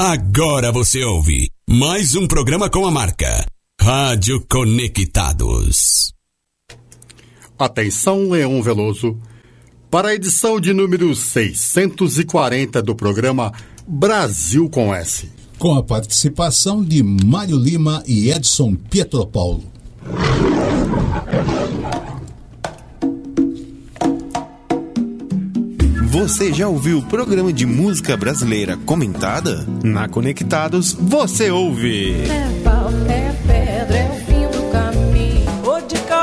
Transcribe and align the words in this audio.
Agora 0.00 0.72
você 0.72 1.04
ouve 1.04 1.48
mais 1.70 2.16
um 2.16 2.26
programa 2.26 2.68
com 2.68 2.84
a 2.84 2.90
marca 2.90 3.46
Rádio 3.80 4.44
Conectados. 4.50 6.12
Atenção, 7.56 8.28
Leão 8.28 8.60
Veloso, 8.60 9.16
para 9.88 10.08
a 10.08 10.14
edição 10.16 10.60
de 10.60 10.72
número 10.72 11.14
640 11.14 12.82
do 12.82 12.96
programa 12.96 13.52
Brasil 13.86 14.68
com 14.68 14.92
S. 14.92 15.30
Com 15.60 15.76
a 15.76 15.82
participação 15.82 16.82
de 16.82 17.00
Mário 17.00 17.56
Lima 17.56 18.02
e 18.04 18.32
Edson 18.32 18.74
Pietropaulo. 18.74 19.62
Você 26.14 26.52
já 26.52 26.68
ouviu 26.68 26.98
o 26.98 27.02
programa 27.02 27.52
de 27.52 27.66
música 27.66 28.16
brasileira 28.16 28.76
comentada? 28.76 29.66
Na 29.82 30.08
Conectados, 30.08 30.92
você 30.92 31.50
ouve. 31.50 32.12
É 32.30 32.60
pau, 32.62 32.88
é 33.08 33.32
pedra, 33.44 33.93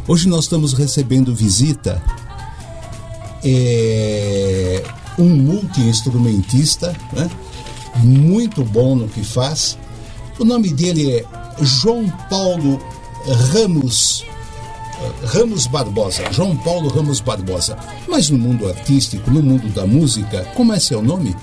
Hoje 0.08 0.28
nós 0.28 0.46
estamos 0.46 0.74
recebendo 0.74 1.34
visita 1.34 2.02
é, 3.44 4.84
um 5.18 5.30
multi-instrumentista, 5.30 6.96
né? 7.14 7.30
muito 8.04 8.64
bom 8.64 8.96
no 8.96 9.08
que 9.08 9.24
faz. 9.24 9.78
O 10.38 10.44
nome 10.44 10.74
dele 10.74 11.12
é 11.12 11.26
João 11.62 12.08
Paulo 12.30 12.80
Ramos 13.54 14.24
Ramos 15.26 15.68
Barbosa, 15.68 16.24
João 16.32 16.56
Paulo 16.58 16.90
Ramos 16.90 17.20
Barbosa. 17.20 17.78
Mas 18.08 18.30
no 18.30 18.38
mundo 18.38 18.68
artístico, 18.68 19.30
no 19.30 19.42
mundo 19.42 19.68
da 19.70 19.86
música, 19.86 20.46
como 20.56 20.74
é 20.74 20.80
seu 20.80 21.02
nome? 21.02 21.36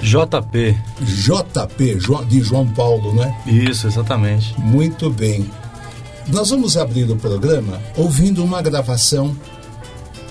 JP. 0.00 0.76
JP, 1.00 1.98
de 2.28 2.40
João 2.40 2.66
Paulo, 2.66 3.14
né? 3.14 3.34
Isso, 3.46 3.86
exatamente. 3.86 4.58
Muito 4.60 5.10
bem. 5.10 5.48
Nós 6.28 6.50
vamos 6.50 6.76
abrir 6.76 7.10
o 7.10 7.16
programa 7.16 7.80
ouvindo 7.96 8.44
uma 8.44 8.60
gravação 8.60 9.36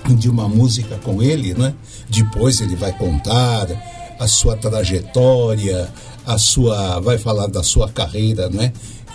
de 0.08 0.28
uma 0.28 0.48
música 0.48 0.98
com 0.98 1.22
ele, 1.22 1.54
né? 1.54 1.74
Depois 2.08 2.60
ele 2.60 2.76
vai 2.76 2.92
contar 2.92 3.66
a 4.18 4.26
sua 4.26 4.56
trajetória, 4.56 5.88
a 6.26 6.38
sua, 6.38 7.00
vai 7.00 7.18
falar 7.18 7.46
da 7.46 7.62
sua 7.62 7.88
carreira, 7.88 8.48
né? 8.48 8.72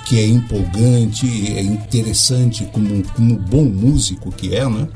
Que 0.08 0.18
é 0.18 0.26
empolgante, 0.26 1.28
é 1.54 1.62
interessante 1.62 2.66
como, 2.72 3.04
como 3.10 3.36
bom 3.36 3.66
músico 3.66 4.32
que 4.32 4.56
é, 4.56 4.68
né? 4.68 4.88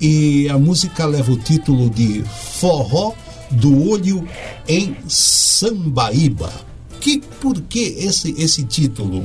E 0.00 0.48
a 0.48 0.56
música 0.56 1.04
leva 1.06 1.32
o 1.32 1.36
título 1.36 1.90
de 1.90 2.22
Forró 2.22 3.14
do 3.50 3.90
Olho 3.90 4.26
em 4.68 4.96
Sambaíba. 5.08 6.52
Que, 7.00 7.20
por 7.40 7.60
que 7.62 7.96
esse, 7.98 8.32
esse 8.40 8.62
título, 8.62 9.20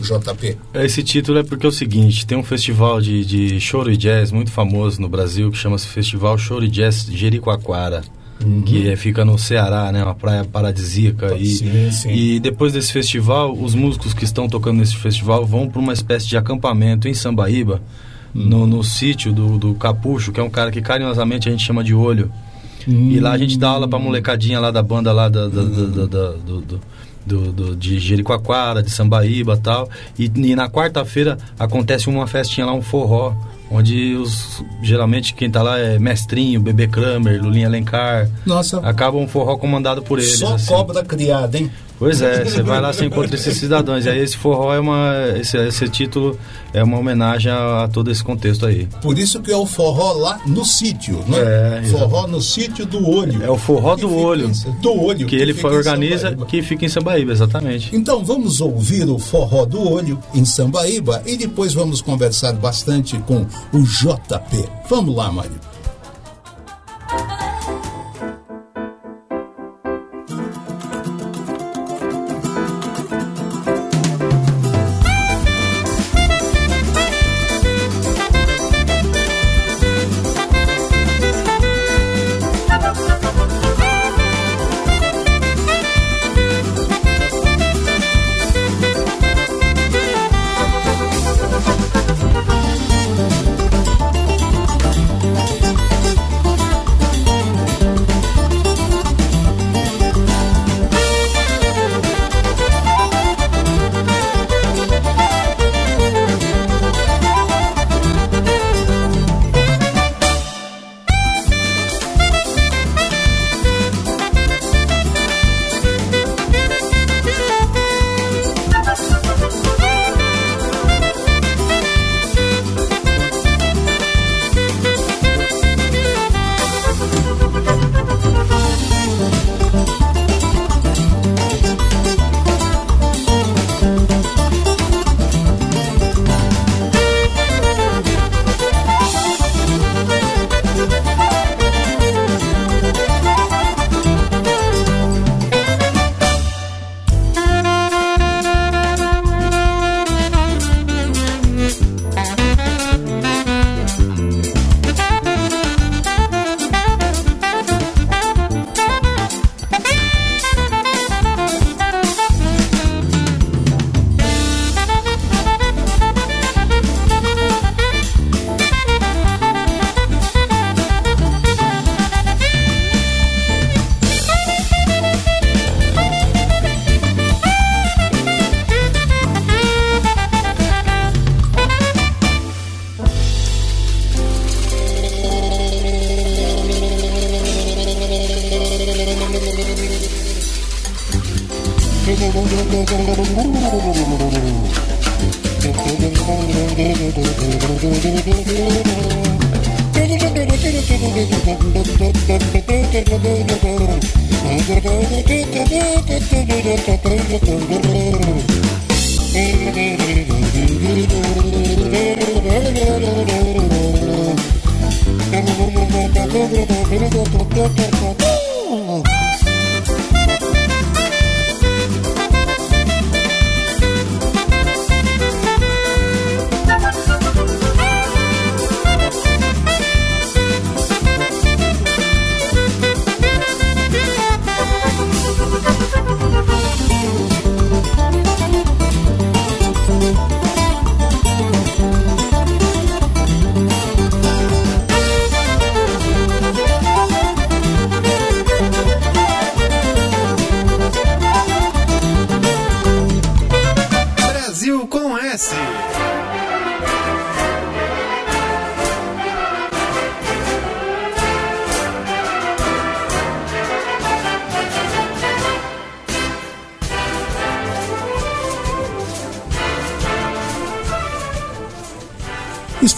JP? 0.00 0.56
Esse 0.72 1.02
título 1.02 1.38
é 1.38 1.42
porque 1.42 1.66
é 1.66 1.68
o 1.68 1.72
seguinte, 1.72 2.26
tem 2.26 2.38
um 2.38 2.42
festival 2.42 3.02
de, 3.02 3.26
de 3.26 3.60
choro 3.60 3.92
e 3.92 3.98
jazz 3.98 4.32
muito 4.32 4.50
famoso 4.50 4.98
no 4.98 5.10
Brasil 5.10 5.50
que 5.50 5.58
chama-se 5.58 5.86
Festival 5.86 6.38
Choro 6.38 6.64
e 6.64 6.70
Jazz 6.70 7.04
Jericoacoara 7.04 8.02
uhum. 8.44 8.62
que 8.62 8.88
é, 8.88 8.96
fica 8.96 9.24
no 9.24 9.38
Ceará, 9.38 9.90
né? 9.92 10.02
Uma 10.02 10.14
praia 10.14 10.44
paradisíaca. 10.44 11.34
E, 11.36 11.46
sim, 11.46 11.90
sim. 11.90 12.10
e 12.10 12.40
depois 12.40 12.72
desse 12.72 12.92
festival, 12.92 13.52
os 13.52 13.74
músicos 13.74 14.14
que 14.14 14.24
estão 14.24 14.48
tocando 14.48 14.78
nesse 14.78 14.96
festival 14.96 15.44
vão 15.44 15.68
para 15.68 15.80
uma 15.80 15.92
espécie 15.92 16.26
de 16.26 16.36
acampamento 16.36 17.08
em 17.08 17.14
Sambaíba, 17.14 17.80
uhum. 18.34 18.42
no, 18.42 18.66
no 18.66 18.84
sítio 18.84 19.32
do, 19.32 19.58
do 19.58 19.74
Capucho, 19.74 20.32
que 20.32 20.40
é 20.40 20.42
um 20.42 20.50
cara 20.50 20.70
que 20.70 20.80
carinhosamente 20.80 21.48
a 21.48 21.52
gente 21.52 21.64
chama 21.64 21.82
de 21.82 21.94
Olho. 21.94 22.30
Uhum. 22.86 23.10
E 23.10 23.20
lá 23.20 23.32
a 23.32 23.38
gente 23.38 23.58
dá 23.58 23.68
aula 23.68 23.86
pra 23.86 23.98
molecadinha 23.98 24.60
lá 24.60 24.70
da 24.70 24.82
banda 24.82 25.12
lá 25.12 25.28
da, 25.28 25.48
da, 25.48 25.62
da, 25.62 26.06
da 26.06 26.30
do, 26.32 26.60
do 26.60 26.80
do, 27.28 27.52
do, 27.52 27.76
de 27.76 27.98
Jericoacoara, 27.98 28.82
de 28.82 28.90
Sambaíba 28.90 29.54
e 29.54 29.58
tal. 29.58 29.90
E, 30.18 30.24
e 30.34 30.56
na 30.56 30.68
quarta-feira 30.68 31.36
acontece 31.58 32.08
uma 32.08 32.26
festinha 32.26 32.66
lá, 32.66 32.72
um 32.72 32.80
forró, 32.80 33.34
onde 33.70 34.14
os 34.14 34.64
geralmente 34.82 35.34
quem 35.34 35.50
tá 35.50 35.62
lá 35.62 35.78
é 35.78 35.98
Mestrinho, 35.98 36.60
Bebê 36.60 36.86
Kramer, 36.86 37.42
Lulinha 37.42 37.66
Alencar. 37.66 38.28
Nossa. 38.46 38.78
Acaba 38.80 39.16
um 39.16 39.28
forró 39.28 39.56
comandado 39.56 40.02
por 40.02 40.18
eles. 40.18 40.38
Só 40.38 40.54
assim. 40.54 40.66
cobra 40.66 41.04
criada, 41.04 41.58
hein? 41.58 41.70
Pois 41.98 42.22
é, 42.22 42.44
você 42.44 42.62
vai 42.62 42.80
lá, 42.80 42.92
você 42.92 43.06
encontra 43.06 43.34
esses 43.34 43.56
cidadãos. 43.56 44.06
E 44.06 44.08
aí 44.08 44.20
esse 44.20 44.36
forró 44.36 44.72
é 44.72 44.78
uma. 44.78 45.12
Esse, 45.36 45.56
esse 45.56 45.88
título 45.88 46.38
é 46.72 46.82
uma 46.82 46.98
homenagem 46.98 47.50
a, 47.50 47.84
a, 47.84 47.88
todo 47.88 48.10
esse 48.10 48.22
contexto 48.22 48.66
aí. 48.66 48.86
Por 49.02 49.18
isso 49.18 49.40
que 49.40 49.50
é 49.50 49.56
o 49.56 49.66
forró 49.66 50.12
lá 50.12 50.40
no 50.46 50.64
sítio, 50.64 51.22
né? 51.26 51.82
É, 51.82 51.82
forró 51.90 52.26
no 52.26 52.40
sítio 52.40 52.86
do 52.86 53.08
olho. 53.08 53.42
É 53.42 53.50
o 53.50 53.58
forró 53.58 53.96
do 53.96 54.14
olho. 54.14 54.48
Em, 54.48 54.80
do 54.80 54.92
olho. 54.92 55.26
Que, 55.26 55.36
que 55.36 55.36
ele 55.36 55.56
organiza, 55.64 56.36
que 56.46 56.62
fica 56.62 56.84
em 56.84 56.88
Sambaíba, 56.88 57.32
exatamente. 57.32 57.94
Então 57.94 58.24
vamos 58.24 58.60
ouvir 58.60 59.08
o 59.08 59.18
forró 59.18 59.64
do 59.64 59.90
olho 59.90 60.18
em 60.32 60.44
Sambaíba 60.44 61.22
e 61.26 61.36
depois 61.36 61.74
vamos 61.74 62.00
conversar 62.00 62.52
bastante 62.52 63.18
com 63.18 63.46
o 63.72 63.82
JP. 63.82 64.68
Vamos 64.88 65.16
lá, 65.16 65.32
Mário. 65.32 65.58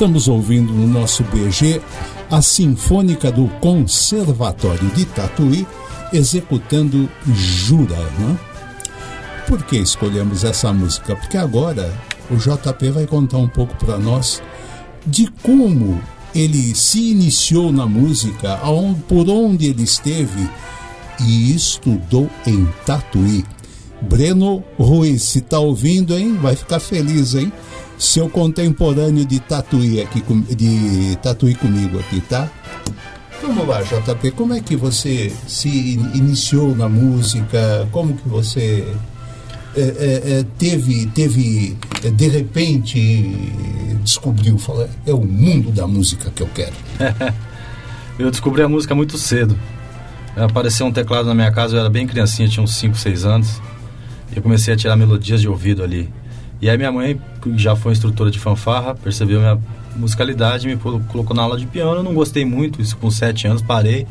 Estamos 0.00 0.28
ouvindo 0.28 0.72
no 0.72 0.86
nosso 0.86 1.22
BG 1.24 1.78
a 2.30 2.40
Sinfônica 2.40 3.30
do 3.30 3.48
Conservatório 3.60 4.88
de 4.92 5.04
Tatuí 5.04 5.66
executando 6.10 7.06
Jura. 7.26 7.98
Né? 8.18 8.38
Por 9.46 9.62
que 9.62 9.76
escolhemos 9.76 10.42
essa 10.42 10.72
música? 10.72 11.14
Porque 11.14 11.36
agora 11.36 11.94
o 12.30 12.36
JP 12.36 12.92
vai 12.92 13.06
contar 13.06 13.36
um 13.36 13.46
pouco 13.46 13.76
para 13.76 13.98
nós 13.98 14.42
de 15.06 15.30
como 15.42 16.00
ele 16.34 16.74
se 16.74 17.10
iniciou 17.10 17.70
na 17.70 17.84
música, 17.84 18.58
por 19.06 19.28
onde 19.28 19.66
ele 19.66 19.82
esteve 19.82 20.48
e 21.20 21.54
estudou 21.54 22.30
em 22.46 22.66
Tatuí. 22.86 23.44
Breno 24.00 24.64
Ruiz, 24.78 25.24
se 25.24 25.42
tá 25.42 25.58
ouvindo, 25.58 26.16
hein? 26.16 26.38
Vai 26.40 26.56
ficar 26.56 26.80
feliz, 26.80 27.34
hein? 27.34 27.52
Seu 28.00 28.28
contemporâneo 28.30 29.26
de 29.26 29.38
Tatuí 29.40 30.00
aqui 30.00 30.22
de 30.56 31.16
Tatuí 31.22 31.54
comigo 31.54 31.98
aqui, 32.00 32.20
tá? 32.22 32.48
Vamos 33.42 33.68
lá, 33.68 33.82
JP, 33.82 34.30
como 34.32 34.54
é 34.54 34.60
que 34.60 34.74
você 34.74 35.30
se 35.46 35.68
in- 35.68 36.10
iniciou 36.14 36.74
na 36.74 36.88
música? 36.88 37.86
Como 37.92 38.14
que 38.16 38.26
você 38.28 38.86
é, 39.76 39.80
é, 39.80 40.22
é, 40.40 40.46
teve, 40.58 41.06
teve 41.14 41.76
é, 42.02 42.10
de 42.10 42.26
repente 42.28 43.52
descobriu, 44.02 44.56
falou, 44.58 44.88
é 45.06 45.12
o 45.12 45.22
mundo 45.24 45.70
da 45.70 45.86
música 45.86 46.30
que 46.30 46.42
eu 46.42 46.48
quero. 46.54 46.74
Eu 48.18 48.30
descobri 48.30 48.62
a 48.62 48.68
música 48.68 48.94
muito 48.94 49.16
cedo. 49.16 49.58
Apareceu 50.36 50.84
um 50.86 50.92
teclado 50.92 51.26
na 51.26 51.34
minha 51.34 51.50
casa, 51.50 51.74
eu 51.74 51.80
era 51.80 51.88
bem 51.88 52.06
criancinha, 52.06 52.46
tinha 52.48 52.62
uns 52.62 52.74
5, 52.76 52.94
6 52.98 53.24
anos. 53.24 53.62
E 54.30 54.36
eu 54.36 54.42
comecei 54.42 54.74
a 54.74 54.76
tirar 54.76 54.94
melodias 54.94 55.40
de 55.40 55.48
ouvido 55.48 55.82
ali. 55.82 56.06
E 56.60 56.68
aí 56.68 56.76
minha 56.76 56.92
mãe, 56.92 57.20
que 57.40 57.56
já 57.58 57.74
foi 57.74 57.92
instrutora 57.92 58.30
de 58.30 58.38
fanfarra, 58.38 58.94
percebeu 58.94 59.40
minha 59.40 59.58
musicalidade 59.96 60.66
me 60.66 60.76
colo- 60.76 61.00
colocou 61.08 61.34
na 61.34 61.42
aula 61.42 61.56
de 61.58 61.66
piano. 61.66 61.96
Eu 61.96 62.02
não 62.02 62.14
gostei 62.14 62.44
muito, 62.44 62.80
isso 62.82 62.96
com 62.96 63.10
7 63.10 63.46
anos 63.46 63.62
parei. 63.62 64.06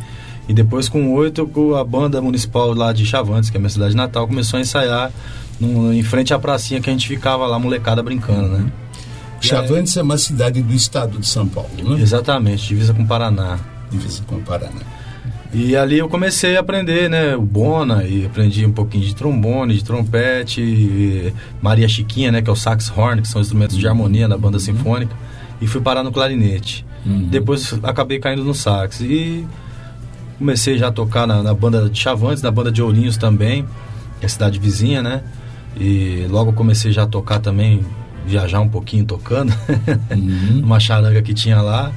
E 0.47 0.53
depois 0.53 0.89
com 0.89 1.13
8, 1.13 1.75
a 1.75 1.83
banda 1.83 2.19
municipal 2.21 2.73
lá 2.73 2.91
de 2.91 3.05
Chavantes, 3.05 3.49
que 3.51 3.57
é 3.57 3.59
a 3.59 3.61
minha 3.61 3.69
cidade 3.69 3.95
natal, 3.95 4.27
começou 4.27 4.57
a 4.57 4.61
ensaiar 4.61 5.11
num- 5.59 5.93
em 5.93 6.01
frente 6.01 6.33
à 6.33 6.39
pracinha 6.39 6.81
que 6.81 6.89
a 6.89 6.93
gente 6.93 7.07
ficava 7.07 7.45
lá, 7.45 7.59
molecada 7.59 8.01
brincando, 8.01 8.47
né? 8.49 8.71
Chavantes 9.41 9.95
é 9.95 10.01
uma 10.01 10.17
cidade 10.17 10.61
do 10.61 10.73
estado 10.73 11.19
de 11.19 11.27
São 11.27 11.47
Paulo, 11.47 11.69
né? 11.77 12.01
Exatamente, 12.01 12.67
divisa 12.67 12.93
com 12.93 13.03
o 13.03 13.07
Paraná. 13.07 13.57
Divisa 13.91 14.23
com 14.25 14.35
o 14.35 14.41
Paraná. 14.41 14.81
E 15.51 15.75
ali 15.75 15.97
eu 15.97 16.07
comecei 16.07 16.57
a 16.57 16.59
aprender, 16.59 17.09
né, 17.09 17.35
o 17.35 17.41
bona, 17.41 18.03
e 18.03 18.25
aprendi 18.25 18.65
um 18.65 18.71
pouquinho 18.71 19.03
de 19.03 19.15
trombone, 19.15 19.73
de 19.73 19.83
trompete, 19.83 21.33
Maria 21.59 21.87
Chiquinha, 21.87 22.31
né, 22.31 22.41
que 22.41 22.49
é 22.49 22.53
o 22.53 22.55
sax 22.55 22.91
horn, 22.95 23.21
que 23.21 23.27
são 23.27 23.41
instrumentos 23.41 23.75
de 23.75 23.87
harmonia 23.87 24.27
na 24.27 24.37
banda 24.37 24.59
sinfônica, 24.59 25.15
e 25.59 25.65
fui 25.65 25.81
parar 25.81 26.03
no 26.03 26.11
clarinete. 26.11 26.85
Depois 27.29 27.73
acabei 27.81 28.19
caindo 28.19 28.43
no 28.43 28.53
sax 28.53 29.01
e 29.01 29.47
comecei 30.37 30.77
já 30.77 30.87
a 30.87 30.91
tocar 30.91 31.25
na, 31.25 31.41
na 31.41 31.53
banda 31.53 31.89
de 31.89 31.99
Chavantes, 31.99 32.43
na 32.43 32.51
banda 32.51 32.71
de 32.71 32.81
Ourinhos 32.81 33.17
também, 33.17 33.63
que 34.19 34.23
é 34.23 34.27
a 34.27 34.29
cidade 34.29 34.59
vizinha, 34.59 35.01
né? 35.01 35.21
E 35.79 36.27
logo 36.29 36.53
comecei 36.53 36.91
já 36.91 37.03
a 37.03 37.07
tocar 37.07 37.39
também, 37.39 37.85
viajar 38.25 38.59
um 38.59 38.69
pouquinho 38.69 39.05
tocando, 39.05 39.53
numa 40.15 40.79
charanga 40.79 41.21
que 41.21 41.33
tinha 41.33 41.61
lá. 41.61 41.91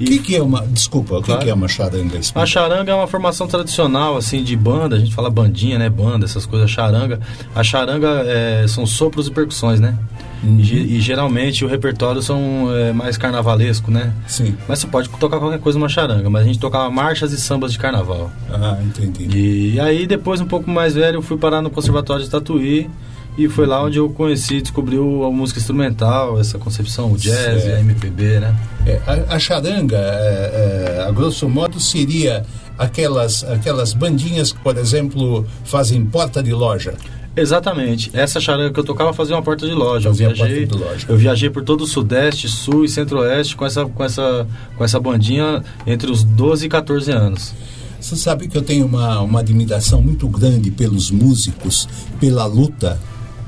O 0.00 0.04
que, 0.04 0.18
que 0.18 0.36
é 0.36 0.42
uma. 0.42 0.60
Desculpa, 0.66 1.14
o 1.16 1.20
que, 1.20 1.26
Claro. 1.26 1.42
que 1.42 1.50
é 1.50 1.54
uma 1.54 1.68
charanga? 1.68 2.20
A 2.34 2.46
charanga 2.46 2.92
é 2.92 2.94
uma 2.94 3.06
formação 3.06 3.46
tradicional, 3.46 4.16
assim, 4.16 4.42
de 4.44 4.54
banda. 4.56 4.96
A 4.96 4.98
gente 4.98 5.14
fala 5.14 5.30
bandinha, 5.30 5.78
né? 5.78 5.88
Banda, 5.88 6.24
essas 6.24 6.44
coisas. 6.46 6.70
Charanga. 6.70 7.18
A 7.54 7.62
charanga 7.62 8.08
é, 8.26 8.66
são 8.68 8.84
sopros 8.86 9.26
e 9.28 9.30
percussões, 9.30 9.80
né? 9.80 9.96
E, 10.44 10.62
ge- 10.62 10.76
e 10.76 11.00
geralmente 11.00 11.64
o 11.64 11.68
repertório 11.68 12.20
são 12.20 12.68
é, 12.70 12.92
mais 12.92 13.16
carnavalesco, 13.16 13.90
né? 13.90 14.12
Sim. 14.26 14.54
Mas 14.68 14.80
você 14.80 14.86
pode 14.86 15.08
tocar 15.08 15.38
qualquer 15.38 15.58
coisa 15.58 15.78
numa 15.78 15.88
charanga. 15.88 16.28
Mas 16.28 16.42
a 16.42 16.46
gente 16.46 16.58
tocava 16.58 16.90
marchas 16.90 17.32
e 17.32 17.40
sambas 17.40 17.72
de 17.72 17.78
carnaval. 17.78 18.30
Ah, 18.50 18.78
entendi. 18.84 19.72
E 19.74 19.80
aí 19.80 20.06
depois, 20.06 20.40
um 20.42 20.46
pouco 20.46 20.70
mais 20.70 20.94
velho, 20.94 21.16
eu 21.16 21.22
fui 21.22 21.38
parar 21.38 21.62
no 21.62 21.70
Conservatório 21.70 22.22
de 22.22 22.30
Tatuí. 22.30 22.88
E 23.36 23.48
foi 23.48 23.66
lá 23.66 23.82
onde 23.82 23.98
eu 23.98 24.08
conheci, 24.08 24.62
descobri 24.62 24.96
a 24.96 25.30
música 25.30 25.60
instrumental, 25.60 26.40
essa 26.40 26.58
concepção, 26.58 27.12
o 27.12 27.18
jazz 27.18 27.36
e 27.36 27.38
a 27.38 27.60
Certo. 27.60 27.80
MPB, 27.80 28.40
né? 28.40 28.56
É, 28.86 29.00
a, 29.06 29.34
a 29.34 29.38
charanga, 29.38 29.98
é, 29.98 30.98
é, 31.00 31.04
a 31.06 31.10
grosso 31.10 31.46
modo, 31.48 31.78
seria 31.78 32.44
aquelas, 32.78 33.44
aquelas 33.44 33.92
bandinhas 33.92 34.52
que, 34.52 34.60
por 34.60 34.76
exemplo, 34.78 35.46
fazem 35.64 36.04
porta 36.06 36.42
de 36.42 36.52
loja. 36.52 36.94
Exatamente. 37.36 38.10
Essa 38.14 38.40
charanga 38.40 38.72
que 38.72 38.80
eu 38.80 38.84
tocava 38.84 39.12
fazia 39.12 39.36
uma 39.36 39.42
porta 39.42 39.66
de 39.66 39.74
loja. 39.74 40.08
Eu 40.08 40.12
Fazia 40.12 40.28
viajei, 40.32 40.66
porta 40.66 40.76
de 40.78 40.84
loja. 40.90 41.06
eu 41.06 41.16
viajei 41.18 41.50
por 41.50 41.62
todo 41.62 41.82
o 41.82 41.86
Sudeste, 41.86 42.48
Sul 42.48 42.86
e 42.86 42.88
Centro-Oeste 42.88 43.54
com 43.54 43.66
essa, 43.66 43.84
com, 43.84 44.02
essa, 44.02 44.46
com 44.74 44.82
essa 44.82 44.98
bandinha 44.98 45.62
entre 45.86 46.10
os 46.10 46.24
12 46.24 46.64
e 46.64 46.68
14 46.70 47.12
anos. 47.12 47.52
Você 48.00 48.16
sabe 48.16 48.48
que 48.48 48.56
eu 48.56 48.62
tenho 48.62 48.86
uma, 48.86 49.20
uma 49.20 49.40
admiração 49.40 50.00
muito 50.00 50.26
grande 50.28 50.70
pelos 50.70 51.10
músicos, 51.10 51.86
pela 52.18 52.46
luta 52.46 52.98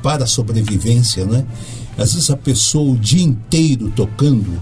para 0.02 0.24
a 0.24 0.26
sobrevivência, 0.26 1.24
né? 1.24 1.44
Às 1.96 2.12
vezes 2.14 2.30
a 2.30 2.36
pessoa 2.36 2.92
o 2.92 2.96
dia 2.96 3.22
inteiro 3.24 3.90
tocando 3.94 4.58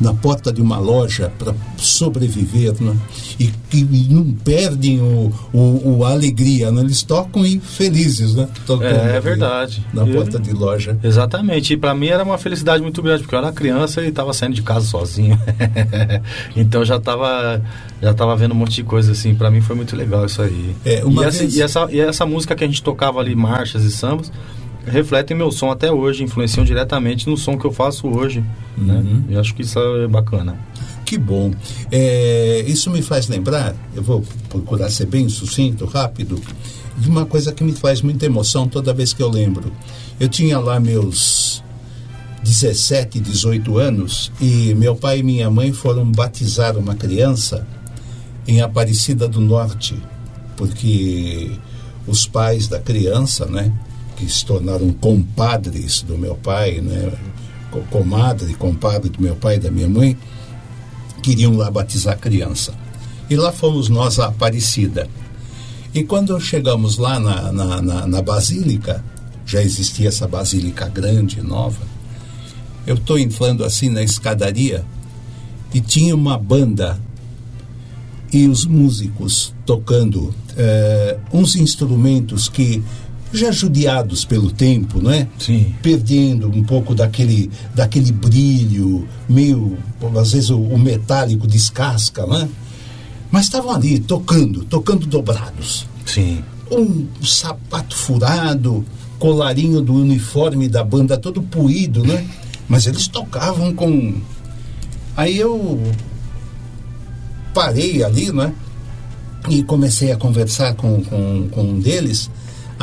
na 0.00 0.12
porta 0.12 0.52
de 0.52 0.60
uma 0.60 0.76
loja 0.76 1.32
para 1.38 1.54
sobreviver, 1.78 2.74
né? 2.82 2.94
E 3.38 3.46
que 3.70 3.84
não 4.10 4.24
perdem 4.32 5.00
o, 5.00 5.32
o, 5.52 5.98
o- 5.98 6.04
a 6.04 6.10
alegria, 6.10 6.70
né? 6.72 6.80
Eles 6.82 7.02
tocam 7.02 7.46
e 7.46 7.60
felizes, 7.60 8.34
né? 8.34 8.48
É, 8.82 9.16
é 9.16 9.20
verdade. 9.20 9.86
Na 9.94 10.02
Eu- 10.06 10.16
porta 10.16 10.38
de 10.38 10.52
loja. 10.52 10.98
Exatamente. 11.02 11.72
E 11.72 11.76
pra 11.76 11.94
mim 11.94 12.08
era 12.08 12.24
uma 12.24 12.36
felicidade 12.36 12.82
muito 12.82 13.00
grande, 13.00 13.22
porque 13.22 13.34
eu 13.34 13.38
era 13.38 13.52
criança 13.52 14.02
e 14.02 14.08
estava 14.08 14.32
saindo 14.34 14.54
de 14.56 14.62
casa 14.62 14.84
sozinho. 14.84 15.38
então 16.56 16.84
já 16.84 16.96
estava 16.96 17.62
já 18.02 18.12
tava 18.12 18.36
vendo 18.36 18.52
um 18.52 18.56
monte 18.58 18.74
de 18.74 18.82
coisa 18.84 19.12
assim. 19.12 19.34
Pra 19.34 19.50
mim 19.50 19.60
foi 19.60 19.76
muito 19.76 19.96
legal 19.96 20.26
isso 20.26 20.42
aí. 20.42 20.74
É, 20.84 21.02
e, 21.06 21.18
essa, 21.24 21.38
vez- 21.38 21.56
e, 21.56 21.62
essa, 21.62 21.88
e 21.90 22.00
essa 22.00 22.26
música 22.26 22.54
que 22.54 22.64
a 22.64 22.66
gente 22.66 22.82
tocava 22.82 23.20
ali, 23.20 23.34
marchas 23.34 23.84
e 23.84 23.90
sambas, 23.90 24.30
refletem 24.86 25.36
meu 25.36 25.50
som 25.50 25.70
até 25.70 25.90
hoje, 25.90 26.22
influenciam 26.22 26.64
diretamente 26.64 27.28
no 27.28 27.36
som 27.36 27.58
que 27.58 27.64
eu 27.64 27.72
faço 27.72 28.06
hoje. 28.08 28.44
Né? 28.76 29.02
Eu 29.28 29.40
acho 29.40 29.54
que 29.54 29.62
isso 29.62 29.78
é 29.78 30.06
bacana. 30.06 30.58
Que 31.04 31.18
bom. 31.18 31.52
É, 31.90 32.64
isso 32.66 32.90
me 32.90 33.02
faz 33.02 33.28
lembrar, 33.28 33.74
eu 33.94 34.02
vou 34.02 34.24
procurar 34.48 34.90
ser 34.90 35.06
bem 35.06 35.28
sucinto, 35.28 35.84
rápido, 35.84 36.40
de 36.96 37.08
uma 37.08 37.26
coisa 37.26 37.52
que 37.52 37.62
me 37.62 37.72
faz 37.72 38.00
muita 38.00 38.26
emoção 38.26 38.68
toda 38.68 38.94
vez 38.94 39.12
que 39.12 39.22
eu 39.22 39.28
lembro. 39.28 39.72
Eu 40.18 40.28
tinha 40.28 40.58
lá 40.58 40.80
meus 40.80 41.62
17, 42.42 43.20
18 43.20 43.78
anos 43.78 44.32
e 44.40 44.74
meu 44.74 44.94
pai 44.94 45.18
e 45.18 45.22
minha 45.22 45.50
mãe 45.50 45.72
foram 45.72 46.10
batizar 46.10 46.76
uma 46.76 46.94
criança 46.94 47.66
em 48.46 48.60
Aparecida 48.60 49.26
do 49.26 49.40
Norte, 49.40 49.96
porque 50.56 51.50
os 52.06 52.26
pais 52.26 52.68
da 52.68 52.78
criança, 52.78 53.46
né, 53.46 53.72
que 54.16 54.30
se 54.30 54.44
tornaram 54.44 54.90
compadres 54.92 56.02
do 56.02 56.16
meu 56.16 56.34
pai, 56.36 56.80
né, 56.80 57.12
co- 57.70 57.82
comadre, 57.90 58.54
compadre 58.54 59.10
do 59.10 59.20
meu 59.22 59.34
pai 59.36 59.56
e 59.56 59.60
da 59.60 59.70
minha 59.70 59.88
mãe, 59.88 60.16
queriam 61.22 61.56
lá 61.56 61.70
batizar 61.70 62.18
criança. 62.18 62.74
E 63.28 63.36
lá 63.36 63.50
fomos 63.52 63.88
nós 63.88 64.18
a 64.18 64.26
Aparecida. 64.26 65.08
E 65.94 66.02
quando 66.04 66.38
chegamos 66.40 66.98
lá 66.98 67.18
na, 67.18 67.52
na, 67.52 67.82
na, 67.82 68.06
na 68.06 68.22
Basílica, 68.22 69.02
já 69.46 69.62
existia 69.62 70.08
essa 70.08 70.26
Basílica 70.28 70.88
grande, 70.88 71.40
nova, 71.40 71.80
eu 72.86 72.96
estou 72.96 73.18
entrando 73.18 73.64
assim 73.64 73.88
na 73.88 74.02
escadaria 74.02 74.84
e 75.72 75.80
tinha 75.80 76.14
uma 76.14 76.36
banda 76.36 76.98
e 78.32 78.48
os 78.48 78.66
músicos 78.66 79.54
tocando 79.64 80.34
eh, 80.56 81.16
uns 81.32 81.54
instrumentos 81.56 82.48
que 82.48 82.82
já 83.36 83.50
judiados 83.50 84.24
pelo 84.24 84.50
tempo, 84.50 85.00
não 85.00 85.10
é? 85.10 85.26
Sim. 85.38 85.74
Perdendo 85.82 86.48
um 86.48 86.62
pouco 86.62 86.94
daquele, 86.94 87.50
daquele 87.74 88.12
brilho, 88.12 89.06
meio, 89.28 89.76
às 90.20 90.32
vezes 90.32 90.50
o, 90.50 90.60
o 90.60 90.78
metálico 90.78 91.46
descasca, 91.46 92.26
não 92.26 92.38
é? 92.38 92.48
Mas 93.30 93.44
estavam 93.46 93.72
ali 93.72 93.98
tocando, 93.98 94.64
tocando 94.64 95.06
dobrados. 95.06 95.86
Sim. 96.06 96.42
Um 96.70 97.06
sapato 97.22 97.96
furado, 97.96 98.84
colarinho 99.18 99.80
do 99.80 99.94
uniforme 99.94 100.68
da 100.68 100.84
banda 100.84 101.16
todo 101.16 101.42
puído, 101.42 102.04
né? 102.04 102.26
Mas 102.68 102.86
eles 102.86 103.08
tocavam 103.08 103.74
com. 103.74 104.14
Aí 105.16 105.38
eu 105.38 105.80
parei 107.52 108.02
ali, 108.02 108.32
né? 108.32 108.52
E 109.48 109.62
comecei 109.62 110.10
a 110.10 110.16
conversar 110.16 110.74
com, 110.74 111.02
com, 111.02 111.48
com 111.50 111.62
um 111.62 111.78
deles. 111.78 112.30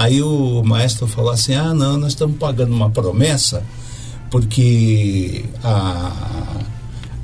Aí 0.01 0.21
o 0.21 0.63
maestro 0.63 1.05
falou 1.05 1.31
assim: 1.31 1.53
Ah, 1.53 1.73
não, 1.73 1.95
nós 1.97 2.13
estamos 2.13 2.37
pagando 2.37 2.73
uma 2.73 2.89
promessa, 2.89 3.63
porque 4.31 5.45
a, 5.63 6.11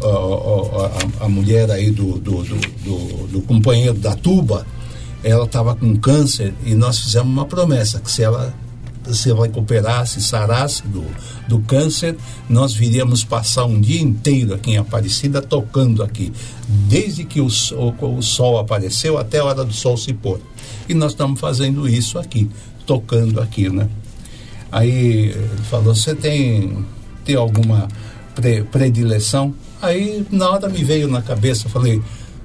a, 0.01 1.21
a, 1.21 1.25
a 1.25 1.29
mulher 1.29 1.71
aí 1.71 1.89
do, 1.89 2.19
do, 2.19 2.43
do, 2.43 2.55
do, 2.83 3.27
do 3.27 3.41
companheiro 3.41 3.95
da 3.95 4.15
tuba, 4.15 4.65
ela 5.23 5.45
estava 5.45 5.73
com 5.75 5.95
câncer 5.97 6.53
e 6.65 6.75
nós 6.75 6.99
fizemos 6.99 7.27
uma 7.27 7.45
promessa 7.45 7.99
que 7.99 8.11
se 8.11 8.21
ela 8.23 8.53
se 9.11 9.31
recuperasse, 9.33 10.21
sarasse 10.21 10.83
do, 10.85 11.03
do 11.47 11.59
câncer, 11.59 12.17
nós 12.49 12.73
viríamos 12.73 13.23
passar 13.23 13.63
um 13.65 13.79
dia 13.79 14.01
inteiro 14.01 14.53
aqui 14.53 14.71
em 14.71 14.77
Aparecida 14.77 15.41
tocando 15.41 16.03
aqui, 16.03 16.31
desde 16.67 17.23
que 17.23 17.39
o, 17.39 17.49
sol- 17.49 17.95
o 18.01 18.21
sol 18.21 18.59
apareceu 18.59 19.17
até 19.17 19.39
a 19.39 19.45
hora 19.45 19.63
do 19.63 19.73
sol 19.73 19.95
se 19.95 20.13
pôr. 20.13 20.41
E 20.87 20.93
nós 20.93 21.11
estamos 21.11 21.39
fazendo 21.39 21.87
isso 21.87 22.17
aqui, 22.17 22.49
tocando 22.85 23.39
aqui, 23.41 23.69
né? 23.69 23.87
Aí 24.71 25.29
ele 25.29 25.47
falou, 25.69 25.93
você 25.95 26.13
tem, 26.15 26.85
tem 27.23 27.35
alguma 27.35 27.87
pre- 28.35 28.63
predileção? 28.63 29.53
Aí 29.81 30.25
na 30.31 30.49
hora 30.49 30.67
me 30.69 30.83
veio 30.83 31.07
na 31.07 31.21
cabeça, 31.21 31.69
falei, 31.69 32.01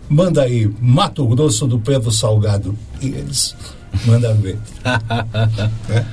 manda 0.09 0.43
aí, 0.43 0.71
Mato 0.81 1.27
Grosso 1.27 1.67
do 1.67 1.79
Pedro 1.79 2.11
Salgado. 2.13 2.77
E 3.01 3.07
eles 3.09 3.55
mandam 4.07 4.35
ver. 4.37 4.59
É. 5.89 6.05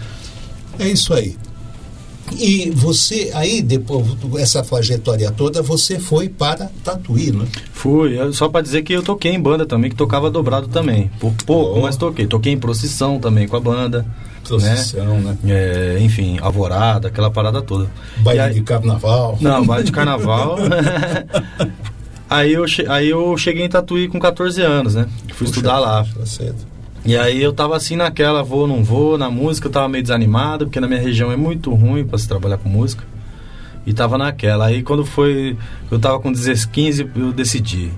É 0.84 0.88
isso 0.88 1.14
aí. 1.14 1.36
E 2.38 2.70
você, 2.70 3.32
aí, 3.34 3.62
depois, 3.62 4.06
essa 4.38 4.62
trajetória 4.64 5.32
toda, 5.32 5.62
você 5.62 6.00
foi 6.00 6.30
para 6.30 6.70
Tatuí, 6.84 7.32
né? 7.32 7.46
Fui, 7.74 8.18
só 8.34 8.48
pra 8.50 8.62
dizer 8.62 8.84
que 8.84 8.94
eu 8.94 9.02
toquei 9.04 9.32
em 9.34 9.40
banda 9.40 9.66
também, 9.66 9.90
que 9.90 9.96
tocava 9.96 10.30
dobrado 10.30 10.68
também. 10.68 11.10
Por 11.20 11.34
pouco, 11.46 11.80
Oh. 11.80 11.82
mas 11.82 11.96
toquei. 11.98 12.28
Toquei 12.28 12.54
em 12.54 12.58
procissão 12.60 13.20
também 13.20 13.48
com 13.48 13.56
a 13.56 13.60
banda. 13.60 14.06
Procissão, 14.48 15.20
né? 15.20 15.38
É, 15.46 15.98
enfim, 16.02 16.38
alvorada, 16.42 17.08
aquela 17.10 17.30
parada 17.30 17.62
toda. 17.62 17.90
Baile 18.18 18.40
aí- 18.40 18.54
de 18.54 18.62
carnaval. 18.62 19.38
Não, 19.40 19.64
baile 19.66 19.86
de 19.86 19.92
carnaval. 19.92 20.58
aí, 22.30 22.54
eu 22.54 22.66
aí 22.88 23.10
eu 23.10 23.38
cheguei 23.38 23.66
em 23.66 23.70
Tatuí 23.70 24.08
com 24.08 24.20
14 24.20 24.62
anos, 24.62 24.96
né? 24.96 25.08
Fui 25.30 25.46
Puxa, 25.48 25.52
estudar 25.52 25.80
lá. 25.80 26.04
puxa 26.04 26.26
cedo. 26.26 26.56
E 27.06 27.18
aí 27.18 27.42
eu 27.42 27.54
tava 27.54 27.76
assim 27.76 27.96
naquela, 27.96 28.44
vou, 28.44 28.68
não 28.68 28.84
vou, 28.84 29.18
na 29.18 29.30
música 29.30 29.68
eu 29.68 29.72
tava 29.72 29.88
meio 29.88 30.04
desanimado, 30.04 30.66
porque 30.66 30.80
na 30.80 30.88
minha 30.88 31.00
região 31.00 31.32
é 31.32 31.36
muito 31.38 31.74
ruim 31.74 32.06
pra 32.06 32.18
se 32.18 32.28
trabalhar 32.28 32.58
com 32.58 32.70
música. 32.70 33.04
E 33.86 33.94
tava 33.94 34.18
naquela. 34.18 34.68
Aí 34.68 34.84
quando 34.84 35.06
foi. 35.06 35.58
Eu 35.90 35.98
tava 35.98 36.20
com 36.20 36.32
16, 36.32 36.66
15, 36.66 37.10
eu 37.16 37.32
decidi. 37.32 37.92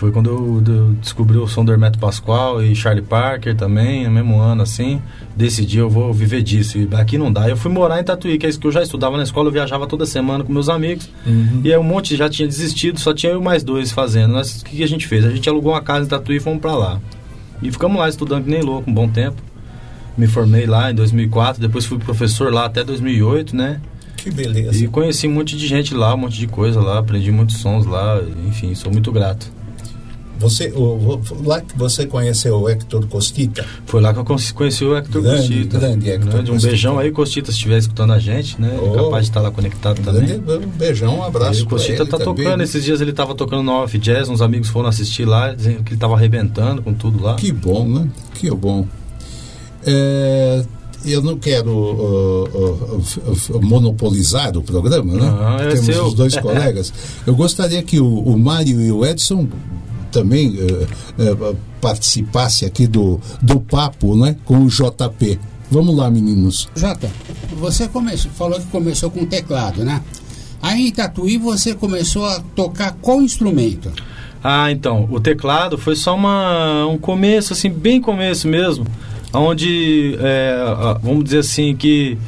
Foi 0.00 0.10
quando 0.10 0.30
eu, 0.30 0.74
eu 0.74 0.92
descobri 0.92 1.36
o 1.36 1.46
som 1.46 1.62
do 1.62 1.70
Hermeto 1.70 1.98
Pascoal 1.98 2.62
e 2.62 2.74
Charlie 2.74 3.04
Parker 3.04 3.54
também, 3.54 4.04
no 4.04 4.10
mesmo 4.10 4.40
ano, 4.40 4.62
assim. 4.62 5.02
Decidi, 5.36 5.76
eu 5.76 5.90
vou 5.90 6.10
viver 6.10 6.40
disso. 6.40 6.78
E 6.78 6.88
aqui 6.94 7.18
não 7.18 7.30
dá. 7.30 7.46
Eu 7.50 7.56
fui 7.56 7.70
morar 7.70 8.00
em 8.00 8.04
Tatuí, 8.04 8.38
que 8.38 8.46
é 8.46 8.48
isso 8.48 8.58
que 8.58 8.66
eu 8.66 8.72
já 8.72 8.82
estudava 8.82 9.18
na 9.18 9.24
escola, 9.24 9.48
eu 9.48 9.52
viajava 9.52 9.86
toda 9.86 10.06
semana 10.06 10.42
com 10.42 10.50
meus 10.50 10.70
amigos. 10.70 11.10
E 11.62 11.70
aí 11.70 11.78
um 11.78 11.82
monte 11.82 12.16
já 12.16 12.30
tinha 12.30 12.48
desistido, 12.48 12.98
só 12.98 13.12
tinha 13.12 13.32
eu 13.32 13.42
mais 13.42 13.62
dois 13.62 13.92
fazendo. 13.92 14.32
Nós, 14.32 14.62
o 14.62 14.64
que, 14.64 14.78
que 14.78 14.82
a 14.82 14.88
gente 14.88 15.06
fez? 15.06 15.22
A 15.22 15.30
gente 15.30 15.46
alugou 15.50 15.72
uma 15.72 15.82
casa 15.82 16.06
em 16.06 16.08
Tatuí 16.08 16.36
e 16.36 16.40
fomos 16.40 16.62
pra 16.62 16.74
lá. 16.74 16.98
E 17.62 17.70
ficamos 17.70 17.98
lá 17.98 18.08
estudando 18.08 18.44
que 18.44 18.50
nem 18.50 18.62
louco, 18.62 18.90
um 18.90 18.94
bom 18.94 19.08
tempo. 19.08 19.42
Me 20.16 20.26
formei 20.26 20.66
lá 20.66 20.90
em 20.90 20.94
2004, 20.94 21.60
depois 21.60 21.84
fui 21.84 21.98
professor 21.98 22.52
lá 22.52 22.64
até 22.64 22.82
2008, 22.82 23.54
né? 23.54 23.80
Que 24.16 24.30
beleza. 24.30 24.84
E 24.84 24.88
conheci 24.88 25.26
um 25.26 25.32
monte 25.32 25.56
de 25.56 25.66
gente 25.66 25.94
lá, 25.94 26.14
um 26.14 26.18
monte 26.18 26.38
de 26.38 26.46
coisa 26.46 26.80
lá, 26.80 26.98
aprendi 26.98 27.30
muitos 27.30 27.56
sons 27.56 27.86
lá, 27.86 28.20
enfim, 28.46 28.74
sou 28.74 28.92
muito 28.92 29.10
grato. 29.10 29.50
Você, 30.40 30.72
o, 30.74 31.20
lá 31.44 31.60
que 31.60 31.76
você 31.76 32.06
conheceu 32.06 32.56
o 32.58 32.68
Hector 32.68 33.06
Costita, 33.06 33.64
Foi 33.84 34.00
lá 34.00 34.12
que 34.14 34.20
eu 34.20 34.24
conheci, 34.24 34.84
o 34.84 34.96
Hector 34.96 35.20
Grande, 35.22 35.48
Costita. 35.48 35.78
grande 35.78 36.10
Hector 36.10 36.30
Grande. 36.30 36.50
Um 36.50 36.54
Costita. 36.54 36.70
beijão 36.70 36.98
aí, 36.98 37.12
Costita, 37.12 37.52
se 37.52 37.58
estiver 37.58 37.76
escutando 37.78 38.14
a 38.14 38.18
gente, 38.18 38.58
né? 38.60 38.78
Oh. 38.82 38.92
capaz 38.92 39.24
de 39.24 39.30
estar 39.30 39.42
lá 39.42 39.50
conectado 39.50 40.00
grande, 40.00 40.38
também. 40.38 40.66
um 40.66 40.70
beijão, 40.70 41.18
um 41.18 41.22
abraço 41.22 41.60
E 41.60 41.62
o 41.62 41.66
Costita 41.66 42.06
tá 42.06 42.16
também, 42.16 42.44
tocando, 42.44 42.56
né? 42.56 42.64
esses 42.64 42.82
dias 42.82 43.00
ele 43.02 43.12
tava 43.12 43.34
tocando 43.34 43.62
no 43.62 43.72
Off 43.72 43.98
Jazz, 43.98 44.28
uns 44.30 44.40
amigos 44.40 44.68
foram 44.68 44.88
assistir 44.88 45.26
lá, 45.26 45.52
dizendo 45.52 45.82
que 45.84 45.92
ele 45.92 46.00
tava 46.00 46.14
arrebentando 46.14 46.80
com 46.80 46.94
tudo 46.94 47.22
lá. 47.22 47.34
Que 47.34 47.52
bom, 47.52 47.86
né? 47.86 48.08
Que 48.34 48.50
bom. 48.50 48.86
É, 49.84 50.64
eu 51.04 51.22
não 51.22 51.38
quero 51.38 51.70
uh, 51.70 52.98
uh, 52.98 53.62
monopolizar 53.62 54.56
o 54.56 54.62
programa, 54.62 55.14
né? 55.14 55.66
É 55.66 55.68
Temos 55.68 55.86
seu. 55.86 56.04
os 56.06 56.14
dois 56.14 56.36
colegas. 56.40 56.92
Eu 57.26 57.34
gostaria 57.34 57.82
que 57.82 57.98
o, 58.00 58.06
o 58.06 58.38
Mário 58.38 58.80
e 58.80 58.92
o 58.92 59.04
Edson 59.04 59.48
também 60.10 60.56
uh, 60.58 61.52
uh, 61.52 61.56
participassem 61.80 62.66
aqui 62.66 62.86
do, 62.86 63.20
do 63.40 63.60
papo 63.60 64.16
né, 64.16 64.36
com 64.44 64.58
o 64.58 64.68
JP. 64.68 65.38
Vamos 65.70 65.96
lá, 65.96 66.10
meninos. 66.10 66.68
Jota, 66.74 67.08
você 67.56 67.86
começou, 67.86 68.30
falou 68.32 68.58
que 68.58 68.66
começou 68.66 69.10
com 69.10 69.24
teclado, 69.24 69.84
né? 69.84 70.02
Aí 70.60 70.88
em 70.88 70.90
Tatuí 70.90 71.38
você 71.38 71.74
começou 71.74 72.26
a 72.26 72.40
tocar 72.54 72.96
qual 73.00 73.22
instrumento? 73.22 73.90
Ah, 74.42 74.70
então, 74.70 75.06
o 75.10 75.20
teclado 75.20 75.78
foi 75.78 75.94
só 75.94 76.14
uma, 76.14 76.86
um 76.86 76.98
começo, 76.98 77.52
assim, 77.52 77.70
bem 77.70 78.00
começo 78.00 78.48
mesmo, 78.48 78.86
onde, 79.32 80.16
é, 80.18 80.56
vamos 81.02 81.24
dizer 81.24 81.38
assim, 81.38 81.76
que, 81.76 82.18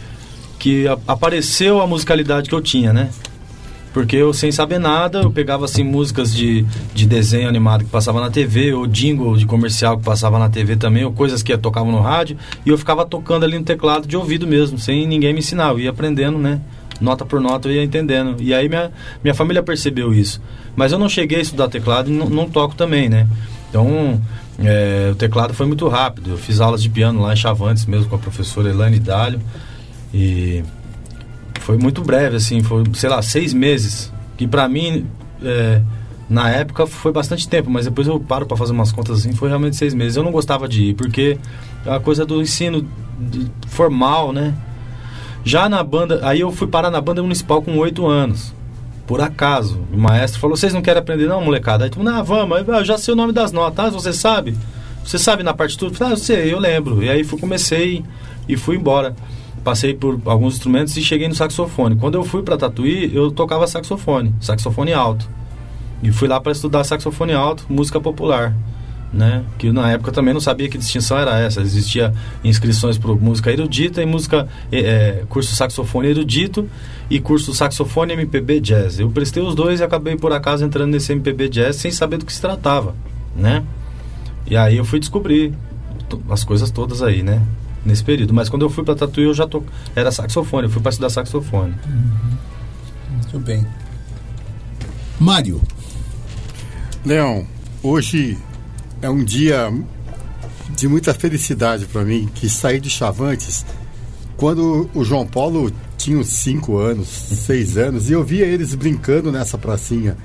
que 0.59 0.85
apareceu 1.07 1.81
a 1.81 1.87
musicalidade 1.87 2.49
que 2.49 2.55
eu 2.55 2.61
tinha, 2.61 2.93
né? 2.93 3.11
Porque 3.93 4.17
eu, 4.17 4.33
sem 4.33 4.51
saber 4.51 4.79
nada, 4.79 5.21
eu 5.21 5.31
pegava, 5.31 5.67
assim, 5.67 5.85
músicas 5.85 6.35
de, 6.35 6.65
de 6.95 7.07
desenho 7.07 7.49
animado 7.49 7.85
que 7.85 7.91
passava 7.91 8.21
na 8.21 8.31
TV, 8.31 8.73
ou 8.73 8.87
jingle 8.87 9.37
de 9.37 9.45
comercial 9.45 9.99
que 9.99 10.05
passava 10.05 10.39
na 10.39 10.49
TV 10.49 10.77
também, 10.77 11.05
ou 11.05 11.13
coisas 11.13 11.43
que 11.43 11.57
tocavam 11.59 11.93
no 11.93 12.01
rádio, 12.01 12.37
e 12.65 12.71
eu 12.71 12.79
ficava 12.79 13.05
tocando 13.05 13.45
ali 13.45 13.59
no 13.59 13.65
teclado 13.65 14.09
de 14.09 14.17
ouvido 14.17 14.47
mesmo, 14.47 14.79
sem 14.79 15.07
ninguém 15.07 15.33
me 15.33 15.41
ensinar, 15.41 15.71
eu 15.71 15.81
ia 15.81 15.91
aprendendo, 15.91 16.39
né? 16.39 16.61
Nota 17.01 17.25
por 17.25 17.41
nota 17.41 17.69
eu 17.69 17.73
ia 17.73 17.83
entendendo. 17.83 18.41
E 18.41 18.55
aí 18.55 18.69
minha, 18.69 18.93
minha 19.23 19.35
família 19.35 19.63
percebeu 19.63 20.15
isso. 20.15 20.41
Mas 20.77 20.93
eu 20.93 20.99
não 20.99 21.09
cheguei 21.09 21.39
a 21.39 21.43
estudar 21.43 21.69
teclado 21.69 22.09
e 22.09 22.13
não, 22.13 22.49
toco 22.49 22.77
também, 22.77 23.09
né? 23.09 23.27
Então, 23.69 24.21
é, 24.59 25.11
o 25.11 25.15
teclado 25.17 25.53
foi 25.53 25.67
muito 25.67 25.89
rápido. 25.89 26.31
Eu 26.31 26.39
fiz 26.39 26.61
aulas 26.61 26.81
de 26.83 26.89
piano 26.89 27.21
lá 27.21 27.33
em 27.33 27.37
Chavantes 27.37 27.87
mesmo 27.87 28.09
com 28.09 28.15
a 28.15 28.19
professora 28.19 28.71
Elane 28.71 29.01
Dalho. 29.01 29.41
E 30.15 30.63
foi 31.63 31.77
muito 31.79 32.03
breve, 32.03 32.37
assim, 32.37 32.63
foi, 32.63 32.85
sei 32.95 33.09
lá, 33.09 33.23
seis 33.23 33.53
meses. 33.55 34.13
Que 34.37 34.47
pra 34.47 34.69
mim, 34.69 35.07
é, 35.43 35.81
na 36.29 36.51
época, 36.51 36.87
foi 36.87 37.13
bastante 37.13 37.49
tempo, 37.49 37.71
mas 37.71 37.85
depois 37.85 38.07
eu 38.07 38.19
paro 38.21 38.47
pra 38.47 38.57
fazer 38.57 38.73
umas 38.73 38.91
contas 38.93 39.21
assim, 39.21 39.33
foi 39.33 39.49
realmente 39.49 39.77
seis 39.77 39.95
meses. 39.95 40.17
Eu 40.17 40.23
não 40.23 40.33
gostava 40.33 40.69
de 40.69 40.83
ir, 40.91 40.95
porque 40.95 41.39
a 41.87 41.99
coisa 42.01 42.25
do 42.27 42.41
ensino 42.43 42.87
de- 43.19 43.51
formal, 43.69 44.33
né? 44.33 44.55
Já 45.45 45.69
na 45.69 45.83
banda, 45.83 46.21
aí 46.23 46.41
eu 46.41 46.53
fui 46.53 46.67
parar 46.69 46.91
na 46.91 47.01
banda 47.01 47.23
municipal 47.23 47.61
com 47.63 47.77
oito 47.79 48.07
anos. 48.07 48.55
Por 49.07 49.21
acaso. 49.21 49.81
O 49.93 49.99
maestro 49.99 50.41
falou: 50.41 50.57
vocês 50.57 50.73
não 50.73 50.81
querem 50.81 51.01
aprender, 51.01 51.27
não, 51.27 51.43
molecada? 51.45 51.85
Aí 51.85 51.91
tu, 51.91 52.03
não, 52.03 52.23
vamos, 52.25 52.57
Aí, 52.57 52.65
"Ah, 52.69 52.79
eu 52.79 52.85
já 52.85 52.97
sei 52.97 53.13
o 53.13 53.17
nome 53.17 53.33
das 53.33 53.51
notas, 53.53 53.87
ah, 53.87 53.91
você 53.91 54.13
sabe? 54.13 54.57
Você 55.05 55.19
sabe 55.19 55.43
na 55.43 55.53
partitura? 55.53 55.93
Eu 55.99 56.07
ah, 56.07 56.11
eu 56.11 56.17
sei, 56.17 56.53
eu 56.55 56.59
lembro. 56.61 57.03
E 57.03 57.11
aí 57.11 57.25
fui, 57.25 57.39
comecei 57.39 58.05
e 58.49 58.57
fui 58.57 58.77
embora. 58.77 59.17
Passei 59.65 59.95
por 59.95 60.21
alguns 60.25 60.55
instrumentos 60.55 60.97
e 60.97 61.03
cheguei 61.03 61.29
no 61.29 61.35
saxofone. 61.35 61.97
Quando 61.97 62.15
eu 62.17 62.25
fui 62.25 62.43
para 62.43 62.57
Tatuí, 62.57 63.15
eu 63.15 63.31
tocava 63.31 63.67
saxofone, 63.67 64.35
saxofone 64.41 64.93
alto. 64.93 65.29
E 66.03 66.11
fui 66.11 66.27
lá 66.27 66.41
para 66.41 66.51
estudar 66.53 66.83
saxofone 66.85 67.33
alto, 67.33 67.65
música 67.69 68.01
popular. 68.01 68.55
né? 69.13 69.45
Que 69.59 69.71
na 69.71 69.91
época 69.91 70.11
também 70.11 70.33
não 70.33 70.41
sabia 70.41 70.69
que 70.69 70.79
distinção 70.79 71.19
era 71.19 71.39
essa. 71.39 71.61
Existia 71.61 72.15
inscrições 72.43 72.97
para 72.97 73.13
música 73.13 73.53
erudita 73.53 74.03
e 74.03 74.07
música 74.07 74.49
é, 74.73 75.23
curso 75.29 75.55
saxofone 75.55 76.09
erudito 76.09 76.69
e 77.11 77.21
curso 77.21 77.53
saxofone 77.53 78.15
MPB 78.15 78.61
jazz. 78.61 78.99
Eu 78.99 79.11
prestei 79.11 79.43
os 79.43 79.55
dois 79.55 79.81
e 79.81 79.85
acabei 79.85 80.17
por 80.17 80.33
acaso 80.33 80.65
entrando 80.65 80.91
nesse 80.93 81.13
MPB 81.13 81.49
jazz 81.51 81.77
sem 81.77 81.91
saber 81.91 82.17
do 82.17 82.25
que 82.25 82.33
se 82.33 82.41
tratava, 82.41 82.95
né? 83.37 83.63
E 84.47 84.57
aí 84.57 84.79
eu 84.79 84.85
fui 84.85 84.99
descobrir 84.99 85.53
as 86.31 86.43
coisas 86.43 86.71
todas 86.71 87.03
aí, 87.03 87.23
né? 87.23 87.43
Nesse 87.85 88.05
período. 88.05 88.33
Mas 88.33 88.49
quando 88.49 88.63
eu 88.63 88.71
fui 88.71 88.85
para 88.85 88.95
Tatuí 88.95 89.25
eu 89.25 89.35
já 89.35 89.47
to... 89.47 89.65
era 89.95 90.13
saxofone. 90.13 90.65
Eu 90.65 90.71
fui 90.71 90.81
para 90.81 90.91
estudar 90.91 91.11
saxofone. 91.11 91.75
Muito 93.11 93.39
bem. 93.41 93.67
Mário, 95.19 95.61
Leão, 97.05 97.47
hoje 97.83 98.39
é 99.01 99.11
um 99.11 99.25
dia 99.25 99.73
de 100.77 100.89
muita 100.89 101.13
felicidade 101.13 101.87
para 101.87 102.05
mim 102.05 102.29
que 102.35 102.49
saí 102.49 102.81
de 102.81 102.89
Chavantes 102.89 103.65
quando 104.37 104.91
o 104.95 105.05
João 105.05 105.27
Paulo 105.27 105.73
tinha 105.97 106.19
uns 106.19 106.29
5 106.29 106.77
anos, 106.77 107.07
6 107.09 107.77
anos, 107.79 108.11
e 108.11 108.13
eu 108.13 108.25
via 108.25 108.45
eles 108.45 108.75
brincando 108.75 109.31
nessa 109.31 109.57
pracinha. 109.57 110.17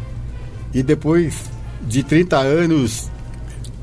E 0.74 0.82
depois 0.82 1.36
de 1.82 2.02
30 2.02 2.38
anos, 2.38 3.12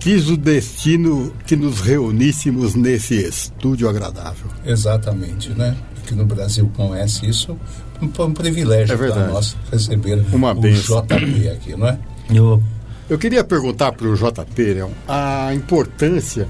quis 0.05 0.29
o 0.29 0.37
destino 0.37 1.33
que 1.47 1.57
nos 1.57 1.81
reuníssemos 1.81 2.75
nesse 2.75 3.15
estúdio 3.27 3.89
agradável. 3.89 4.51
exatamente, 4.67 5.49
né? 5.49 5.75
Que 6.07 6.15
no 6.15 6.27
Brasil 6.27 6.71
conhece 6.77 7.27
isso, 7.27 7.59
um, 8.03 8.23
um 8.23 8.35
privilégio 8.35 8.95
É 8.95 8.99
para 8.99 9.29
nós 9.29 9.57
receber 9.73 10.23
Uma 10.31 10.53
o 10.53 10.57
bênção. 10.57 11.01
JP 11.07 11.49
aqui, 11.49 11.75
não 11.75 11.89
é? 11.89 11.99
Eu 12.31 12.63
Eu 13.09 13.19
queria 13.19 13.43
perguntar 13.43 13.93
para 13.93 14.07
o 14.07 14.15
JP, 14.15 14.63
Leão, 14.75 14.91
a 15.09 15.55
importância 15.55 16.47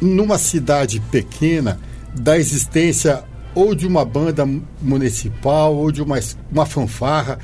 numa 0.00 0.36
cidade 0.36 0.98
pequena 0.98 1.78
da 2.12 2.36
existência 2.36 3.22
ou 3.54 3.72
de 3.72 3.86
uma 3.86 4.04
banda 4.04 4.44
municipal 4.82 5.76
ou 5.76 5.92
de 5.92 6.02
uma, 6.02 6.18
uma 6.50 6.66
fanfarra, 6.66 7.38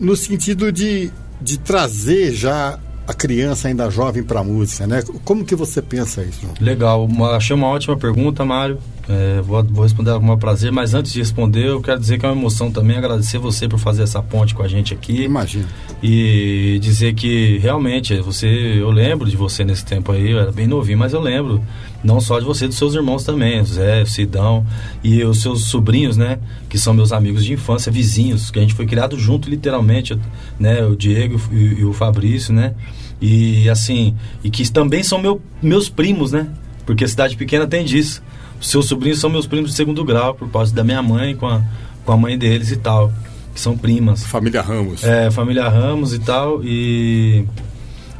no 0.00 0.16
sentido 0.16 0.72
de, 0.72 1.12
de 1.40 1.60
trazer 1.60 2.32
já 2.32 2.76
a 3.10 3.14
criança 3.14 3.66
ainda 3.68 3.90
jovem 3.90 4.22
para 4.22 4.38
a 4.40 4.44
música, 4.44 4.86
né? 4.86 5.02
Como 5.24 5.44
que 5.44 5.56
você 5.56 5.82
pensa 5.82 6.22
isso? 6.22 6.46
Legal, 6.60 7.04
uma- 7.04 7.30
achei 7.36 7.54
uma 7.56 7.66
ótima 7.66 7.96
pergunta, 7.96 8.44
Mário. 8.44 8.78
É, 9.08 9.40
vou, 9.40 9.64
vou 9.64 9.82
responder 9.82 10.12
com 10.12 10.18
o 10.18 10.22
maior 10.22 10.36
prazer, 10.36 10.70
mas 10.70 10.94
antes 10.94 11.12
de 11.12 11.18
responder, 11.18 11.66
eu 11.66 11.80
quero 11.80 11.98
dizer 11.98 12.16
que 12.18 12.24
é 12.24 12.28
uma 12.28 12.36
emoção 12.40 12.70
também 12.70 12.96
agradecer 12.96 13.38
você 13.38 13.66
por 13.68 13.78
fazer 13.78 14.04
essa 14.04 14.22
ponte 14.22 14.54
com 14.54 14.62
a 14.62 14.68
gente 14.68 14.94
aqui 14.94 15.24
Imagina. 15.24 15.66
e 16.00 16.78
dizer 16.80 17.14
que 17.14 17.58
realmente 17.58 18.20
você, 18.20 18.46
eu 18.46 18.90
lembro 18.92 19.28
de 19.28 19.36
você 19.36 19.64
nesse 19.64 19.84
tempo 19.84 20.12
aí, 20.12 20.30
eu 20.30 20.38
era 20.38 20.52
bem 20.52 20.68
novinho, 20.68 20.98
mas 20.98 21.12
eu 21.12 21.20
lembro 21.20 21.60
não 22.04 22.20
só 22.20 22.38
de 22.38 22.44
você, 22.44 22.68
dos 22.68 22.76
seus 22.78 22.94
irmãos 22.94 23.24
também, 23.24 23.60
o 23.60 23.64
Zé, 23.64 24.02
o 24.02 24.06
Sidão 24.06 24.64
e 25.02 25.24
os 25.24 25.42
seus 25.42 25.64
sobrinhos, 25.64 26.16
né, 26.16 26.38
que 26.68 26.78
são 26.78 26.94
meus 26.94 27.10
amigos 27.10 27.44
de 27.44 27.52
infância, 27.54 27.90
vizinhos, 27.90 28.50
que 28.52 28.60
a 28.60 28.62
gente 28.62 28.74
foi 28.74 28.86
criado 28.86 29.18
junto 29.18 29.50
literalmente, 29.50 30.16
né, 30.58 30.84
o 30.84 30.94
Diego 30.94 31.40
e, 31.50 31.80
e 31.80 31.84
o 31.84 31.92
Fabrício, 31.92 32.54
né, 32.54 32.74
e 33.20 33.68
assim, 33.68 34.16
e 34.42 34.50
que 34.50 34.70
também 34.70 35.02
são 35.02 35.20
meu, 35.20 35.40
meus 35.62 35.88
primos, 35.88 36.32
né, 36.32 36.48
porque 36.86 37.06
cidade 37.06 37.36
pequena 37.36 37.66
tem 37.66 37.84
disso. 37.84 38.22
Os 38.60 38.68
seus 38.68 38.86
sobrinhos 38.86 39.18
são 39.18 39.30
meus 39.30 39.46
primos 39.46 39.70
de 39.70 39.76
segundo 39.76 40.04
grau, 40.04 40.34
por 40.34 40.48
parte 40.48 40.74
da 40.74 40.84
minha 40.84 41.02
mãe 41.02 41.34
com 41.34 41.46
a, 41.46 41.62
com 42.04 42.12
a 42.12 42.16
mãe 42.16 42.36
deles 42.36 42.70
e 42.70 42.76
tal, 42.76 43.12
que 43.54 43.60
são 43.60 43.76
primas. 43.76 44.24
Família 44.24 44.60
Ramos. 44.60 45.02
É, 45.02 45.30
família 45.30 45.68
Ramos 45.68 46.12
e 46.12 46.18
tal. 46.18 46.62
E. 46.62 47.46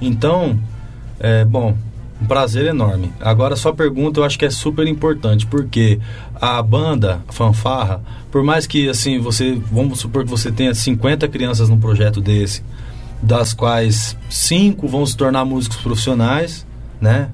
Então, 0.01 0.59
é, 1.19 1.45
bom, 1.45 1.77
um 2.21 2.25
prazer 2.27 2.67
enorme. 2.67 3.13
Agora, 3.21 3.55
sua 3.55 3.75
pergunta 3.75 4.21
eu 4.21 4.25
acho 4.25 4.39
que 4.39 4.47
é 4.47 4.51
super 4.51 4.87
importante, 4.87 5.47
porque 5.47 6.01
a 6.35 6.63
banda, 6.63 7.21
a 7.29 7.33
fanfarra, 7.33 8.03
por 8.31 8.43
mais 8.43 8.67
que, 8.67 8.89
assim, 8.89 9.19
você. 9.19 9.61
Vamos 9.71 10.01
supor 10.01 10.25
que 10.25 10.31
você 10.31 10.51
tenha 10.51 10.75
50 10.75 11.29
crianças 11.29 11.69
num 11.69 11.79
projeto 11.79 12.21
desse, 12.21 12.63
das 13.23 13.53
quais 13.53 14.17
cinco 14.29 14.89
vão 14.89 15.05
se 15.05 15.17
tornar 15.17 15.45
músicos 15.45 15.79
profissionais, 15.79 16.67
né? 17.01 17.29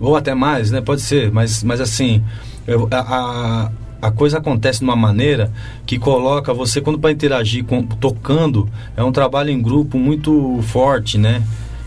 Ou 0.00 0.16
até 0.16 0.34
mais, 0.34 0.70
né? 0.70 0.80
Pode 0.80 1.00
ser, 1.00 1.30
mas, 1.32 1.62
mas 1.62 1.80
assim, 1.80 2.22
eu- 2.66 2.88
a, 2.90 3.70
a, 4.02 4.10
coisa 4.10 4.38
acontece 4.38 4.80
de 4.80 4.84
uma 4.84 4.96
maneira 4.96 5.50
que 5.86 5.98
coloca 5.98 6.52
você, 6.52 6.80
quando 6.80 6.98
para 6.98 7.12
interagir 7.12 7.64
com, 7.64 7.82
tocando, 7.82 8.68
é 8.96 9.02
um 9.02 9.12
trabalho 9.12 9.50
em 9.50 9.60
grupo 9.62 9.96
muito 9.98 10.60
forte, 10.62 11.16
né? 11.18 11.42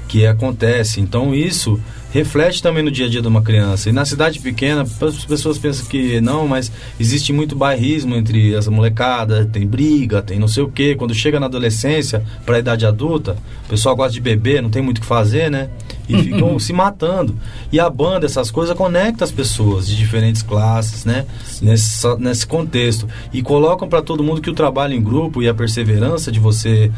Que 0.08 0.25
acontece. 0.25 0.99
Então 1.01 1.36
isso 1.36 1.79
reflete 2.12 2.62
também 2.62 2.84
no 2.84 2.91
dia 2.91 3.06
a 3.06 3.10
dia 3.10 3.22
de 3.22 3.28
uma 3.28 3.41
criança. 3.41 3.89
E 3.89 3.91
na 3.91 4.06
cidade 4.06 4.39
pequena, 4.39 4.82
as 4.82 5.26
pessoas 5.26 5.58
pensam 5.58 5.86
que 5.86 6.19
não, 6.22 6.48
mas 6.48 6.72
existe 7.00 7.32
muito 7.32 7.56
bairrismo 7.56 8.15
entre 8.15 8.56
as 8.56 8.67
molecadas, 8.67 9.48
tem 9.52 9.65
briga, 9.65 10.22
tem 10.22 10.39
não 10.39 10.48
sei 10.48 10.63
o 10.63 10.69
quê. 10.69 10.95
Quando 10.95 11.13
chega 11.13 11.39
na 11.39 11.45
adolescência, 11.45 12.24
para 12.45 12.58
a 12.58 12.60
idade 12.60 12.86
adulta, 12.86 13.38
o 13.65 13.69
pessoal 13.69 13.95
gosta 13.95 14.13
de 14.13 14.22
beber, 14.22 14.62
não 14.62 14.69
tem 14.69 14.82
muito 14.82 14.98
o 14.98 15.02
que 15.02 15.08
fazer, 15.08 15.50
né? 15.50 15.69
E 16.10 16.24
ficam 16.24 16.58
se 16.58 16.74
matando. 16.74 17.38
E 17.72 17.80
a 17.80 17.88
banda, 17.88 18.26
essas 18.26 18.50
coisas, 18.50 18.76
conecta 18.76 19.24
as 19.24 19.32
pessoas 19.32 19.88
de 19.88 19.95
diferentes 19.95 20.41
classes, 20.41 21.06
né? 21.06 21.26
Nesse, 21.62 22.08
nesse 22.17 22.48
contexto. 22.48 23.08
E 23.32 23.43
colocam 23.43 23.88
para 23.88 24.02
todo 24.02 24.24
mundo 24.24 24.41
que 24.41 24.50
o 24.50 24.54
trabalho 24.54 24.95
em 24.95 25.02
grupo 25.04 25.41
e 25.43 25.48
a 25.48 25.54
perseverança 25.54 26.32
de 26.32 26.39
você 26.39 26.91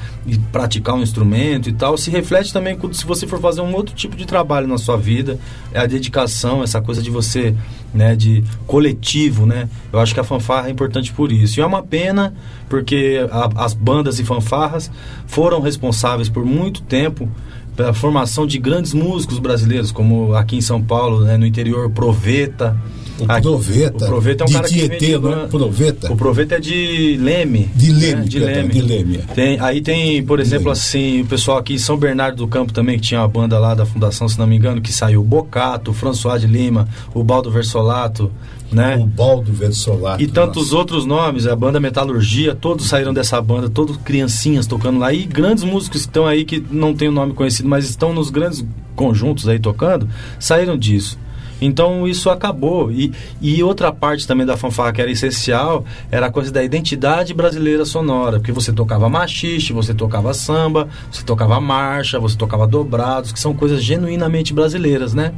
praticar 0.51 0.95
um 0.95 1.01
instrumento 1.01 1.67
e 1.69 1.73
tal 1.73 1.97
se 1.97 2.09
reflete 2.09 2.53
também 2.53 2.77
quando- 2.77 2.93
se 2.95 3.05
você 3.05 3.27
for 3.27 3.39
fazer 3.41 3.59
um 3.59 3.75
outro 3.75 3.93
tipo 3.93 4.15
de 4.15 4.25
trabalho 4.25 4.65
na 4.65 4.77
sua 4.77 4.95
vida. 4.95 5.37
É 5.73 5.79
a 5.81 5.85
dedicação, 5.85 6.63
essa 6.63 6.79
coisa 6.81 7.01
de 7.01 7.09
você, 7.09 7.53
né? 7.93 8.15
De 8.15 8.43
coletivo, 8.65 9.45
né? 9.45 9.67
Eu 9.91 9.99
acho 9.99 10.13
que 10.13 10.19
a 10.21 10.23
fanfarra 10.23 10.69
é 10.69 10.71
importante 10.71 11.11
por 11.11 11.31
isso. 11.33 11.59
E 11.59 11.61
é 11.61 11.65
uma 11.65 11.83
pena 11.83 12.33
porque 12.69 13.27
a- 13.29 13.49
as 13.65 13.73
bandas 13.73 14.19
e 14.19 14.23
fanfarras 14.23 14.89
foram 15.27 15.59
responsáveis 15.59 16.29
por 16.29 16.45
muito 16.45 16.81
tempo 16.83 17.27
pela 17.75 17.93
formação 17.93 18.45
de 18.45 18.57
grandes 18.57 18.93
músicos 18.93 19.39
brasileiros, 19.39 19.91
como 19.91 20.33
aqui 20.35 20.57
em 20.57 20.61
São 20.61 20.81
Paulo, 20.81 21.21
né, 21.23 21.37
no 21.37 21.45
interior, 21.45 21.89
Proveta. 21.89 22.77
O 23.19 23.25
Aqui- 23.31 23.41
Proveta, 23.43 24.05
o 24.05 24.07
Proveta 24.07 24.43
é 24.43 24.45
um 24.45 24.47
de 24.47 24.53
cara 24.53 24.67
que 24.67 24.73
Tietê, 24.73 24.97
vem 25.19 25.19
de 25.21 25.27
é? 25.43 25.47
Proveta? 25.47 26.11
O 26.11 26.15
Proveta 26.17 26.55
é 26.55 26.59
de 26.59 27.17
Leme. 27.21 27.69
De 27.75 27.91
Leme, 27.91 28.15
né, 28.15 28.23
de 28.23 28.39
Leme. 28.39 28.73
de 28.73 28.81
Leme, 28.81 29.17
é. 29.17 29.33
Tem, 29.33 29.59
aí 29.59 29.79
tem, 29.79 30.23
por 30.23 30.39
exemplo, 30.39 30.65
Leme. 30.69 30.71
assim, 30.79 31.21
o 31.21 31.25
pessoal 31.27 31.59
aqui 31.59 31.75
em 31.75 31.77
São 31.77 31.97
Bernardo 31.97 32.37
do 32.37 32.47
Campo 32.47 32.73
também, 32.73 32.97
que 32.97 33.03
tinha 33.03 33.21
uma 33.21 33.27
banda 33.27 33.59
lá 33.59 33.75
da 33.75 33.85
Fundação, 33.85 34.27
se 34.27 34.39
não 34.39 34.47
me 34.47 34.55
engano, 34.55 34.81
que 34.81 34.91
saiu 34.91 35.21
o 35.21 35.23
Bocato, 35.23 35.91
o 35.91 35.93
François 35.93 36.41
de 36.41 36.47
Lima, 36.47 36.87
o 37.13 37.23
Baldo 37.23 37.51
Versolato, 37.51 38.31
né? 38.71 38.95
O 38.97 39.05
Baldo 39.05 39.51
Versolato. 39.51 40.21
E 40.23 40.27
tantos 40.27 40.65
nossa. 40.65 40.77
outros 40.77 41.05
nomes, 41.05 41.45
a 41.45 41.55
banda 41.55 41.79
Metalurgia, 41.79 42.55
todos 42.55 42.87
saíram 42.87 43.13
dessa 43.13 43.41
banda, 43.41 43.69
todos 43.69 43.97
criancinhas 43.97 44.65
tocando 44.65 44.99
lá. 44.99 45.13
E 45.13 45.25
grandes 45.25 45.63
músicos 45.63 46.01
que 46.01 46.07
estão 46.07 46.25
aí, 46.25 46.45
que 46.45 46.63
não 46.71 46.93
tem 46.93 47.07
o 47.07 47.11
nome 47.11 47.33
conhecido, 47.33 47.67
mas 47.67 47.89
estão 47.89 48.13
nos 48.13 48.29
grandes 48.29 48.65
conjuntos 48.95 49.47
aí 49.47 49.59
tocando, 49.59 50.07
saíram 50.39 50.77
disso. 50.77 51.17
Então 51.61 52.07
isso 52.07 52.29
acabou. 52.29 52.91
E, 52.91 53.13
e 53.39 53.61
outra 53.61 53.91
parte 53.91 54.25
também 54.25 54.45
da 54.45 54.57
fanfarra 54.57 54.91
que 54.91 55.01
era 55.01 55.11
essencial 55.11 55.85
era 56.09 56.25
a 56.25 56.31
coisa 56.31 56.51
da 56.51 56.63
identidade 56.63 57.33
brasileira 57.33 57.85
sonora. 57.85 58.39
Porque 58.39 58.51
você 58.51 58.73
tocava 58.73 59.07
machixe, 59.07 59.71
você 59.71 59.93
tocava 59.93 60.33
samba, 60.33 60.89
você 61.11 61.23
tocava 61.23 61.61
marcha, 61.61 62.19
você 62.19 62.35
tocava 62.35 62.65
dobrados, 62.65 63.31
que 63.31 63.39
são 63.39 63.53
coisas 63.53 63.83
genuinamente 63.83 64.53
brasileiras, 64.53 65.13
né? 65.13 65.33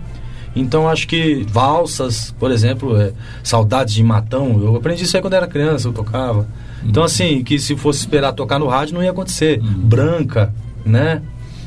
Então 0.56 0.88
acho 0.88 1.08
que 1.08 1.46
valsas, 1.50 2.34
por 2.40 2.52
exemplo, 2.52 2.96
é, 2.96 3.12
saudades 3.44 3.94
de 3.94 4.04
matão, 4.04 4.60
eu 4.62 4.76
aprendi 4.76 5.04
isso 5.04 5.16
aí 5.16 5.22
quando 5.22 5.34
era 5.34 5.48
criança, 5.48 5.88
eu 5.88 5.94
tocava. 5.94 6.48
Então 6.86 7.04
assim, 7.04 7.44
que 7.44 7.58
se 7.58 7.76
fosse 7.76 8.00
esperar 8.00 8.34
tocar 8.34 8.60
no 8.60 8.68
rádio 8.68 8.96
não 8.96 9.04
ia 9.04 9.12
acontecer. 9.12 9.60
Branca, 9.62 10.54
né? 10.86 11.22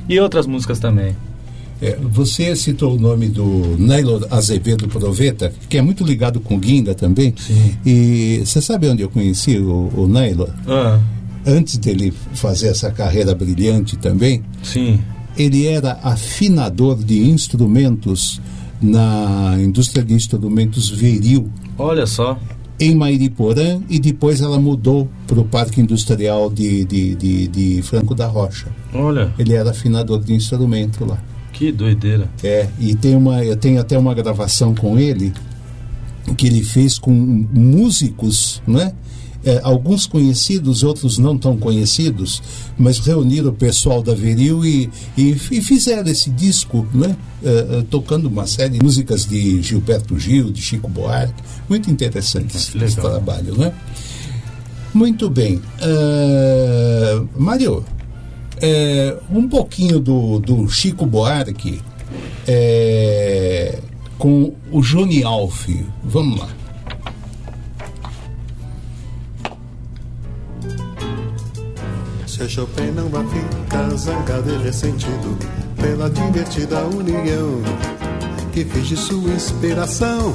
E 0.09 0.21
outras 0.21 0.47
músicas 0.47 0.79
também. 0.79 1.17
É, 1.81 1.99
você 2.01 2.57
citou 2.57 2.95
o 2.95 2.99
nome 2.99 3.29
do 3.29 3.77
Nailo 3.79 4.27
Azevedo 4.31 4.89
Proveta, 4.89 5.53
que 5.69 5.77
é 5.77 5.83
muito 5.83 6.05
ligado 6.05 6.41
com 6.41 6.59
Guinda 6.59 6.95
também. 6.95 7.35
Sim. 7.37 7.77
E 7.85 8.43
você 8.45 8.63
sabe 8.63 8.89
onde 8.89 9.03
eu 9.03 9.11
conheci 9.11 9.59
o, 9.59 9.91
o? 9.95 10.09
Ah, 10.67 10.99
Antes 11.47 11.77
dele 11.77 12.13
fazer 12.35 12.69
essa 12.69 12.91
carreira 12.91 13.35
brilhante 13.35 13.97
também, 13.97 14.43
sim. 14.65 14.99
ele 15.37 15.67
era 15.67 15.99
afinador 16.03 16.97
de 16.97 17.29
instrumentos 17.29 18.41
na 18.81 19.57
indústria 19.59 20.05
de 20.05 20.15
instrumentos 20.15 20.91
Veril, 20.91 21.51
Olha 21.79 22.07
só. 22.07 22.39
em 22.79 22.95
Mairiporã, 22.95 23.81
e 23.89 23.99
depois 23.99 24.41
ela 24.41 24.59
mudou 24.59 25.09
para 25.27 25.41
o 25.41 25.45
Parque 25.45 25.81
Industrial 25.81 26.51
de, 26.51 26.85
de, 26.85 27.15
de, 27.15 27.49
de 27.49 27.83
Franco 27.83 28.15
da 28.15 28.27
Rocha. 28.27 28.67
Olha, 28.95 29.33
Ele 29.39 29.55
era 29.55 29.71
afinador 29.71 30.23
de 30.23 30.35
instrumento 30.35 31.05
lá. 31.05 31.19
que 31.53 31.73
doideira. 31.73 32.29
É, 32.43 32.69
e 32.79 32.95
tem 32.95 33.15
uma, 33.17 33.43
eu 33.43 33.57
tenho 33.57 33.81
até 33.81 33.99
uma 33.99 34.13
gravação 34.15 34.75
com 34.75 34.99
ele 34.99 35.33
que 36.37 36.47
ele 36.49 36.63
fez 36.63 36.99
com 36.99 37.13
músicos, 37.53 38.61
né? 38.67 38.93
É, 39.47 39.61
alguns 39.63 40.07
conhecidos, 40.07 40.83
outros 40.83 41.19
não 41.19 41.39
tão 41.39 41.57
conhecidos, 41.57 42.43
mas 42.77 42.99
reuniram 42.99 43.51
o 43.51 43.53
pessoal 43.53 44.03
da 44.03 44.13
Veril 44.13 44.67
e, 44.67 44.91
e, 45.17 45.31
e 45.31 45.61
fizeram 45.61 46.11
esse 46.11 46.31
disco, 46.31 46.85
né? 46.93 47.17
É, 47.45 47.79
é, 47.79 47.85
tocando 47.89 48.27
uma 48.27 48.45
série 48.45 48.71
de 48.71 48.83
músicas 48.83 49.25
de 49.25 49.63
Gilberto 49.63 50.19
Gil, 50.19 50.51
de 50.51 50.61
Chico 50.61 50.89
Buarque. 50.89 51.41
Muito 51.69 51.89
interessante 51.89 52.57
esse, 52.57 52.77
esse 52.77 52.97
trabalho, 52.97 53.57
né? 53.57 53.73
Muito 54.93 55.31
bem. 55.31 55.61
Uh, 55.81 57.29
Mário, 57.37 57.85
um 59.31 59.47
pouquinho 59.47 60.01
do, 60.01 60.41
do 60.41 60.69
Chico 60.69 61.07
Buarque 61.07 61.81
com 64.19 64.55
o 64.73 64.81
Johnny 64.81 65.23
Alf. 65.23 65.69
Vamos 66.03 66.41
lá. 66.41 66.49
Se 72.37 72.47
Chopin 72.51 72.91
não 72.91 73.09
vai 73.09 73.25
ficar 73.29 73.89
zangado 73.97 74.51
e 74.53 74.63
ressentido 74.63 75.39
pela 75.81 76.11
divertida 76.11 76.83
união 76.85 77.63
que 78.53 78.63
fez 78.63 78.89
de 78.89 78.97
sua 78.99 79.31
inspiração 79.31 80.35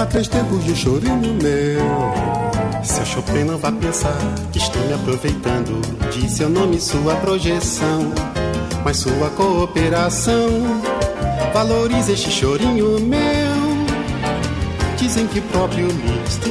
há 0.00 0.06
três 0.06 0.28
tempos 0.28 0.64
de 0.64 0.76
chorinho 0.76 1.34
meu. 1.42 2.84
Seu 2.84 3.04
Chopin 3.04 3.42
não 3.42 3.58
vai 3.58 3.72
pensar 3.72 4.16
que 4.52 4.58
estou 4.58 4.80
me 4.86 4.92
aproveitando 4.92 5.80
de 6.12 6.30
seu 6.30 6.48
nome 6.48 6.76
e 6.76 6.80
sua 6.80 7.16
projeção, 7.16 8.12
mas 8.84 8.98
sua 8.98 9.28
cooperação 9.30 10.80
valoriza 11.52 12.12
este 12.12 12.30
chorinho 12.30 13.00
meu. 13.00 13.26
Dizem 14.96 15.26
que 15.26 15.40
próprio 15.40 15.88
Liszt 15.88 16.44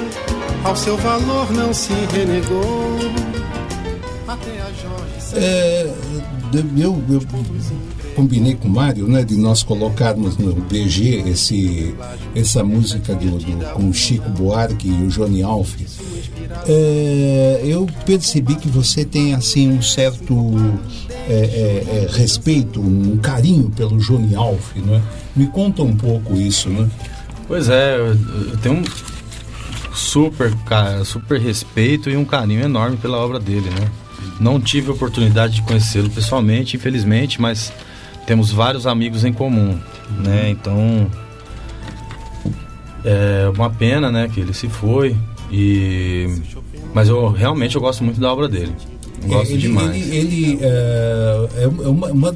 ao 0.65 0.75
seu 0.75 0.97
valor 0.97 1.49
não 1.53 1.73
se 1.73 1.93
renegou. 2.11 3.20
É, 5.33 5.93
eu, 6.77 7.03
eu 7.09 7.21
combinei 8.15 8.55
com 8.55 8.67
o 8.67 8.71
Mário, 8.71 9.07
né, 9.07 9.23
de 9.23 9.35
nós 9.35 9.63
colocarmos 9.63 10.37
no 10.37 10.53
BG 10.53 11.23
esse, 11.27 11.95
essa 12.35 12.63
música 12.63 13.15
do, 13.15 13.37
do, 13.37 13.73
com 13.73 13.89
o 13.89 13.93
Chico 13.93 14.29
Buarque 14.29 14.89
e 14.89 15.03
o 15.03 15.07
Johnny 15.07 15.41
Alf. 15.41 15.75
É, 16.67 17.61
eu 17.63 17.87
percebi 18.05 18.55
que 18.55 18.67
você 18.67 19.05
tem 19.05 19.33
assim 19.33 19.71
um 19.71 19.81
certo 19.81 20.35
é, 21.29 21.33
é, 21.33 22.03
é 22.03 22.07
respeito, 22.11 22.81
um 22.81 23.17
carinho 23.17 23.69
pelo 23.69 23.97
Johnny 23.97 24.35
Alf, 24.35 24.75
né? 24.75 25.01
Me 25.35 25.47
conta 25.47 25.81
um 25.81 25.95
pouco 25.95 26.35
isso, 26.35 26.69
né? 26.69 26.89
Pois 27.47 27.69
é, 27.69 27.97
eu, 27.97 28.07
eu 28.07 28.57
tenho 28.61 28.75
um 28.75 28.83
super, 29.93 30.53
cara, 30.65 31.03
super 31.05 31.39
respeito 31.39 32.09
e 32.09 32.17
um 32.17 32.25
carinho 32.25 32.61
enorme 32.61 32.97
pela 32.97 33.17
obra 33.17 33.39
dele, 33.39 33.69
né? 33.69 33.89
Não 34.39 34.59
tive 34.59 34.91
oportunidade 34.91 35.55
de 35.55 35.61
conhecê-lo 35.61 36.09
pessoalmente, 36.09 36.75
infelizmente, 36.75 37.39
mas 37.39 37.71
temos 38.25 38.51
vários 38.51 38.87
amigos 38.87 39.23
em 39.25 39.33
comum, 39.33 39.79
né? 40.23 40.49
Então 40.49 41.09
é 43.03 43.51
uma 43.55 43.69
pena, 43.69 44.11
né, 44.11 44.29
que 44.31 44.39
ele 44.39 44.53
se 44.53 44.69
foi 44.69 45.15
e 45.51 46.41
mas 46.93 47.07
eu 47.07 47.29
realmente 47.31 47.75
eu 47.75 47.81
gosto 47.81 48.03
muito 48.03 48.19
da 48.19 48.31
obra 48.31 48.47
dele. 48.47 48.73
Gosto 49.25 49.51
ele, 49.51 49.61
demais. 49.61 49.95
Ele, 49.95 50.15
ele 50.17 50.59
é, 50.61 51.49
é 51.63 51.67
uma, 51.67 52.07
uma, 52.07 52.35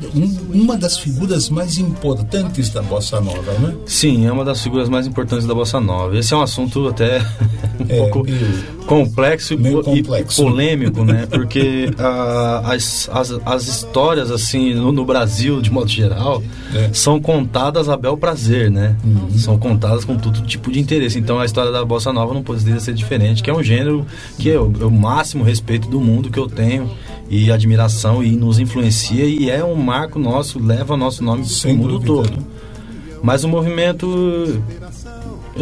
uma, 0.53 0.77
das 0.77 0.97
figuras 0.97 1.49
mais 1.49 1.77
importantes 1.79 2.69
da 2.69 2.81
Bossa 2.81 3.19
Nova, 3.19 3.53
né? 3.53 3.75
Sim, 3.87 4.27
é 4.27 4.31
uma 4.31 4.45
das 4.45 4.61
figuras 4.61 4.87
mais 4.87 5.07
importantes 5.07 5.47
da 5.47 5.53
Bossa 5.53 5.79
Nova. 5.79 6.15
Esse 6.17 6.33
é 6.33 6.37
um 6.37 6.41
assunto 6.41 6.87
até 6.87 7.19
um 7.81 7.85
é, 7.89 7.97
pouco 7.97 8.25
complexo, 8.85 9.57
meio 9.57 9.83
complexo 9.83 10.41
e 10.41 10.45
polêmico, 10.45 11.03
né? 11.03 11.27
Porque 11.31 11.89
uh, 11.97 12.65
as, 12.65 13.09
as, 13.11 13.31
as 13.45 13.67
histórias, 13.67 14.31
assim, 14.31 14.73
no, 14.73 14.91
no 14.91 15.05
Brasil, 15.05 15.61
de 15.61 15.71
modo 15.71 15.89
geral, 15.89 16.41
é. 16.73 16.89
são 16.93 17.19
contadas 17.19 17.89
a 17.89 17.97
bel 17.97 18.17
prazer, 18.17 18.71
né? 18.71 18.95
Uhum. 19.03 19.37
São 19.37 19.57
contadas 19.57 20.05
com 20.05 20.17
todo 20.17 20.41
tipo 20.41 20.71
de 20.71 20.79
interesse. 20.79 21.19
Então 21.19 21.39
a 21.39 21.45
história 21.45 21.71
da 21.71 21.83
Bossa 21.83 22.13
Nova 22.13 22.33
não 22.33 22.43
poderia 22.43 22.79
ser 22.79 22.93
diferente, 22.93 23.43
que 23.43 23.49
é 23.49 23.53
um 23.53 23.63
gênero 23.63 24.05
que 24.37 24.49
é 24.49 24.59
o, 24.59 24.71
é 24.79 24.85
o 24.85 24.91
máximo 24.91 25.43
respeito 25.43 25.87
do 25.87 25.99
mundo 25.99 26.29
que 26.29 26.39
eu 26.39 26.47
tenho 26.47 26.89
e 27.29 27.51
admiração 27.51 28.23
e 28.23 28.31
nos 28.31 28.59
influencia 28.59 29.25
e 29.25 29.49
é 29.49 29.63
um 29.63 29.75
marco 29.75 30.19
nosso, 30.19 30.59
leva 30.59 30.95
nosso 30.95 31.23
nome 31.23 31.45
para 31.61 31.71
o 31.71 31.75
mundo 31.75 31.99
todo. 31.99 32.55
Mas 33.23 33.43
o 33.43 33.47
movimento, 33.47 34.61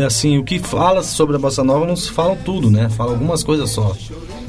assim, 0.02 0.38
o 0.38 0.44
que 0.44 0.60
fala 0.60 1.04
sobre 1.04 1.36
a 1.36 1.40
bossa 1.40 1.64
nova 1.64 1.86
não 1.86 1.96
se 1.96 2.12
fala 2.12 2.36
tudo, 2.36 2.72
né? 2.72 2.90
Fala 2.90 3.12
algumas 3.12 3.44
coisas 3.44 3.70
só. 3.70 3.96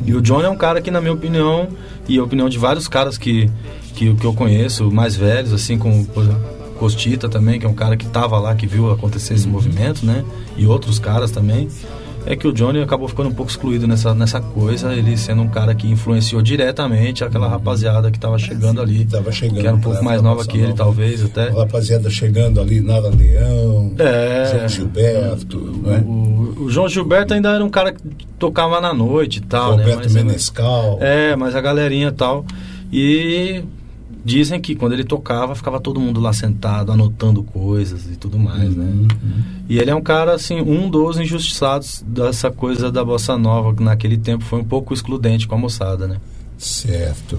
E 0.04 0.14
o 0.14 0.20
John 0.20 0.42
é 0.42 0.48
um 0.48 0.56
cara 0.56 0.80
que, 0.80 0.90
na 0.90 1.00
minha 1.00 1.12
opinião, 1.12 1.68
e 2.08 2.18
a 2.18 2.22
opinião 2.22 2.48
de 2.48 2.58
vários 2.58 2.88
caras 2.88 3.18
que, 3.18 3.50
que, 3.94 4.14
que 4.14 4.24
eu 4.24 4.32
conheço, 4.32 4.90
mais 4.90 5.16
velhos, 5.16 5.52
assim 5.52 5.78
como 5.78 6.06
Costita 6.78 7.28
também, 7.28 7.60
que 7.60 7.66
é 7.66 7.68
um 7.68 7.74
cara 7.74 7.96
que 7.96 8.06
estava 8.06 8.38
lá, 8.38 8.54
que 8.54 8.66
viu 8.66 8.90
acontecer 8.90 9.34
esse 9.34 9.46
movimento, 9.46 10.04
né? 10.04 10.24
E 10.56 10.66
outros 10.66 10.98
caras 10.98 11.30
também 11.30 11.68
é 12.26 12.34
que 12.36 12.46
o 12.46 12.52
Johnny 12.52 12.80
acabou 12.80 13.08
ficando 13.08 13.28
um 13.28 13.34
pouco 13.34 13.50
excluído 13.50 13.86
nessa, 13.86 14.14
nessa 14.14 14.40
coisa, 14.40 14.94
ele 14.94 15.16
sendo 15.16 15.42
um 15.42 15.48
cara 15.48 15.74
que 15.74 15.86
influenciou 15.90 16.40
diretamente 16.40 17.22
aquela 17.22 17.48
rapaziada 17.48 18.10
que 18.10 18.16
estava 18.16 18.38
chegando 18.38 18.80
ali. 18.80 19.04
Tava 19.04 19.30
chegando. 19.30 19.60
Que 19.60 19.66
era 19.66 19.76
um 19.76 19.80
pouco 19.80 20.02
mais 20.02 20.22
nova 20.22 20.44
que 20.44 20.56
ele, 20.56 20.68
nova. 20.68 20.76
talvez, 20.76 21.22
até. 21.22 21.48
A 21.48 21.54
rapaziada 21.54 22.08
chegando 22.08 22.60
ali, 22.60 22.80
Nara 22.80 23.10
Leão, 23.10 23.92
é, 23.98 24.50
João 24.50 24.68
Gilberto. 24.68 25.58
O, 25.58 25.88
né? 25.88 26.04
o, 26.06 26.64
o, 26.64 26.70
João 26.70 26.88
Gilberto 26.88 27.34
ainda 27.34 27.50
era 27.50 27.64
um 27.64 27.70
cara 27.70 27.92
que 27.92 28.26
tocava 28.38 28.80
na 28.80 28.94
noite 28.94 29.38
e 29.38 29.42
tal, 29.42 29.72
Roberto 29.72 29.88
né? 29.88 30.02
Mas, 30.04 30.14
Menescal. 30.14 30.98
É, 31.00 31.36
mas 31.36 31.54
a 31.54 31.60
galerinha 31.60 32.08
e 32.08 32.12
tal. 32.12 32.44
E 32.92 33.64
Dizem 34.24 34.58
que 34.58 34.74
quando 34.74 34.94
ele 34.94 35.04
tocava, 35.04 35.54
ficava 35.54 35.78
todo 35.78 36.00
mundo 36.00 36.18
lá 36.18 36.32
sentado, 36.32 36.90
anotando 36.90 37.42
coisas 37.42 38.06
e 38.06 38.16
tudo 38.16 38.38
mais, 38.38 38.74
né? 38.74 38.84
uhum. 38.84 39.02
né? 39.02 39.44
E 39.68 39.78
ele 39.78 39.90
é 39.90 39.94
um 39.94 40.00
cara, 40.00 40.32
assim, 40.34 40.62
um 40.62 40.88
dos 40.88 41.18
injustiçados 41.18 42.02
dessa 42.06 42.50
coisa 42.50 42.90
da 42.90 43.04
bossa 43.04 43.36
nova, 43.36 43.74
que 43.74 43.82
naquele 43.82 44.16
tempo 44.16 44.42
foi 44.42 44.60
um 44.60 44.64
pouco 44.64 44.94
excludente 44.94 45.46
com 45.46 45.54
a 45.54 45.58
moçada, 45.58 46.06
né? 46.06 46.16
Certo. 46.56 47.38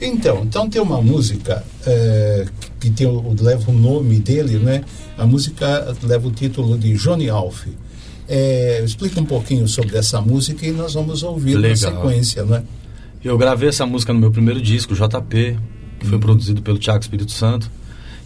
Então, 0.00 0.42
então 0.44 0.68
tem 0.68 0.80
uma 0.80 1.00
música 1.00 1.64
é, 1.86 2.46
que 2.78 2.90
tem 2.90 3.06
o, 3.06 3.34
leva 3.40 3.70
o 3.70 3.74
nome 3.74 4.20
dele, 4.20 4.58
né? 4.58 4.82
A 5.16 5.26
música 5.26 5.96
leva 6.02 6.28
o 6.28 6.30
título 6.30 6.76
de 6.76 6.94
Johnny 6.94 7.30
Alf. 7.30 7.66
É, 8.28 8.82
explica 8.84 9.20
um 9.20 9.24
pouquinho 9.24 9.66
sobre 9.66 9.96
essa 9.96 10.20
música 10.20 10.66
e 10.66 10.70
nós 10.70 10.92
vamos 10.92 11.22
ouvir 11.22 11.54
Legal. 11.54 11.70
na 11.70 11.76
sequência, 11.76 12.44
né? 12.44 12.62
Eu 13.24 13.36
gravei 13.36 13.70
essa 13.70 13.86
música 13.86 14.12
no 14.12 14.20
meu 14.20 14.30
primeiro 14.30 14.60
disco, 14.60 14.94
JP, 14.94 15.58
que 15.98 16.06
foi 16.06 16.18
produzido 16.18 16.62
pelo 16.62 16.78
Tiago 16.78 17.00
Espírito 17.00 17.32
Santo. 17.32 17.70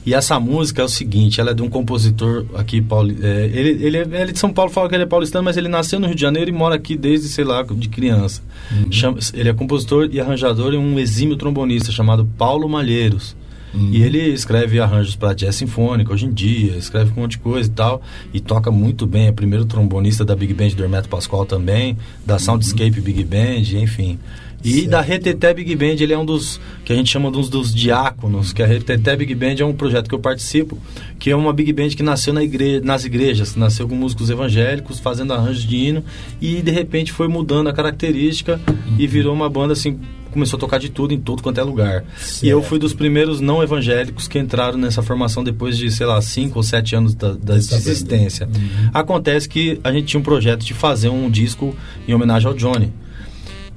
E 0.04 0.14
essa 0.14 0.38
música 0.40 0.82
é 0.82 0.84
o 0.84 0.88
seguinte, 0.88 1.40
ela 1.40 1.52
é 1.52 1.54
de 1.54 1.62
um 1.62 1.68
compositor 1.68 2.44
aqui, 2.56 2.82
Pauli, 2.82 3.16
é, 3.22 3.50
ele, 3.54 3.84
ele, 3.84 3.96
é, 3.98 4.00
ele 4.00 4.16
é 4.16 4.26
de 4.26 4.38
São 4.38 4.52
Paulo, 4.52 4.68
fala 4.68 4.88
que 4.88 4.96
ele 4.96 5.04
é 5.04 5.06
paulistano, 5.06 5.44
mas 5.44 5.56
ele 5.56 5.68
nasceu 5.68 6.00
no 6.00 6.06
Rio 6.06 6.16
de 6.16 6.20
Janeiro 6.20 6.50
e 6.50 6.52
mora 6.52 6.74
aqui 6.74 6.96
desde, 6.96 7.28
sei 7.28 7.44
lá, 7.44 7.62
de 7.62 7.88
criança. 7.88 8.42
Uhum. 8.72 8.90
Chama, 8.90 9.18
ele 9.32 9.48
é 9.48 9.54
compositor 9.54 10.08
e 10.10 10.20
arranjador 10.20 10.74
e 10.74 10.76
um 10.76 10.98
exímio 10.98 11.36
trombonista 11.36 11.92
chamado 11.92 12.28
Paulo 12.36 12.68
Malheiros. 12.68 13.36
Uhum. 13.72 13.90
E 13.92 14.02
ele 14.02 14.18
escreve 14.18 14.80
arranjos 14.80 15.14
para 15.14 15.34
jazz 15.34 15.54
sinfônica 15.54 16.12
hoje 16.12 16.26
em 16.26 16.32
dia, 16.32 16.76
escreve 16.76 17.12
um 17.12 17.22
monte 17.22 17.32
de 17.32 17.38
coisa 17.38 17.68
e 17.68 17.72
tal, 17.72 18.02
e 18.34 18.40
toca 18.40 18.72
muito 18.72 19.06
bem. 19.06 19.28
É 19.28 19.32
primeiro 19.32 19.64
trombonista 19.64 20.24
da 20.24 20.34
Big 20.34 20.52
Band 20.52 20.70
do 20.70 20.82
Hermeto 20.82 21.08
Pascoal 21.08 21.46
também, 21.46 21.96
da 22.26 22.40
Soundscape 22.40 22.98
uhum. 22.98 23.04
Big 23.04 23.24
Band, 23.24 23.80
enfim. 23.80 24.18
E 24.64 24.72
certo. 24.72 24.90
da 24.90 25.00
Reteté 25.00 25.52
Big 25.54 25.74
Band, 25.74 25.96
ele 26.00 26.12
é 26.12 26.18
um 26.18 26.24
dos 26.24 26.60
que 26.84 26.92
a 26.92 26.96
gente 26.96 27.10
chama 27.10 27.30
de 27.30 27.38
uns 27.38 27.48
dos 27.48 27.74
diáconos, 27.74 28.52
que 28.52 28.62
a 28.62 28.66
Reteté 28.66 29.16
Big 29.16 29.34
Band 29.34 29.56
é 29.58 29.64
um 29.64 29.72
projeto 29.72 30.08
que 30.08 30.14
eu 30.14 30.18
participo, 30.18 30.78
que 31.18 31.30
é 31.30 31.36
uma 31.36 31.52
Big 31.52 31.72
Band 31.72 31.90
que 31.90 32.02
nasceu 32.02 32.32
na 32.32 32.42
igre 32.42 32.80
nas 32.80 33.04
igrejas, 33.04 33.56
nasceu 33.56 33.88
com 33.88 33.94
músicos 33.94 34.30
evangélicos, 34.30 34.98
fazendo 34.98 35.32
arranjos 35.32 35.64
de 35.64 35.76
hino, 35.76 36.04
e 36.40 36.62
de 36.62 36.70
repente 36.70 37.12
foi 37.12 37.28
mudando 37.28 37.68
a 37.68 37.72
característica 37.72 38.60
uhum. 38.68 38.96
e 38.98 39.06
virou 39.06 39.34
uma 39.34 39.48
banda 39.48 39.72
assim, 39.72 39.98
começou 40.32 40.56
a 40.56 40.60
tocar 40.60 40.78
de 40.78 40.88
tudo 40.88 41.14
em 41.14 41.20
tudo 41.20 41.42
quanto 41.42 41.60
é 41.60 41.62
lugar. 41.62 42.04
Certo. 42.16 42.44
E 42.44 42.48
eu 42.48 42.62
fui 42.62 42.78
dos 42.78 42.94
primeiros 42.94 43.40
não 43.40 43.62
evangélicos 43.62 44.26
que 44.26 44.38
entraram 44.38 44.78
nessa 44.78 45.02
formação 45.02 45.44
depois 45.44 45.76
de, 45.76 45.90
sei 45.90 46.06
lá, 46.06 46.20
cinco 46.20 46.58
ou 46.58 46.62
sete 46.62 46.96
anos 46.96 47.14
da, 47.14 47.32
da 47.32 47.56
existência. 47.56 48.46
Uhum. 48.46 48.90
Acontece 48.92 49.48
que 49.48 49.78
a 49.84 49.92
gente 49.92 50.06
tinha 50.06 50.20
um 50.20 50.24
projeto 50.24 50.64
de 50.64 50.74
fazer 50.74 51.10
um 51.10 51.30
disco 51.30 51.76
em 52.08 52.14
homenagem 52.14 52.48
ao 52.48 52.54
Johnny. 52.54 52.92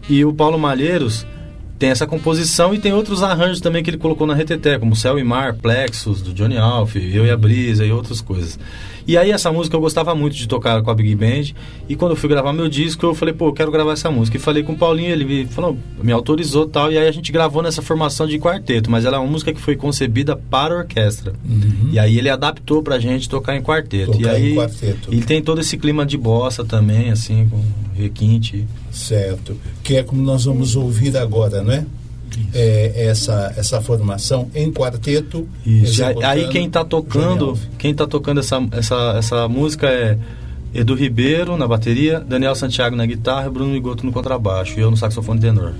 E 0.09 0.23
o 0.23 0.33
Paulo 0.33 0.57
Malheiros, 0.57 1.25
tem 1.77 1.89
essa 1.89 2.07
composição 2.07 2.73
e 2.73 2.79
tem 2.79 2.93
outros 2.93 3.21
arranjos 3.21 3.59
também 3.59 3.83
que 3.83 3.89
ele 3.89 3.97
colocou 3.97 4.25
na 4.25 4.33
Reteté, 4.33 4.79
como 4.79 4.95
Céu 4.95 5.19
e 5.19 5.23
Mar, 5.23 5.55
Plexus, 5.55 6.21
do 6.21 6.33
Johnny 6.33 6.57
Alf, 6.57 6.95
Eu 6.95 7.25
e 7.25 7.31
a 7.31 7.37
Brisa 7.37 7.85
e 7.85 7.91
outras 7.91 8.21
coisas. 8.21 8.57
E 9.07 9.17
aí 9.17 9.31
essa 9.31 9.51
música 9.51 9.75
eu 9.75 9.81
gostava 9.81 10.15
muito 10.15 10.35
de 10.35 10.47
tocar 10.47 10.81
com 10.81 10.89
a 10.89 10.95
Big 10.95 11.15
Band. 11.15 11.53
E 11.87 11.95
quando 11.95 12.11
eu 12.11 12.15
fui 12.15 12.27
gravar 12.27 12.51
meu 12.53 12.67
disco, 12.67 13.05
eu 13.05 13.13
falei, 13.13 13.33
pô, 13.33 13.49
eu 13.49 13.53
quero 13.53 13.71
gravar 13.71 13.93
essa 13.93 14.09
música. 14.09 14.37
E 14.37 14.39
falei 14.39 14.63
com 14.63 14.73
o 14.73 14.77
Paulinho, 14.77 15.11
ele 15.11 15.25
me 15.25 15.45
falou, 15.45 15.77
me 16.01 16.11
autorizou 16.11 16.67
tal. 16.67 16.91
E 16.91 16.97
aí 16.97 17.07
a 17.07 17.11
gente 17.11 17.31
gravou 17.31 17.61
nessa 17.61 17.81
formação 17.81 18.27
de 18.27 18.39
quarteto. 18.39 18.89
Mas 18.89 19.05
ela 19.05 19.17
é 19.17 19.19
uma 19.19 19.29
música 19.29 19.53
que 19.53 19.61
foi 19.61 19.75
concebida 19.75 20.35
para 20.35 20.75
orquestra. 20.75 21.33
E 21.91 21.99
aí 21.99 22.17
ele 22.17 22.29
adaptou 22.29 22.81
pra 22.81 22.99
gente 22.99 23.29
tocar 23.29 23.55
em 23.55 23.61
quarteto. 23.61 24.11
Uhum. 24.11 24.17
Tocar 24.17 24.33
e 24.33 24.35
aí 24.35 24.51
em 24.51 24.55
quarteto. 24.55 25.13
ele 25.13 25.23
tem 25.23 25.41
todo 25.41 25.61
esse 25.61 25.77
clima 25.77 26.05
de 26.05 26.17
bossa 26.17 26.65
também, 26.65 27.11
assim, 27.11 27.47
com 27.47 27.61
requinte. 27.95 28.65
Certo. 28.91 29.57
Que 29.83 29.97
é 29.97 30.03
como 30.03 30.21
nós 30.21 30.45
vamos 30.45 30.75
ouvir 30.75 31.15
agora, 31.17 31.61
não 31.61 31.71
é? 31.71 31.85
É, 32.53 33.07
essa, 33.07 33.53
essa 33.57 33.81
formação 33.81 34.49
em 34.53 34.71
quarteto. 34.71 35.47
Isso. 35.65 36.01
E 36.01 36.23
aí, 36.23 36.47
quem 36.49 36.69
tá 36.69 36.83
Johnny 36.83 36.83
tocando, 36.83 37.57
quem 37.77 37.93
tá 37.93 38.07
tocando 38.07 38.39
essa, 38.39 38.65
essa, 38.71 39.15
essa 39.17 39.47
música 39.47 39.87
é 39.87 40.17
Edu 40.73 40.93
Ribeiro 40.93 41.55
na 41.55 41.67
bateria, 41.67 42.19
Daniel 42.19 42.55
Santiago 42.55 42.95
na 42.95 43.05
guitarra, 43.05 43.49
Bruno 43.49 43.71
Migoto 43.71 44.05
no 44.05 44.11
contrabaixo 44.11 44.77
e 44.77 44.81
eu 44.81 44.91
no 44.91 44.97
saxofone 44.97 45.39
tenor. 45.39 45.73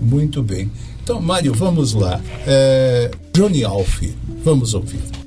Muito 0.00 0.42
bem. 0.42 0.70
Então, 1.02 1.20
Mário, 1.20 1.54
vamos 1.54 1.94
lá. 1.94 2.20
É, 2.46 3.10
Johnny 3.34 3.64
Alf, 3.64 4.02
vamos 4.44 4.74
ouvir. 4.74 5.21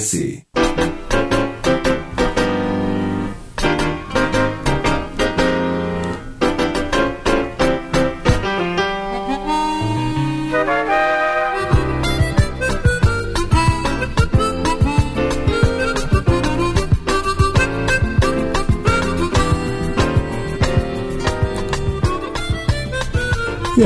Brasil 0.00 0.39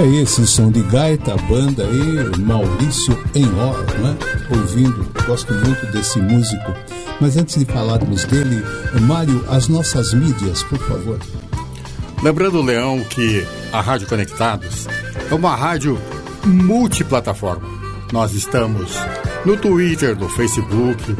E 0.05 0.19
é 0.19 0.21
esse 0.21 0.47
som 0.47 0.71
de 0.71 0.83
gaita, 0.83 1.35
banda 1.49 1.83
aí, 1.83 2.39
Maurício 2.39 3.19
Enor, 3.35 3.83
né? 4.01 4.15
Ouvindo, 4.51 5.11
gosto 5.27 5.55
muito 5.55 5.87
desse 5.93 6.21
músico. 6.21 6.75
Mas 7.23 7.39
antes 7.39 7.59
de 7.59 7.65
falarmos 7.65 8.25
dele, 8.25 8.63
Mário, 9.01 9.43
as 9.49 9.67
nossas 9.67 10.13
mídias, 10.13 10.63
por 10.65 10.79
favor. 10.79 11.19
Lembrando, 12.23 12.61
Leão, 12.61 13.03
que 13.05 13.47
a 13.73 13.81
Rádio 13.81 14.07
Conectados 14.07 14.87
é 15.31 15.35
uma 15.35 15.57
rádio 15.57 15.99
multiplataforma. 16.45 17.67
Nós 18.13 18.35
estamos 18.35 18.93
no 19.47 19.57
Twitter, 19.57 20.15
no 20.19 20.29
Facebook, 20.29 21.17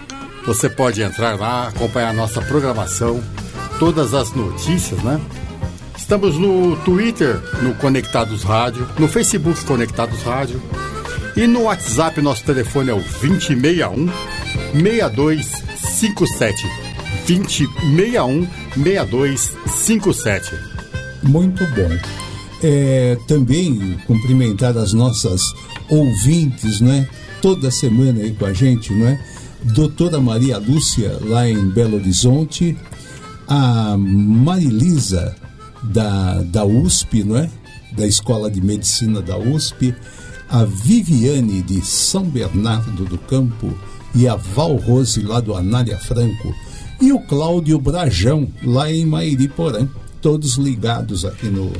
Você 0.48 0.70
pode 0.70 1.02
entrar 1.02 1.38
lá, 1.38 1.68
acompanhar 1.68 2.12
a 2.12 2.14
nossa 2.14 2.42
programação, 2.42 3.22
todas 3.80 4.14
as 4.14 4.32
notícias, 4.32 4.98
né? 5.04 5.20
Estamos 5.98 6.38
no 6.38 6.78
Twitter, 6.78 7.38
no 7.62 7.76
Conectados 7.76 8.44
Rádio, 8.44 8.88
no 8.98 9.10
Facebook 9.10 9.66
Conectados 9.66 10.24
Rádio 10.24 10.64
e 11.36 11.46
no 11.46 11.64
WhatsApp 11.64 12.22
nosso 12.22 12.46
telefone 12.46 12.92
é 12.92 12.94
o 12.94 13.02
2061 13.02 14.10
6257. 14.72 16.66
2061 17.28 18.48
6257. 18.82 20.56
Muito 21.24 21.66
bom. 21.66 21.90
É, 22.64 23.18
também 23.28 23.98
cumprimentar 24.08 24.78
as 24.78 24.94
nossas 24.94 25.42
ouvintes, 25.90 26.80
né? 26.80 27.06
Toda 27.42 27.70
semana 27.70 28.22
aí 28.22 28.32
com 28.32 28.46
a 28.46 28.54
gente, 28.54 28.94
né? 28.94 29.22
Doutora 29.74 30.20
Maria 30.20 30.58
Lúcia, 30.58 31.18
lá 31.22 31.48
em 31.48 31.70
Belo 31.70 31.96
Horizonte, 31.96 32.78
a 33.48 33.96
Marilisa, 33.98 35.36
da, 35.84 36.42
da 36.42 36.66
USP, 36.66 37.24
não 37.24 37.38
é? 37.38 37.50
Da 37.92 38.06
Escola 38.06 38.50
de 38.50 38.62
Medicina 38.62 39.22
da 39.22 39.38
USP, 39.38 39.94
a 40.50 40.64
Viviane, 40.64 41.62
de 41.62 41.82
São 41.86 42.24
Bernardo 42.24 43.06
do 43.06 43.18
Campo, 43.18 43.78
e 44.16 44.28
a 44.28 44.36
Val 44.36 44.76
Rose, 44.76 45.22
lá 45.22 45.40
do 45.40 45.56
Anália 45.56 45.98
Franco, 45.98 46.54
e 47.00 47.12
o 47.12 47.20
Cláudio 47.20 47.80
Brajão, 47.80 48.48
lá 48.64 48.92
em 48.92 49.06
Mairiporã, 49.06 49.88
todos 50.22 50.56
ligados 50.56 51.26
aqui 51.26 51.48
no, 51.48 51.72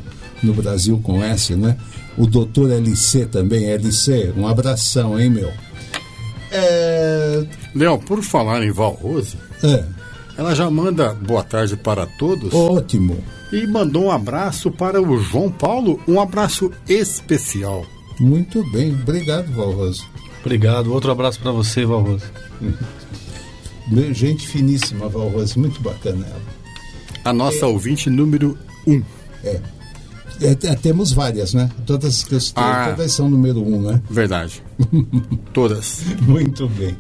no 0.44 0.54
Brasil 0.54 1.00
com 1.04 1.24
S, 1.24 1.56
né? 1.56 1.78
O 2.18 2.28
doutor 2.28 2.72
LC 2.72 3.26
também, 3.26 3.66
LC, 3.66 4.34
um 4.38 4.48
abração, 4.48 5.20
hein, 5.20 5.30
meu? 5.30 5.52
É... 6.52 7.46
Leão, 7.76 7.98
por 8.00 8.22
falar 8.24 8.64
em 8.64 8.72
Val 8.72 8.92
Rose, 8.94 9.36
É, 9.64 9.84
ela 10.38 10.54
já 10.56 10.70
manda 10.70 11.14
boa 11.14 11.44
tarde 11.44 11.76
para 11.78 12.06
todos 12.06 12.54
ótimo. 12.54 13.18
e 13.52 13.66
mandou 13.68 14.06
um 14.06 14.12
abraço 14.12 14.70
para 14.72 15.02
o 15.02 15.18
João 15.20 15.52
Paulo, 15.52 16.00
um 16.08 16.20
abraço 16.20 16.72
especial. 16.88 17.86
Muito 18.20 18.64
bem, 18.72 18.92
obrigado, 18.94 19.52
Valroso. 19.54 20.06
Obrigado. 20.42 20.94
Outro 20.94 21.12
abraço 21.12 21.40
para 21.40 21.52
você, 21.52 21.86
Valroso. 21.86 22.24
Meu, 23.90 24.14
Gente 24.14 24.48
finíssima, 24.48 25.08
Valroso, 25.08 25.60
muito 25.60 25.82
bacana 25.82 26.26
ela. 26.26 26.42
A 27.24 27.34
nossa 27.34 27.68
ouvinte 27.68 28.10
número 28.10 28.58
1. 28.86 28.94
Um. 28.94 29.04
É, 29.44 29.60
é, 30.42 30.56
temos 30.76 31.12
várias, 31.12 31.54
né? 31.54 31.70
Todas 31.86 32.24
que 32.24 32.34
eu 32.34 32.38
estou, 32.38 32.64
Ah. 32.64 32.94
todas 32.96 33.12
são 33.12 33.30
número 33.30 33.62
um, 33.62 33.82
né? 33.82 34.02
Verdade. 34.10 34.64
Todas. 35.54 36.02
Muito 36.22 36.68
bem. 36.70 36.96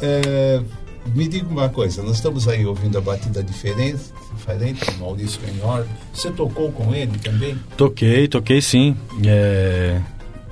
É, 0.00 0.60
me 1.14 1.26
diga 1.26 1.48
uma 1.48 1.68
coisa, 1.68 2.02
nós 2.02 2.16
estamos 2.16 2.46
aí 2.48 2.66
ouvindo 2.66 2.98
a 2.98 3.00
batida 3.00 3.42
diferente, 3.42 4.00
diferente 4.36 4.84
do 4.84 4.98
Maurício 4.98 5.40
Menor. 5.42 5.86
Você 6.12 6.30
tocou 6.30 6.70
com 6.72 6.94
ele 6.94 7.18
também? 7.18 7.58
Toquei, 7.76 8.28
toquei 8.28 8.60
sim. 8.60 8.96
É, 9.26 10.00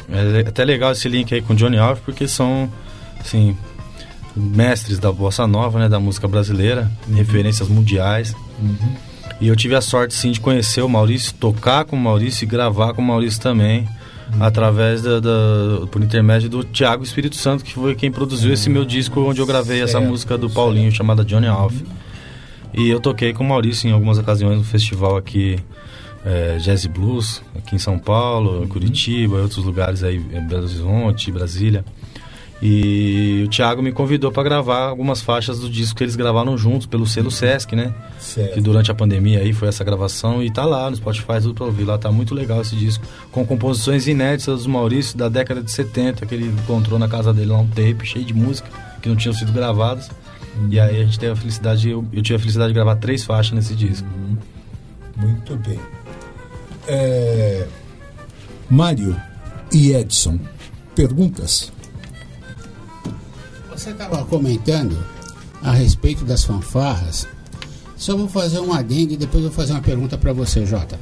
é 0.08 0.48
até 0.48 0.64
legal 0.64 0.92
esse 0.92 1.08
link 1.08 1.34
aí 1.34 1.42
com 1.42 1.52
o 1.52 1.56
Johnny 1.56 1.78
Alves, 1.78 2.02
porque 2.04 2.26
são, 2.26 2.70
assim, 3.20 3.56
mestres 4.34 4.98
da 4.98 5.12
bossa 5.12 5.46
nova, 5.46 5.78
né, 5.78 5.88
da 5.88 6.00
música 6.00 6.26
brasileira, 6.28 6.90
referências 7.12 7.68
mundiais. 7.68 8.34
E 9.40 9.48
eu 9.48 9.56
tive 9.56 9.74
a 9.74 9.80
sorte, 9.80 10.14
sim, 10.14 10.30
de 10.30 10.40
conhecer 10.40 10.82
o 10.82 10.88
Maurício, 10.88 11.34
tocar 11.34 11.84
com 11.84 11.96
o 11.96 11.98
Maurício 11.98 12.44
e 12.44 12.46
gravar 12.46 12.94
com 12.94 13.02
o 13.02 13.04
Maurício 13.04 13.40
também, 13.40 13.86
através 14.40 15.02
da, 15.02 15.20
da- 15.20 15.86
por 15.90 16.02
intermédio 16.02 16.48
do 16.48 16.64
Tiago 16.64 17.02
Espírito 17.04 17.36
Santo, 17.36 17.64
que 17.64 17.72
foi 17.74 17.94
quem 17.94 18.10
produziu 18.10 18.52
esse 18.52 18.68
meu 18.68 18.84
disco 18.84 19.20
onde 19.20 19.40
eu 19.40 19.46
gravei 19.46 19.80
essa 19.82 19.98
Certo, 19.98 20.08
música 20.08 20.36
do 20.38 20.50
Paulinho, 20.50 20.90
chamada 20.92 21.24
Johnny 21.24 21.46
Alf. 21.46 21.74
E 22.74 22.88
eu 22.88 23.00
toquei 23.00 23.32
com 23.32 23.42
o 23.44 23.48
Maurício 23.48 23.88
em 23.88 23.92
algumas 23.92 24.18
ocasiões 24.18 24.58
no 24.58 24.64
festival 24.64 25.16
aqui, 25.16 25.58
é, 26.24 26.58
Jazz 26.58 26.84
Blues, 26.86 27.40
aqui 27.56 27.76
em 27.76 27.78
São 27.78 27.98
Paulo, 27.98 28.66
Curitiba, 28.68 29.36
e 29.38 29.40
outros 29.40 29.64
lugares 29.64 30.02
aí, 30.02 30.16
em 30.16 30.40
Belo 30.46 30.64
Horizonte, 30.64 31.30
Brasília. 31.32 31.84
E 32.60 33.42
o 33.44 33.50
Thiago 33.50 33.82
me 33.82 33.92
convidou 33.92 34.32
para 34.32 34.42
gravar 34.42 34.88
algumas 34.88 35.20
faixas 35.20 35.60
do 35.60 35.68
disco 35.68 35.96
que 35.96 36.04
eles 36.04 36.16
gravaram 36.16 36.56
juntos 36.56 36.86
pelo 36.86 37.06
selo 37.06 37.30
Sesc, 37.30 37.76
né? 37.76 37.92
Certo. 38.18 38.54
Que 38.54 38.60
durante 38.60 38.90
a 38.90 38.94
pandemia 38.94 39.40
aí 39.40 39.52
foi 39.52 39.68
essa 39.68 39.84
gravação 39.84 40.42
e 40.42 40.50
tá 40.50 40.64
lá 40.64 40.88
no 40.88 40.96
Spotify, 40.96 41.40
tudo 41.42 41.54
pra 41.54 41.66
ouvir. 41.66 41.84
Lá 41.84 41.98
tá 41.98 42.10
muito 42.10 42.34
legal 42.34 42.62
esse 42.62 42.74
disco. 42.74 43.04
Com 43.30 43.44
composições 43.44 44.06
inéditas 44.06 44.62
do 44.62 44.70
Maurício 44.70 45.18
da 45.18 45.28
década 45.28 45.62
de 45.62 45.70
70, 45.70 46.24
que 46.24 46.34
ele 46.34 46.46
encontrou 46.46 46.98
na 46.98 47.08
casa 47.08 47.32
dele 47.32 47.50
lá 47.50 47.58
um 47.58 47.68
tape 47.68 48.06
cheio 48.06 48.24
de 48.24 48.32
música 48.32 48.68
que 49.02 49.08
não 49.08 49.16
tinham 49.16 49.34
sido 49.34 49.52
gravadas. 49.52 50.10
E 50.70 50.80
aí 50.80 51.02
a 51.02 51.04
gente 51.04 51.18
teve 51.18 51.32
a 51.32 51.36
felicidade, 51.36 51.90
eu, 51.90 52.06
eu 52.10 52.22
tive 52.22 52.36
a 52.36 52.38
felicidade 52.38 52.68
de 52.68 52.74
gravar 52.74 52.96
três 52.96 53.22
faixas 53.22 53.52
nesse 53.52 53.74
disco. 53.74 54.08
Muito 55.14 55.56
bem. 55.56 55.78
É, 56.88 57.66
Mário 58.70 59.14
e 59.72 59.92
Edson, 59.92 60.38
perguntas? 60.94 61.72
Você 63.76 63.90
estava 63.90 64.24
comentando 64.24 64.96
a 65.62 65.70
respeito 65.70 66.24
das 66.24 66.42
fanfarras. 66.42 67.28
Só 67.94 68.16
vou 68.16 68.26
fazer 68.26 68.58
um 68.58 68.72
adendo 68.72 69.12
e 69.12 69.18
depois 69.18 69.42
vou 69.42 69.52
fazer 69.52 69.74
uma 69.74 69.82
pergunta 69.82 70.16
para 70.16 70.32
você, 70.32 70.64
Jota. 70.64 70.98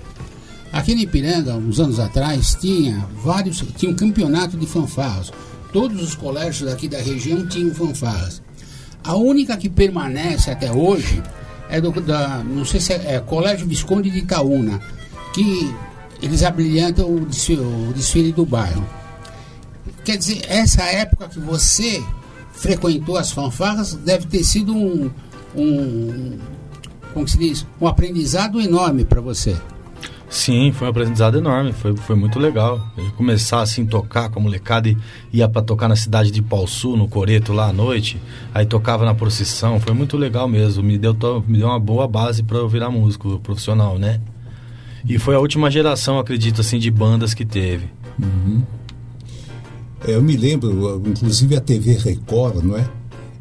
Aqui 0.72 0.92
em 0.92 1.02
Ipiranga, 1.02 1.54
uns 1.54 1.78
anos 1.78 2.00
atrás, 2.00 2.56
tinha 2.60 3.06
vários, 3.22 3.62
tinha 3.76 3.92
um 3.92 3.94
campeonato 3.94 4.56
de 4.56 4.66
fanfarras. 4.66 5.32
Todos 5.72 6.02
os 6.02 6.16
colégios 6.16 6.68
aqui 6.68 6.88
da 6.88 6.98
região 6.98 7.46
tinham 7.46 7.72
fanfarras. 7.72 8.42
A 9.04 9.14
única 9.14 9.56
que 9.56 9.68
permanece 9.68 10.50
até 10.50 10.72
hoje 10.72 11.22
é 11.70 11.80
do 11.80 11.92
da, 12.00 12.42
não 12.42 12.64
sei 12.64 12.80
se 12.80 12.92
é, 12.92 13.14
é 13.14 13.20
Colégio 13.20 13.68
Visconde 13.68 14.10
de 14.10 14.18
Itaúna, 14.18 14.80
que 15.32 15.72
eles 16.20 16.42
abrilhantam 16.42 17.08
o 17.08 17.24
desfile, 17.24 17.62
o 17.62 17.92
desfile 17.94 18.32
do 18.32 18.44
bairro. 18.44 18.84
Quer 20.04 20.16
dizer, 20.16 20.44
essa 20.48 20.82
época 20.82 21.28
que 21.28 21.38
você 21.38 22.02
frequentou 22.54 23.16
as 23.16 23.30
fanfarras 23.30 23.94
deve 23.94 24.26
ter 24.26 24.42
sido 24.42 24.74
um, 24.74 25.10
um 25.54 26.38
como 27.14 27.28
se 27.28 27.38
diz, 27.38 27.66
um 27.80 27.86
aprendizado 27.86 28.60
enorme 28.60 29.04
para 29.04 29.20
você. 29.20 29.56
Sim, 30.28 30.72
foi 30.72 30.88
um 30.88 30.90
aprendizado 30.90 31.38
enorme, 31.38 31.72
foi, 31.72 31.96
foi 31.96 32.16
muito 32.16 32.40
legal. 32.40 32.80
Eu 32.96 33.12
começar 33.12 33.60
assim, 33.60 33.86
tocar 33.86 34.28
com 34.28 34.40
a 34.40 34.42
molecada 34.42 34.88
e 34.88 34.96
ia 35.32 35.48
pra 35.48 35.62
tocar 35.62 35.86
na 35.88 35.94
cidade 35.94 36.32
de 36.32 36.44
Sul 36.66 36.96
no 36.96 37.06
Coreto, 37.06 37.52
lá 37.52 37.68
à 37.68 37.72
noite. 37.72 38.20
Aí 38.52 38.66
tocava 38.66 39.04
na 39.04 39.14
procissão, 39.14 39.78
foi 39.78 39.94
muito 39.94 40.16
legal 40.16 40.48
mesmo. 40.48 40.82
Me 40.82 40.98
deu, 40.98 41.14
me 41.46 41.58
deu 41.58 41.68
uma 41.68 41.78
boa 41.78 42.08
base 42.08 42.42
pra 42.42 42.58
eu 42.58 42.68
virar 42.68 42.90
músico 42.90 43.38
profissional, 43.38 43.96
né? 43.96 44.20
E 45.08 45.18
foi 45.20 45.36
a 45.36 45.38
última 45.38 45.70
geração, 45.70 46.18
acredito, 46.18 46.62
assim, 46.62 46.80
de 46.80 46.90
bandas 46.90 47.32
que 47.32 47.44
teve. 47.44 47.88
É, 48.20 48.83
Eu 50.06 50.22
me 50.22 50.36
lembro, 50.36 51.02
inclusive 51.06 51.56
a 51.56 51.60
TV 51.60 51.94
Record, 51.94 52.62
não 52.62 52.76
é? 52.76 52.86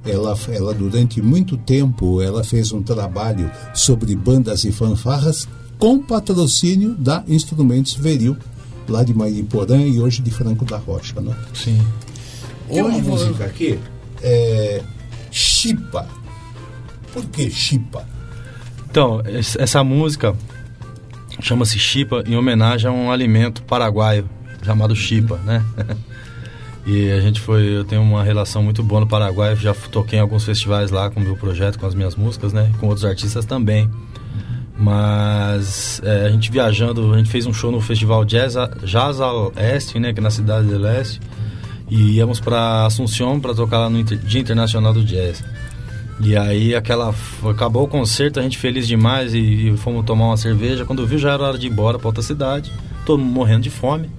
Ela, 0.06 0.38
ela 0.50 0.74
durante 0.74 1.22
muito 1.22 1.56
tempo 1.58 2.22
ela 2.22 2.44
fez 2.44 2.72
um 2.74 2.82
trabalho 2.84 3.50
sobre 3.74 4.16
bandas 4.16 4.64
e 4.66 4.72
fanfarras 4.72 5.48
com 5.78 6.00
patrocínio 6.00 6.94
da 6.96 7.24
Instrumentos 7.28 7.94
Veril, 7.94 8.36
lá 8.88 9.04
de 9.04 9.14
Mariporã 9.14 9.78
e 9.82 10.00
hoje 10.00 10.22
de 10.22 10.30
Franco 10.32 10.66
da 10.66 10.78
Rocha, 10.78 11.20
né? 11.22 11.34
Sim. 11.54 11.82
Tem 12.68 12.82
uma 12.82 12.90
Hoje 12.98 13.02
música 13.02 13.46
aqui, 13.46 13.80
é 14.22 14.82
Chipa. 15.32 16.08
Por 17.14 17.26
que 17.26 17.50
Chipa? 17.50 18.06
Então, 18.90 19.22
es- 19.26 19.56
essa 19.58 19.84
música 19.84 20.36
chama-se 21.42 21.80
chipa, 21.80 22.24
em 22.28 22.36
homenagem 22.36 22.90
a 22.90 22.94
um 22.94 23.10
alimento 23.12 23.64
paraguaio 23.64 24.30
chamado 24.64 24.96
chipa, 24.96 25.38
né? 25.46 25.64
e 26.86 27.12
a 27.12 27.22
gente 27.22 27.40
foi, 27.40 27.78
eu 27.78 27.86
tenho 27.86 28.02
uma 28.02 28.24
relação 28.24 28.62
muito 28.62 28.84
boa 28.84 29.00
no 29.00 29.08
Paraguai, 29.08 29.56
já 29.56 29.74
toquei 29.74 30.20
em 30.20 30.22
alguns 30.22 30.44
festivais 30.44 30.92
lá 30.92 31.10
com 31.10 31.20
o 31.20 31.24
meu 31.24 31.38
projeto, 31.38 31.80
com 31.80 31.86
as 31.86 31.96
minhas 31.96 32.16
músicas, 32.16 32.52
né? 32.52 32.72
Com 32.80 32.88
outros 32.88 33.06
artistas 33.06 33.46
também. 33.46 33.90
Mas 34.78 36.02
é, 36.04 36.26
a 36.26 36.30
gente 36.30 36.52
viajando, 36.52 37.14
a 37.14 37.18
gente 37.18 37.30
fez 37.30 37.46
um 37.46 37.54
show 37.54 37.72
no 37.72 37.80
festival 37.80 38.26
Jazz, 38.26 38.56
Jazz 38.84 39.22
ao 39.22 39.54
Este, 39.56 39.98
né? 39.98 40.12
Que 40.12 40.20
é 40.20 40.24
na 40.24 40.30
cidade 40.30 40.68
de 40.68 40.76
Leste. 40.76 41.22
E 41.90 42.18
íamos 42.18 42.42
para 42.42 42.86
Assunção 42.86 43.40
para 43.40 43.54
tocar 43.54 43.78
lá 43.80 43.90
no 43.90 44.04
Dia 44.04 44.42
Internacional 44.42 44.94
do 44.94 45.06
Jazz. 45.06 45.44
E 46.20 46.36
aí 46.36 46.76
aquela 46.76 47.14
acabou 47.50 47.84
o 47.84 47.88
concerto, 47.88 48.40
a 48.40 48.44
gente 48.44 48.58
feliz 48.58 48.88
demais 48.88 49.34
e, 49.34 49.70
e 49.70 49.78
fomos 49.78 50.06
tomar 50.06 50.26
uma 50.26 50.38
cerveja. 50.38 50.86
Quando 50.86 51.06
viu 51.08 51.18
já 51.18 51.32
era 51.34 51.44
hora 51.44 51.58
de 51.58 51.68
ir 51.68 51.72
embora 51.72 51.98
para 51.98 52.08
outra 52.08 52.22
cidade, 52.22 52.72
todo 53.06 53.20
mundo 53.20 53.34
morrendo 53.34 53.62
de 53.62 53.70
fome. 53.70 54.10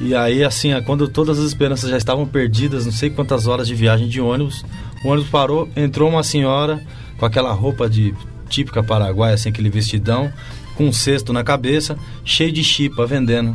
E 0.00 0.14
aí 0.14 0.42
assim, 0.42 0.70
quando 0.82 1.08
todas 1.08 1.38
as 1.38 1.44
esperanças 1.44 1.90
já 1.90 1.96
estavam 1.96 2.26
perdidas, 2.26 2.84
não 2.84 2.92
sei 2.92 3.10
quantas 3.10 3.46
horas 3.46 3.66
de 3.66 3.74
viagem 3.74 4.08
de 4.08 4.20
ônibus, 4.20 4.64
o 5.04 5.08
ônibus 5.08 5.30
parou, 5.30 5.68
entrou 5.76 6.08
uma 6.08 6.22
senhora 6.22 6.82
com 7.18 7.26
aquela 7.26 7.52
roupa 7.52 7.88
de 7.88 8.14
típica 8.48 8.82
paraguaia, 8.82 9.34
assim, 9.34 9.48
aquele 9.48 9.70
vestidão, 9.70 10.32
com 10.76 10.86
um 10.86 10.92
cesto 10.92 11.32
na 11.32 11.44
cabeça, 11.44 11.96
cheio 12.24 12.52
de 12.52 12.62
chipa 12.62 13.06
vendendo. 13.06 13.54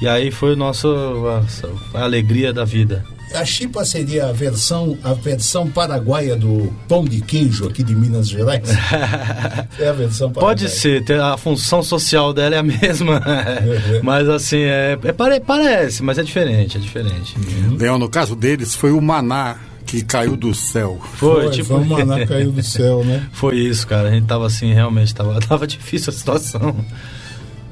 E 0.00 0.08
aí 0.08 0.30
foi 0.30 0.54
a, 0.54 1.98
a 1.98 2.02
alegria 2.04 2.52
da 2.52 2.64
vida. 2.64 3.04
A 3.36 3.44
chipa 3.44 3.84
seria 3.84 4.26
a 4.26 4.32
versão, 4.32 4.96
a 5.04 5.12
versão 5.12 5.68
paraguaia 5.68 6.34
do 6.34 6.72
pão 6.88 7.04
de 7.04 7.20
queijo 7.20 7.66
aqui 7.66 7.82
de 7.82 7.94
Minas 7.94 8.28
Gerais? 8.28 8.62
é 9.78 9.88
a 9.88 9.92
versão 9.92 10.32
paraguaia. 10.32 10.56
Pode 10.56 10.70
ser, 10.70 11.04
a 11.12 11.36
função 11.36 11.82
social 11.82 12.32
dela 12.32 12.54
é 12.54 12.58
a 12.58 12.62
mesma. 12.62 13.22
mas 14.02 14.28
assim, 14.28 14.60
é, 14.60 14.98
é, 15.02 15.40
parece, 15.40 16.02
mas 16.02 16.18
é 16.18 16.22
diferente, 16.22 16.78
é 16.78 16.80
diferente. 16.80 17.36
Uhum. 17.36 17.76
Leão, 17.76 17.98
no 17.98 18.08
caso 18.08 18.34
deles, 18.34 18.74
foi 18.74 18.92
o 18.92 19.00
maná 19.00 19.58
que 19.84 20.02
caiu 20.02 20.36
do 20.36 20.54
céu. 20.54 20.98
Foi, 21.14 21.42
foi 21.42 21.50
tipo. 21.50 21.68
Foi 21.68 21.76
o 21.76 21.84
maná 21.84 22.26
caiu 22.26 22.50
do 22.50 22.62
céu, 22.64 23.04
né? 23.04 23.26
Foi 23.32 23.56
isso, 23.56 23.86
cara. 23.86 24.08
A 24.08 24.10
gente 24.10 24.26
tava 24.26 24.46
assim, 24.46 24.72
realmente, 24.72 25.14
tava, 25.14 25.38
tava 25.40 25.66
difícil 25.66 26.10
a 26.10 26.16
situação. 26.16 26.74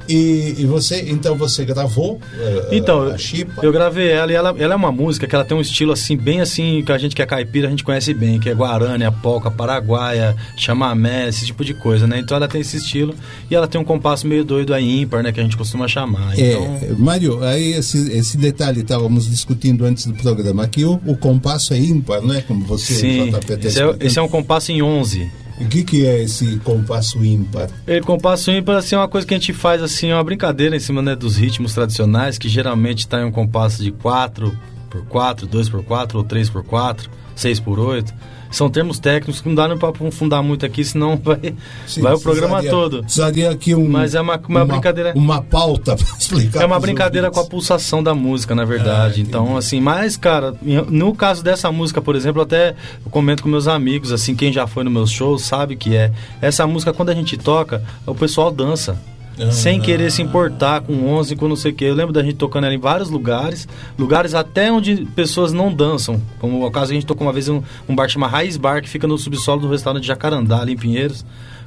E, 0.07 0.55
e, 0.57 0.65
você, 0.65 1.05
então 1.09 1.35
você 1.35 1.65
gravou 1.65 2.15
uh, 2.15 2.19
então, 2.71 3.03
a 3.03 3.17
Chipa? 3.17 3.63
Eu 3.63 3.71
gravei 3.71 4.09
ela 4.09 4.31
e 4.31 4.35
ela, 4.35 4.55
ela 4.57 4.73
é 4.73 4.75
uma 4.75 4.91
música 4.91 5.27
que 5.27 5.35
ela 5.35 5.43
tem 5.43 5.57
um 5.57 5.61
estilo 5.61 5.91
assim, 5.91 6.15
bem 6.15 6.41
assim, 6.41 6.83
que 6.85 6.91
a 6.91 6.97
gente 6.97 7.15
que 7.15 7.21
é 7.21 7.25
caipira, 7.25 7.67
a 7.67 7.69
gente 7.69 7.83
conhece 7.83 8.13
bem, 8.13 8.39
que 8.39 8.49
é 8.49 8.53
Guarani, 8.53 9.03
a 9.03 9.11
polca, 9.11 9.49
paraguaia, 9.49 10.35
chamamé, 10.57 11.27
esse 11.27 11.45
tipo 11.45 11.63
de 11.63 11.73
coisa, 11.73 12.05
né? 12.05 12.19
Então 12.19 12.37
ela 12.37 12.47
tem 12.47 12.61
esse 12.61 12.77
estilo 12.77 13.15
e 13.49 13.55
ela 13.55 13.67
tem 13.67 13.79
um 13.79 13.83
compasso 13.83 14.27
meio 14.27 14.43
doido 14.43 14.73
aí, 14.73 15.01
ímpar, 15.01 15.23
né? 15.23 15.31
Que 15.31 15.39
a 15.39 15.43
gente 15.43 15.57
costuma 15.57 15.87
chamar. 15.87 16.37
É, 16.37 16.51
então... 16.51 16.79
É, 16.81 16.93
Mário, 16.97 17.43
aí 17.43 17.73
esse, 17.73 18.11
esse 18.11 18.37
detalhe 18.37 18.81
estávamos 18.81 19.29
discutindo 19.29 19.85
antes 19.85 20.05
do 20.05 20.13
programa, 20.13 20.63
aqui 20.63 20.85
o, 20.85 20.99
o 21.05 21.17
compasso 21.17 21.73
é 21.73 21.79
ímpar, 21.79 22.21
né? 22.21 22.43
Como 22.47 22.65
você, 22.65 22.93
Sim, 22.93 23.31
esse 23.63 23.81
é, 23.81 23.95
esse 23.99 24.19
é 24.19 24.21
um 24.21 24.27
compasso 24.27 24.71
em 24.71 24.81
11. 24.81 25.44
O 25.59 25.65
que, 25.65 25.83
que 25.83 26.05
é 26.05 26.23
esse 26.23 26.57
compasso 26.57 27.23
ímpar? 27.23 27.69
É, 27.87 28.01
compasso 28.01 28.51
ímpar 28.51 28.77
assim, 28.77 28.95
é 28.95 28.97
uma 28.97 29.07
coisa 29.07 29.25
que 29.25 29.33
a 29.33 29.37
gente 29.37 29.53
faz 29.53 29.81
assim, 29.81 30.09
é 30.09 30.13
uma 30.13 30.23
brincadeira 30.23 30.75
em 30.75 30.79
cima 30.79 31.01
né, 31.01 31.15
dos 31.15 31.37
ritmos 31.37 31.73
tradicionais, 31.73 32.37
que 32.37 32.49
geralmente 32.49 32.99
está 32.99 33.21
em 33.21 33.25
um 33.25 33.31
compasso 33.31 33.81
de 33.81 33.91
4 33.91 34.57
por 34.89 35.05
4, 35.05 35.47
2 35.47 35.69
por 35.69 35.83
4 35.83 36.17
ou 36.17 36.23
3 36.23 36.49
por 36.49 36.63
4, 36.63 37.09
6 37.35 37.59
por 37.59 37.79
8 37.79 38.13
são 38.55 38.69
termos 38.69 38.99
técnicos 38.99 39.41
que 39.41 39.47
não 39.47 39.55
dá 39.55 39.75
para 39.75 39.89
aprofundar 39.89 40.41
muito 40.41 40.65
aqui, 40.65 40.83
senão 40.83 41.17
vai, 41.21 41.53
Sim, 41.85 42.01
vai 42.01 42.13
o 42.13 42.19
programa 42.19 42.63
todo. 42.63 43.01
Precisaria 43.01 43.49
aqui 43.49 43.75
um, 43.75 43.87
Mas 43.87 44.15
é 44.15 44.21
uma, 44.21 44.37
uma, 44.37 44.63
uma 44.63 44.65
brincadeira. 44.65 45.13
Uma 45.15 45.41
pauta 45.41 45.95
para 45.97 46.17
explicar. 46.17 46.63
É 46.63 46.65
uma 46.65 46.79
brincadeira 46.79 47.27
ouvintes. 47.27 47.41
com 47.41 47.47
a 47.47 47.49
pulsação 47.49 48.01
da 48.01 48.13
música, 48.15 48.55
na 48.55 48.65
verdade. 48.65 49.21
Ah, 49.21 49.23
então, 49.23 49.57
assim, 49.57 49.81
mas, 49.81 50.15
cara, 50.15 50.55
no 50.61 51.13
caso 51.13 51.43
dessa 51.43 51.71
música, 51.71 52.01
por 52.01 52.15
exemplo, 52.15 52.41
até 52.41 52.75
eu 53.03 53.11
comento 53.11 53.43
com 53.43 53.49
meus 53.49 53.67
amigos, 53.67 54.11
assim, 54.11 54.35
quem 54.35 54.51
já 54.51 54.65
foi 54.65 54.83
no 54.83 54.91
meus 54.91 55.11
shows 55.11 55.43
sabe 55.43 55.75
que 55.75 55.95
é. 55.95 56.11
Essa 56.41 56.65
música, 56.65 56.93
quando 56.93 57.09
a 57.09 57.15
gente 57.15 57.37
toca, 57.37 57.83
o 58.05 58.15
pessoal 58.15 58.51
dança. 58.51 58.97
Sem 59.51 59.81
querer 59.81 60.11
se 60.11 60.21
importar 60.21 60.81
com 60.81 61.07
11, 61.07 61.35
com 61.35 61.47
não 61.47 61.55
sei 61.55 61.71
o 61.71 61.75
que. 61.75 61.83
Eu 61.83 61.93
lembro 61.93 62.13
da 62.13 62.23
gente 62.23 62.35
tocando 62.35 62.65
ela 62.65 62.73
em 62.73 62.79
vários 62.79 63.09
lugares, 63.09 63.67
lugares 63.97 64.33
até 64.33 64.71
onde 64.71 65.05
pessoas 65.15 65.51
não 65.51 65.73
dançam. 65.73 66.21
Como 66.39 66.65
o 66.65 66.71
caso 66.71 66.91
a 66.91 66.95
gente 66.95 67.05
tocou 67.05 67.27
uma 67.27 67.33
vez 67.33 67.49
um, 67.49 67.61
um 67.87 67.95
bar 67.95 68.07
chamado 68.07 68.31
Raiz 68.31 68.55
Bar, 68.57 68.81
que 68.81 68.89
fica 68.89 69.07
no 69.07 69.17
subsolo 69.17 69.61
do 69.61 69.69
restaurante 69.69 70.07
Jacarandá, 70.07 70.61
ali 70.61 70.73
em 70.73 70.77
Pinheiros 70.77 71.25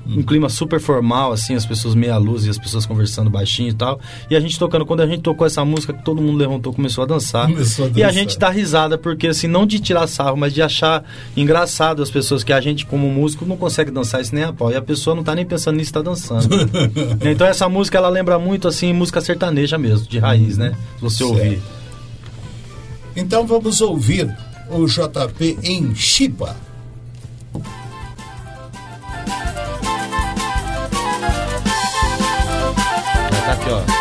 um 0.09 0.23
clima 0.23 0.49
super 0.49 0.81
formal, 0.81 1.33
assim, 1.33 1.55
as 1.55 1.67
pessoas 1.67 1.95
meia 1.95 2.17
luz 2.17 2.47
e 2.47 2.51
as 2.51 2.59
pessoas 2.59 2.87
conversando 2.87 3.29
baixinho 3.29 3.69
e 3.69 3.75
tal. 3.75 4.01
E 4.31 4.37
a 4.37 4.41
gente 4.41 4.59
tocando, 4.59 4.87
quando 4.87 5.01
a 5.01 5.07
gente 5.07 5.21
tocou 5.21 5.47
essa 5.47 5.65
música, 5.65 5.93
todo 5.93 6.23
mundo 6.23 6.39
levantou, 6.39 6.73
começou 6.73 7.05
a 7.05 7.07
dançar. 7.07 7.47
Começou 7.47 7.85
a 7.85 7.89
dançar. 7.89 8.01
E 8.01 8.05
a 8.05 8.11
gente 8.11 8.39
dá 8.39 8.49
risada, 8.49 8.97
porque 8.97 9.29
assim, 9.29 9.47
não 9.47 9.67
de 9.67 9.79
tirar 9.79 10.07
sarro, 10.07 10.37
mas 10.37 10.55
de 10.55 10.63
achar 10.63 11.05
engraçado 11.37 12.03
as 12.03 12.11
pessoas 12.11 12.43
que 12.43 12.53
a 12.53 12.61
gente, 12.61 12.87
como 12.87 13.09
músico, 13.09 13.45
não 13.45 13.57
consegue 13.57 13.91
dançar 13.91 14.21
isso 14.21 14.35
nem 14.35 14.45
a 14.45 14.53
pau. 14.53 14.71
E 14.71 14.77
a 14.77 14.83
pessoa 14.83 15.15
não 15.15 15.23
tá 15.23 15.35
nem 15.35 15.45
pensando 15.45 15.77
nisso, 15.77 15.93
tá 15.93 16.03
dançando. 16.03 16.49
então 17.23 17.47
essa 17.47 17.69
música, 17.69 17.99
ela 17.99 18.09
lembra 18.09 18.39
muito, 18.39 18.67
assim, 18.67 18.93
música 18.93 19.21
sertaneja 19.21 19.77
mesmo, 19.77 20.09
de 20.09 20.19
raiz, 20.19 20.57
né? 20.57 20.75
Se 20.97 21.03
você 21.03 21.19
certo. 21.19 21.31
ouvir. 21.31 21.61
Então 23.15 23.47
vamos 23.47 23.81
ouvir 23.81 24.35
o 24.71 24.87
JP 24.87 25.59
em 25.63 25.95
Chipa. 25.95 26.68
ó. 33.71 33.98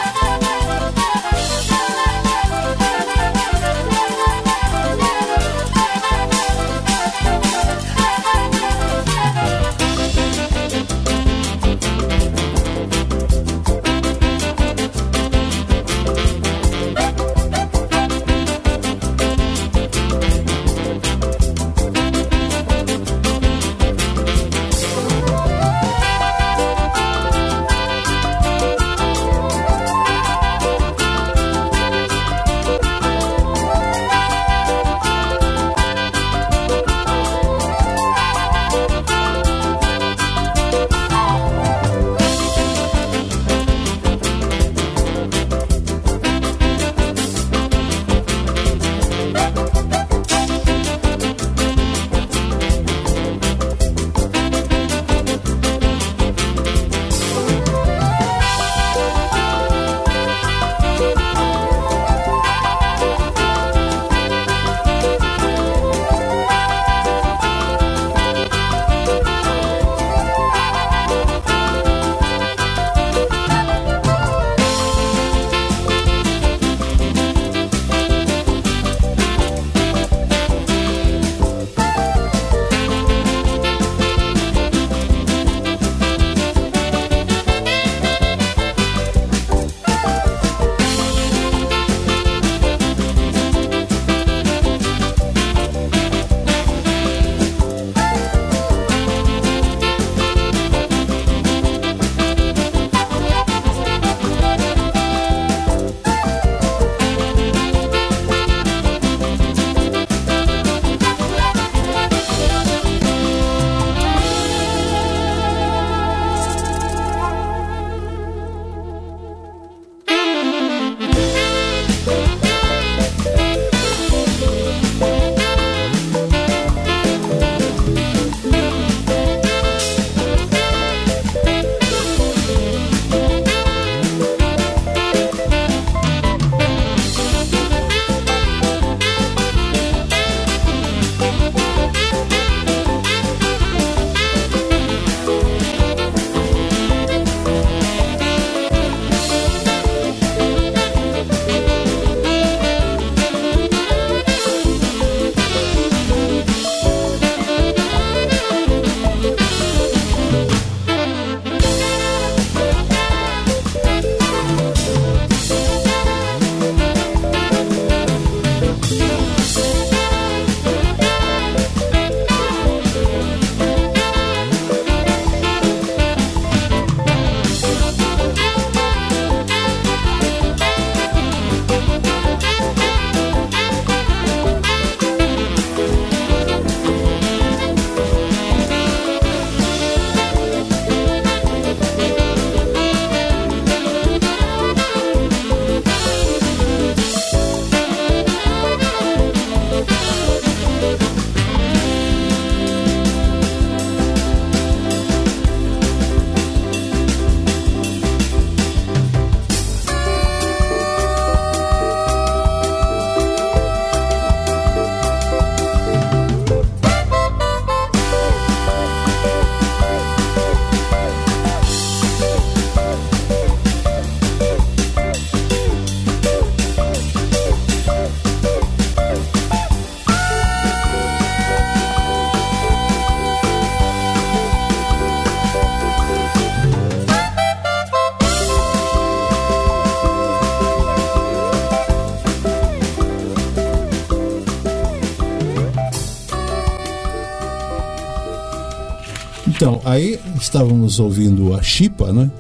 Então, 249.68 249.82
aí 249.84 250.18
estávamos 250.40 250.98
ouvindo 250.98 251.54
a 251.54 251.62
Chipa, 251.62 252.14
né? 252.14 252.32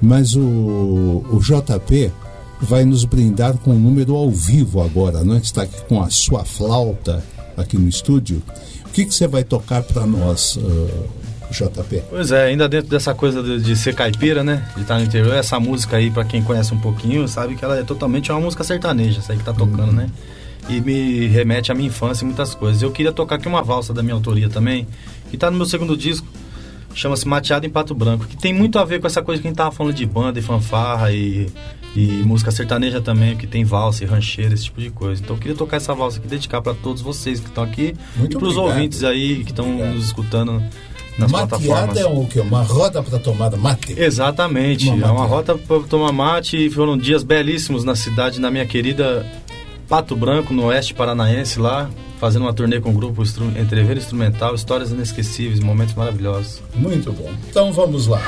Mas 0.00 0.36
o, 0.36 1.24
o 1.28 1.40
JP 1.42 2.12
vai 2.60 2.84
nos 2.84 3.04
brindar 3.04 3.58
com 3.58 3.72
um 3.72 3.78
número 3.80 4.14
ao 4.14 4.30
vivo 4.30 4.80
agora, 4.80 5.24
não 5.24 5.34
é? 5.34 5.38
Está 5.38 5.62
aqui 5.62 5.80
com 5.88 6.00
a 6.00 6.08
sua 6.08 6.44
flauta 6.44 7.20
aqui 7.56 7.76
no 7.76 7.88
estúdio. 7.88 8.40
O 8.86 8.90
que, 8.90 9.04
que 9.04 9.12
você 9.12 9.26
vai 9.26 9.42
tocar 9.42 9.82
para 9.82 10.06
nós, 10.06 10.54
uh, 10.54 11.08
JP? 11.50 12.00
Pois 12.10 12.30
é, 12.30 12.44
ainda 12.44 12.68
dentro 12.68 12.88
dessa 12.88 13.12
coisa 13.12 13.42
de, 13.42 13.60
de, 13.60 13.74
ser 13.74 13.96
caipira, 13.96 14.44
né? 14.44 14.64
De 14.76 14.82
estar 14.82 15.00
no 15.00 15.04
interior, 15.04 15.34
essa 15.34 15.58
música 15.58 15.96
aí, 15.96 16.12
para 16.12 16.24
quem 16.24 16.44
conhece 16.44 16.72
um 16.72 16.78
pouquinho, 16.78 17.26
sabe 17.26 17.56
que 17.56 17.64
ela 17.64 17.76
é 17.76 17.82
totalmente 17.82 18.30
uma 18.30 18.40
música 18.40 18.62
sertaneja, 18.62 19.18
essa 19.18 19.32
aí 19.32 19.38
que 19.38 19.44
tá 19.44 19.52
tocando, 19.52 19.88
uhum. 19.88 19.92
né? 19.94 20.10
E 20.68 20.80
me 20.80 21.26
remete 21.26 21.72
à 21.72 21.74
minha 21.74 21.88
infância 21.88 22.22
e 22.22 22.26
muitas 22.26 22.54
coisas. 22.54 22.82
Eu 22.82 22.92
queria 22.92 23.10
tocar 23.10 23.36
aqui 23.36 23.48
uma 23.48 23.62
valsa 23.62 23.92
da 23.92 24.00
minha 24.00 24.14
autoria 24.14 24.48
também, 24.48 24.86
que 25.30 25.36
tá 25.36 25.50
no 25.50 25.56
meu 25.56 25.66
segundo 25.66 25.96
disco, 25.96 26.26
chama-se 26.98 27.28
Mateado 27.28 27.64
em 27.64 27.70
Pato 27.70 27.94
Branco, 27.94 28.26
que 28.26 28.36
tem 28.36 28.52
muito 28.52 28.76
a 28.78 28.84
ver 28.84 29.00
com 29.00 29.06
essa 29.06 29.22
coisa 29.22 29.40
que 29.40 29.46
a 29.46 29.50
gente 29.50 29.56
tava 29.56 29.70
falando 29.70 29.94
de 29.94 30.04
banda 30.04 30.38
e 30.38 30.42
fanfarra 30.42 31.12
e, 31.12 31.46
e 31.94 32.06
música 32.24 32.50
sertaneja 32.50 33.00
também, 33.00 33.36
que 33.36 33.46
tem 33.46 33.64
valsa 33.64 34.02
e 34.02 34.06
rancheira, 34.06 34.52
esse 34.52 34.64
tipo 34.64 34.80
de 34.80 34.90
coisa. 34.90 35.22
Então 35.22 35.36
eu 35.36 35.40
queria 35.40 35.56
tocar 35.56 35.76
essa 35.76 35.94
valsa 35.94 36.18
aqui, 36.18 36.26
dedicar 36.26 36.60
para 36.60 36.74
todos 36.74 37.00
vocês 37.00 37.38
que 37.38 37.46
estão 37.46 37.62
aqui 37.62 37.94
muito 38.16 38.36
e 38.36 38.38
para 38.38 38.48
os 38.48 38.56
ouvintes 38.56 39.04
aí 39.04 39.44
que 39.44 39.52
estão 39.52 39.68
nos 39.94 40.06
escutando 40.06 40.60
nas 41.16 41.30
Mateada 41.30 42.00
é 42.00 42.06
o 42.06 42.26
quê? 42.26 42.40
Uma 42.40 42.62
roda 42.62 43.00
para 43.00 43.18
tomar 43.18 43.56
mate? 43.56 43.94
Exatamente, 43.96 44.88
uma 44.88 45.06
é 45.06 45.10
uma 45.10 45.26
roda 45.26 45.56
para 45.56 45.80
tomar 45.80 46.12
mate. 46.12 46.68
Foram 46.70 46.98
dias 46.98 47.22
belíssimos 47.22 47.84
na 47.84 47.94
cidade, 47.94 48.40
na 48.40 48.50
minha 48.50 48.66
querida 48.66 49.24
Pato 49.88 50.16
Branco, 50.16 50.52
no 50.52 50.66
oeste 50.66 50.94
paranaense 50.94 51.60
lá 51.60 51.88
fazendo 52.18 52.42
uma 52.42 52.52
turnê 52.52 52.80
com 52.80 52.90
o 52.90 52.92
grupo 52.92 53.22
Entrever 53.58 53.96
Instrumental, 53.96 54.54
histórias 54.54 54.90
inesquecíveis, 54.90 55.60
momentos 55.60 55.94
maravilhosos. 55.94 56.60
Muito 56.74 57.12
bom. 57.12 57.32
Então 57.48 57.72
vamos 57.72 58.06
lá. 58.06 58.20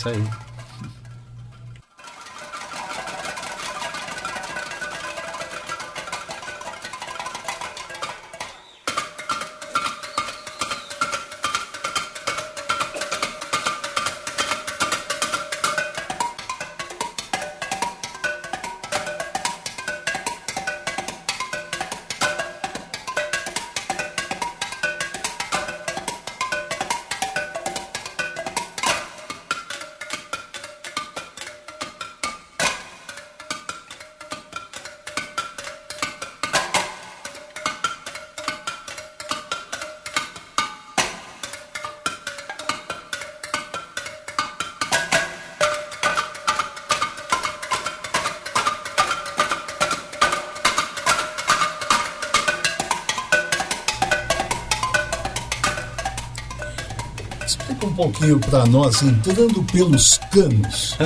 Isso 0.00 0.08
aí. 0.08 0.39
Pouquinho 57.88 58.38
para 58.38 58.66
nós, 58.66 59.02
entrando 59.02 59.62
pelos 59.64 60.18
canos. 60.30 60.96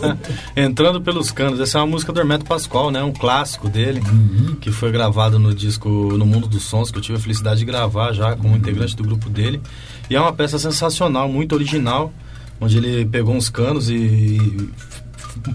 entrando 0.56 1.00
pelos 1.00 1.30
canos. 1.30 1.60
Essa 1.60 1.78
é 1.78 1.80
uma 1.80 1.88
música 1.88 2.12
do 2.12 2.20
Hermeto 2.20 2.44
Pascoal, 2.44 2.90
né? 2.90 3.02
Um 3.02 3.12
clássico 3.12 3.68
dele, 3.68 4.00
uhum. 4.00 4.56
que 4.56 4.70
foi 4.70 4.90
gravado 4.90 5.38
no 5.38 5.54
disco 5.54 5.88
No 5.88 6.24
Mundo 6.24 6.46
dos 6.46 6.62
Sons, 6.62 6.90
que 6.90 6.98
eu 6.98 7.02
tive 7.02 7.18
a 7.18 7.20
felicidade 7.20 7.60
de 7.60 7.66
gravar 7.66 8.12
já 8.12 8.34
como 8.36 8.56
integrante 8.56 8.96
do 8.96 9.02
grupo 9.02 9.28
dele. 9.28 9.60
E 10.08 10.16
é 10.16 10.20
uma 10.20 10.32
peça 10.32 10.58
sensacional, 10.58 11.28
muito 11.28 11.54
original, 11.54 12.12
onde 12.60 12.78
ele 12.78 13.04
pegou 13.04 13.34
uns 13.34 13.48
canos 13.48 13.90
e 13.90 14.70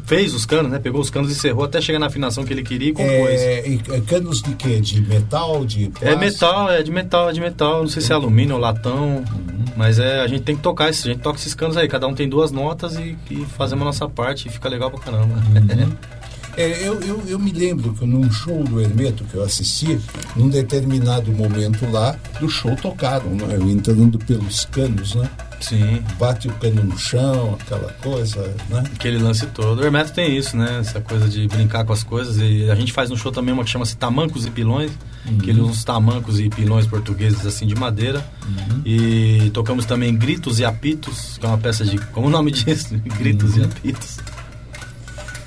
fez 0.06 0.34
os 0.34 0.46
canos, 0.46 0.72
né? 0.72 0.80
Pegou 0.80 1.00
os 1.00 1.10
canos 1.10 1.32
e 1.32 1.36
cerrou 1.36 1.64
até 1.64 1.80
chegar 1.80 2.00
na 2.00 2.08
afinação 2.08 2.44
que 2.44 2.54
ele 2.54 2.64
queria 2.64 2.90
e 2.90 2.94
compôs. 2.94 3.42
É, 3.42 3.60
é 3.68 4.02
canos 4.02 4.42
de 4.42 4.54
quê? 4.56 4.80
De 4.80 5.02
metal? 5.02 5.66
De 5.66 5.90
plástico? 5.90 6.06
É 6.06 6.16
metal, 6.16 6.72
é 6.72 6.84
de 6.84 6.92
metal, 6.92 7.30
é 7.30 7.34
de 7.34 7.40
metal. 7.40 7.82
Não 7.82 7.90
sei 7.90 8.02
se 8.02 8.12
é 8.12 8.16
alumínio 8.16 8.56
ou 8.56 8.62
latão. 8.62 9.18
Uhum. 9.18 9.57
Mas 9.78 10.00
é, 10.00 10.22
a 10.22 10.28
gente 10.28 10.42
tem 10.42 10.56
que 10.56 10.64
tocar 10.64 10.90
isso, 10.90 11.08
a 11.08 11.12
gente 11.12 11.22
toca 11.22 11.38
esses 11.38 11.54
canos 11.54 11.78
aí, 11.78 11.88
cada 11.88 12.08
um 12.08 12.16
tem 12.16 12.28
duas 12.28 12.52
notas 12.52 12.96
e, 12.96 13.16
e 13.30 13.46
fazemos 13.46 13.84
a 13.84 13.86
nossa 13.86 14.10
parte 14.10 14.48
e 14.48 14.52
fica 14.52 14.68
legal 14.68 14.90
pra 14.90 15.00
caramba. 15.00 15.36
Uhum. 15.36 15.96
É, 16.58 16.88
eu, 16.88 17.00
eu, 17.02 17.24
eu, 17.28 17.38
me 17.38 17.52
lembro 17.52 17.94
que 17.94 18.04
num 18.04 18.32
show 18.32 18.64
do 18.64 18.82
Hermeto 18.82 19.24
que 19.26 19.36
eu 19.36 19.44
assisti, 19.44 20.00
num 20.36 20.50
determinado 20.50 21.32
momento 21.32 21.88
lá, 21.92 22.18
do 22.40 22.50
show 22.50 22.76
tocaram, 22.76 23.30
né? 23.30 23.58
entrando 23.72 24.18
pelos 24.18 24.66
canos, 24.66 25.14
né? 25.14 25.30
Sim. 25.60 26.04
Bate 26.20 26.48
o 26.48 26.54
cano 26.54 26.84
no 26.84 26.98
chão, 26.98 27.58
aquela 27.60 27.92
coisa, 27.94 28.56
né? 28.70 28.84
Aquele 28.94 29.18
lance 29.18 29.46
todo. 29.48 29.80
O 29.80 29.84
Hermeto 29.84 30.14
tem 30.14 30.36
isso, 30.36 30.56
né? 30.56 30.80
Essa 30.80 31.02
coisa 31.02 31.28
de 31.28 31.48
brincar 31.48 31.84
com 31.84 31.94
as 31.94 32.04
coisas. 32.04 32.38
E 32.38 32.70
a 32.70 32.76
gente 32.76 32.92
faz 32.94 33.10
no 33.10 33.18
show 33.18 33.32
também 33.32 33.54
uma 33.54 33.64
que 33.64 33.70
chama-se 33.70 33.96
Tamancos 33.98 34.46
e 34.46 34.52
Pilões, 34.52 34.92
uhum. 35.28 35.38
que 35.38 35.50
ele 35.50 35.62
usa 35.62 35.72
uns 35.72 35.84
tamancos 35.84 36.40
e 36.40 36.50
pilões 36.50 36.86
portugueses 36.86 37.46
assim 37.46 37.66
de 37.66 37.76
madeira. 37.76 38.24
Uhum. 38.46 38.82
E 38.86 39.50
tocamos 39.52 39.86
também 39.86 40.16
Gritos 40.16 40.60
e 40.60 40.66
Apitos, 40.66 41.38
que 41.40 41.46
é 41.46 41.50
uma 41.50 41.58
peça 41.58 41.86
de. 41.86 41.98
Como 42.08 42.28
o 42.28 42.30
nome 42.30 42.50
diz? 42.52 42.92
Gritos 43.18 43.56
uhum. 43.56 43.62
e 43.62 43.66
Apitos. 43.66 44.18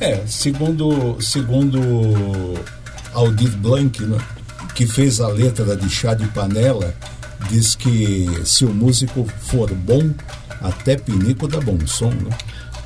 É, 0.01 0.22
segundo, 0.26 1.20
segundo 1.20 1.78
Aldir 3.12 3.55
Blanc, 3.59 4.03
né, 4.03 4.18
que 4.74 4.86
fez 4.86 5.20
a 5.20 5.28
letra 5.28 5.76
de 5.76 5.88
Chá 5.90 6.14
de 6.14 6.26
Panela, 6.28 6.94
diz 7.51 7.74
que 7.74 8.26
se 8.44 8.64
o 8.64 8.72
músico 8.72 9.26
for 9.40 9.72
bom, 9.74 10.11
Até 10.61 10.96
pinico 10.96 11.48
dá 11.48 11.59
bom 11.59 11.78
som, 11.86 12.11
né? 12.11 12.36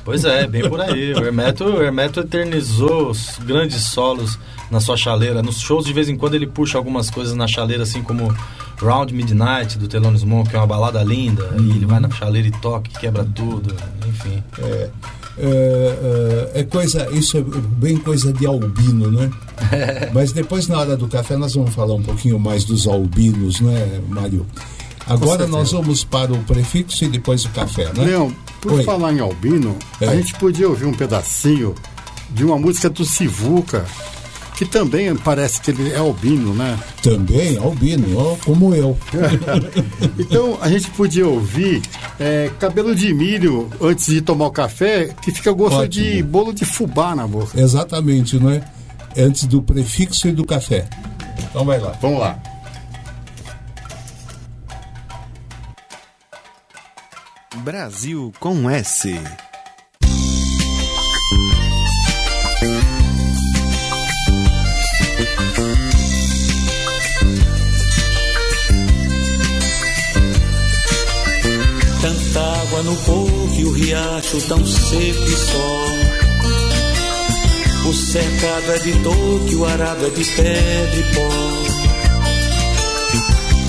Pois 0.03 0.23
é, 0.23 0.47
bem 0.47 0.69
por 0.69 0.79
aí. 0.79 1.13
O 1.13 1.17
Hermeto, 1.17 1.65
o 1.65 1.81
Hermeto 1.81 2.21
eternizou 2.21 3.09
os 3.09 3.37
grandes 3.39 3.83
solos 3.85 4.37
na 4.69 4.79
sua 4.79 4.95
chaleira. 4.95 5.41
Nos 5.41 5.59
shows, 5.59 5.85
de 5.85 5.91
vez 5.91 6.07
em 6.07 6.15
quando, 6.15 6.35
ele 6.35 6.47
puxa 6.47 6.77
algumas 6.77 7.09
coisas 7.09 7.35
na 7.35 7.47
chaleira, 7.47 7.83
assim 7.83 8.03
como 8.03 8.33
Round 8.77 9.13
Midnight, 9.13 9.77
do 9.77 9.87
Thelonious 9.87 10.23
Monk, 10.23 10.49
que 10.49 10.55
é 10.55 10.59
uma 10.59 10.67
balada 10.67 11.03
linda. 11.03 11.55
E 11.59 11.71
ele 11.71 11.85
vai 11.85 11.99
na 11.99 12.09
chaleira 12.09 12.47
e 12.47 12.51
toca, 12.51 12.89
quebra 12.99 13.25
tudo. 13.25 13.75
Enfim. 14.07 14.43
É, 14.59 14.89
é, 15.37 16.63
coisa, 16.63 17.07
isso 17.11 17.37
é 17.37 17.41
bem 17.41 17.97
coisa 17.97 18.31
de 18.31 18.45
albino, 18.45 19.11
né? 19.11 19.29
Mas 20.13 20.31
depois, 20.31 20.67
na 20.67 20.79
hora 20.79 20.95
do 20.97 21.07
café, 21.07 21.35
nós 21.37 21.53
vamos 21.55 21.73
falar 21.73 21.93
um 21.93 22.03
pouquinho 22.03 22.39
mais 22.39 22.63
dos 22.63 22.87
albinos, 22.87 23.59
né, 23.61 24.01
Mário? 24.09 24.45
Agora 25.07 25.45
nós 25.45 25.71
vamos 25.71 26.03
para 26.03 26.33
o 26.33 26.37
prefixo 26.45 27.05
e 27.05 27.07
depois 27.09 27.45
o 27.45 27.49
café, 27.49 27.85
né? 27.93 28.05
Leão, 28.05 28.35
por 28.61 28.73
Oi. 28.73 28.83
falar 28.83 29.13
em 29.13 29.19
Albino, 29.19 29.77
É. 30.01 30.07
a 30.07 30.15
gente 30.15 30.33
podia 30.35 30.67
ouvir 30.67 30.85
um 30.85 30.93
pedacinho 30.93 31.75
de 32.31 32.43
uma 32.43 32.57
música 32.57 32.89
do 32.89 33.05
Sivuca, 33.05 33.85
que 34.55 34.65
também 34.65 35.13
parece 35.15 35.59
que 35.59 35.71
ele 35.71 35.91
é 35.91 35.97
albino, 35.97 36.53
né? 36.53 36.79
Também 37.01 37.57
albino, 37.57 38.17
ó, 38.17 38.35
como 38.43 38.73
eu. 38.73 38.97
Então 40.17 40.57
a 40.61 40.69
gente 40.69 40.89
podia 40.91 41.27
ouvir 41.27 41.81
é, 42.19 42.49
cabelo 42.59 42.95
de 42.95 43.13
milho 43.13 43.69
antes 43.81 44.07
de 44.07 44.21
tomar 44.21 44.47
o 44.47 44.51
café, 44.51 45.09
que 45.21 45.31
fica 45.31 45.51
gosto 45.51 45.79
Ótimo. 45.79 46.05
de 46.05 46.23
bolo 46.23 46.53
de 46.53 46.65
fubá 46.65 47.15
na 47.15 47.27
boca. 47.27 47.59
Exatamente, 47.59 48.39
não 48.39 48.49
é? 48.49 48.63
Antes 49.17 49.45
do 49.45 49.61
prefixo 49.61 50.27
e 50.27 50.31
do 50.31 50.45
café. 50.45 50.87
Então 51.39 51.65
vai 51.65 51.79
lá. 51.79 51.91
Vamos 52.01 52.19
lá. 52.19 52.41
Brasil 57.57 58.33
com 58.39 58.69
S. 58.69 59.19
Tanta 72.05 72.39
água 72.39 72.83
no 72.83 72.95
coco 72.97 73.49
e 73.57 73.65
o 73.65 73.71
riacho 73.71 74.39
tão 74.41 74.63
seco 74.63 75.23
e 75.23 75.37
só. 75.37 75.85
O 77.89 77.93
cercado 77.95 78.71
é 78.73 78.77
de 78.77 78.91
toque, 78.99 79.55
o 79.55 79.65
arado 79.65 80.05
é 80.05 80.09
de 80.11 80.23
pedra 80.23 80.99
e 80.99 81.03
pó. 81.15 81.27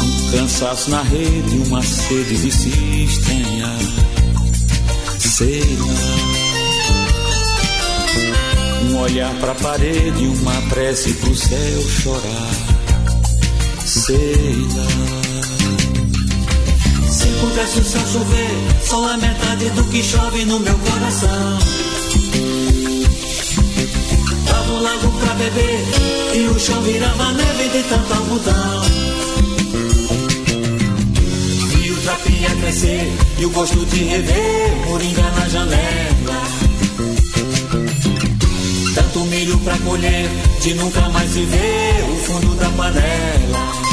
Um 0.04 0.30
cansaço 0.32 0.90
na 0.90 1.00
rede, 1.00 1.56
uma 1.66 1.82
sede 1.82 2.36
de 2.36 2.52
se 2.52 3.04
estranhar. 3.04 3.78
Sei 5.18 5.62
lá. 5.78 5.94
Um 8.82 8.98
olhar 8.98 9.34
pra 9.36 9.54
parede, 9.54 10.26
uma 10.26 10.60
prece 10.68 11.14
pro 11.14 11.34
céu 11.34 11.82
chorar. 11.88 12.50
Sei 13.86 14.56
lá. 14.76 15.35
Se 17.26 17.32
pudesse 17.40 17.80
o 17.80 17.84
céu 17.84 18.06
chover, 18.06 18.50
só 18.84 19.12
a 19.12 19.16
metade 19.16 19.68
do 19.70 19.82
que 19.84 20.00
chove 20.00 20.44
no 20.44 20.60
meu 20.60 20.78
coração. 20.78 21.58
Dava 24.44 24.72
um 24.72 24.80
lago 24.80 25.10
pra 25.18 25.34
beber 25.34 25.80
e 26.34 26.46
o 26.46 26.58
chão 26.58 26.80
virava 26.82 27.32
neve 27.32 27.68
de 27.68 27.82
tanto 27.88 28.14
algodão. 28.14 28.82
Vi 31.68 31.90
o 31.90 31.96
trapinha 31.96 32.50
crescer 32.60 33.12
e 33.40 33.44
o 33.44 33.50
gosto 33.50 33.84
de 33.86 34.04
rever 34.04 34.76
moringa 34.86 35.22
na 35.22 35.48
janela. 35.48 36.42
Tanto 38.94 39.18
milho 39.24 39.58
pra 39.58 39.76
colher, 39.78 40.30
de 40.60 40.74
nunca 40.74 41.08
mais 41.08 41.28
se 41.32 41.44
ver 41.44 42.04
o 42.08 42.16
fundo 42.24 42.54
da 42.54 42.70
panela. 42.70 43.85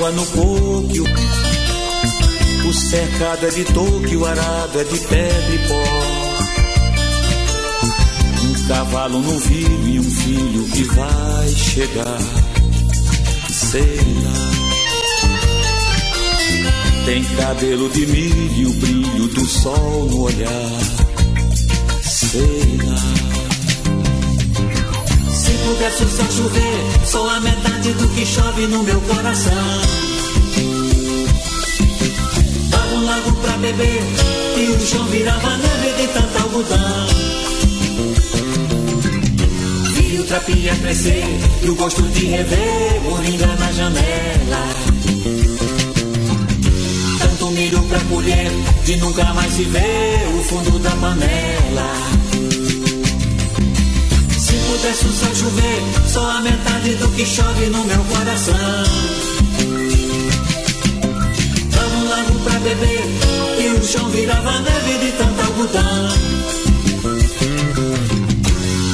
Água 0.00 0.12
no 0.12 0.24
e 0.94 1.00
o- 1.00 1.04
cercado 2.72 3.46
é 3.46 3.50
de 3.50 3.64
toque, 3.64 4.16
o 4.16 4.24
arado 4.24 4.80
é 4.80 4.84
de 4.84 4.98
pedra 4.98 5.54
e 5.54 5.58
pó. 5.68 5.84
Um 8.46 8.66
cavalo 8.66 9.20
no 9.20 9.38
vinho 9.40 9.88
e 9.88 10.00
um 10.00 10.10
filho 10.10 10.64
que 10.70 10.84
vai 10.84 11.48
chegar, 11.50 12.18
sei 13.50 13.98
lá. 14.24 14.50
Tem 17.04 17.22
cabelo 17.24 17.90
de 17.90 18.06
milho 18.06 18.70
o 18.70 18.72
brilho 18.74 19.28
do 19.28 19.44
sol 19.46 20.06
no 20.10 20.22
olhar, 20.22 20.80
sei 22.02 22.78
lá. 22.86 23.49
Se 25.60 25.66
pudesse 25.66 26.04
o 26.04 26.08
céu 26.08 26.30
chover, 26.30 27.06
só 27.06 27.28
a 27.28 27.40
metade 27.40 27.92
do 27.92 28.08
que 28.08 28.24
chove 28.24 28.66
no 28.66 28.82
meu 28.82 29.00
coração. 29.02 29.52
Dava 32.70 32.94
um 32.94 33.04
lago 33.04 33.32
pra 33.32 33.58
beber 33.58 34.02
e 34.56 34.70
o 34.70 34.86
chão 34.86 35.04
virava 35.06 35.56
neve 35.58 35.92
de 36.00 36.08
tanto 36.08 36.42
algodão. 36.42 37.06
Vi 39.94 40.18
o 40.18 40.24
trapinha 40.24 40.74
crescer 40.76 41.24
e 41.62 41.68
o 41.68 41.74
gosto 41.74 42.02
de 42.02 42.24
rever 42.26 43.00
moringa 43.02 43.46
na 43.46 43.72
janela. 43.72 44.66
Tanto 47.18 47.50
milho 47.50 47.82
pra 47.82 48.00
colher, 48.00 48.50
de 48.84 48.96
nunca 48.96 49.24
mais 49.34 49.52
se 49.52 49.64
ver 49.64 50.26
o 50.38 50.42
fundo 50.44 50.78
da 50.78 50.90
panela. 50.90 52.10
Se 54.70 54.76
pudesse 54.76 55.04
o 55.04 55.12
céu 55.12 55.34
chover, 55.34 55.82
só 56.06 56.30
a 56.30 56.40
metade 56.42 56.94
do 56.94 57.08
que 57.08 57.26
chove 57.26 57.66
no 57.66 57.84
meu 57.84 58.04
coração. 58.04 58.54
Um 61.96 62.08
lago 62.08 62.38
pra 62.44 62.58
beber 62.60 63.04
e 63.58 63.68
o 63.68 63.84
chão 63.84 64.08
virava 64.10 64.60
neve 64.60 64.98
de 64.98 65.12
tanto 65.18 65.40
algodão. 65.40 66.08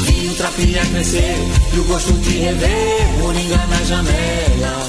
Vi 0.07 0.29
o 0.29 0.35
trapinha 0.35 0.87
crescer 0.87 1.37
e 1.75 1.79
o 1.79 1.85
gosto 1.85 2.13
de 2.15 2.39
rever 2.39 3.19
moringa 3.19 3.67
na 3.69 3.85
janela. 3.85 4.89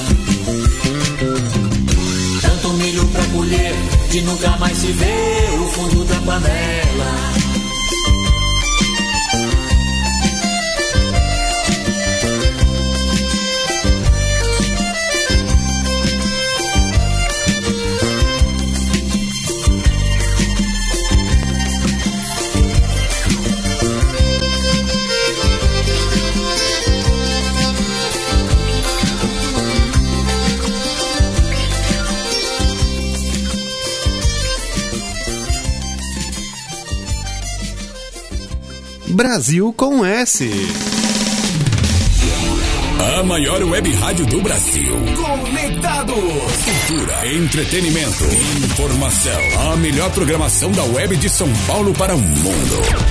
Tanto 2.42 2.70
milho 2.76 3.06
pra 3.08 3.26
colher, 3.26 3.76
de 4.10 4.22
nunca 4.22 4.52
mais 4.58 4.78
se 4.78 4.88
ver 4.94 5.50
o 5.60 5.68
fundo 5.68 6.06
da 6.06 6.16
panela. 6.22 7.47
Brasil 39.18 39.74
com 39.76 40.05
S. 40.05 40.47
A 43.18 43.24
maior 43.24 43.63
web 43.63 43.91
rádio 43.95 44.28
do 44.28 44.39
Brasil. 44.43 44.95
Conectados. 45.15 46.13
Cultura, 46.15 47.28
entretenimento, 47.34 48.24
informação. 48.63 49.72
A 49.72 49.76
melhor 49.78 50.11
programação 50.11 50.72
da 50.72 50.84
web 50.84 51.18
de 51.18 51.32
São 51.32 51.51
Paulo 51.65 51.93
para 51.93 52.15
o 52.15 52.20
mundo. 52.20 53.07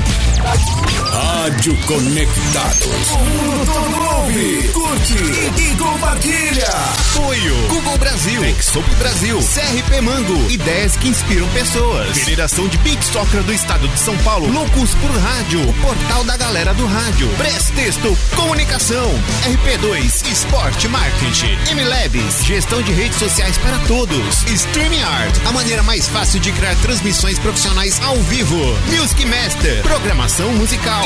Rádio 1.17 1.75
Conectados. 1.87 3.11
Mundo 3.13 3.65
todo 3.65 4.17
ouve, 4.17 4.69
curte 4.69 5.15
e, 5.15 5.73
e 5.73 5.77
compartilha. 5.77 6.67
Apoio 6.67 7.57
Google 7.69 7.97
Brasil, 7.97 8.45
Exop 8.45 8.95
Brasil, 8.97 9.39
CRP 9.39 10.03
Mango, 10.03 10.51
ideias 10.51 10.95
que 10.97 11.09
inspiram 11.09 11.49
pessoas. 11.49 12.19
Federação 12.19 12.69
de 12.69 12.77
Beat 12.79 13.03
Soccer 13.03 13.43
do 13.45 13.53
Estado 13.55 13.89
de 13.89 13.99
São 13.99 14.15
Paulo, 14.19 14.47
Loucos 14.53 14.95
por 14.97 15.11
Rádio, 15.11 15.67
o 15.67 15.73
portal 15.75 16.23
da 16.25 16.37
galera 16.37 16.75
do 16.75 16.85
rádio. 16.85 17.29
Prestexto, 17.39 18.15
comunicação, 18.37 19.09
RP2, 19.47 20.31
esporte, 20.31 20.87
marketing, 20.89 21.57
MLabs, 21.75 22.45
gestão 22.45 22.83
de 22.83 22.93
redes 22.93 23.19
sociais 23.19 23.57
para 23.57 23.79
todos. 23.87 24.43
StreamYard, 24.43 25.41
a 25.47 25.53
maneira 25.53 25.83
mais 25.83 26.09
fácil 26.09 26.41
de 26.41 26.53
criar 26.53 26.77
transmissões 26.83 27.39
profissionais 27.39 27.99
ao 28.03 28.17
vivo. 28.17 28.59
Music 28.91 29.25
Master, 29.25 29.83
programação 29.83 30.53
musical. 30.53 31.06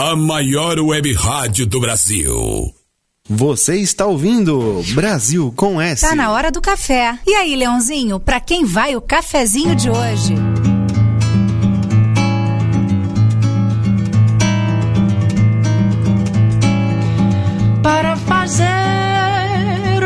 a 0.00 0.14
maior 0.14 0.78
web 0.78 1.12
rádio 1.12 1.66
do 1.66 1.80
Brasil. 1.80 2.72
Você 3.28 3.78
está 3.78 4.06
ouvindo 4.06 4.80
Brasil 4.94 5.52
com 5.56 5.80
S. 5.80 6.02
Tá 6.02 6.14
na 6.14 6.30
hora 6.30 6.52
do 6.52 6.60
café. 6.60 7.18
E 7.26 7.34
aí, 7.34 7.56
Leãozinho, 7.56 8.20
pra 8.20 8.38
quem 8.38 8.64
vai 8.64 8.94
o 8.94 9.00
cafezinho 9.00 9.74
de 9.74 9.90
hoje? 9.90 10.36
Para 17.82 18.16
fazer 18.18 18.64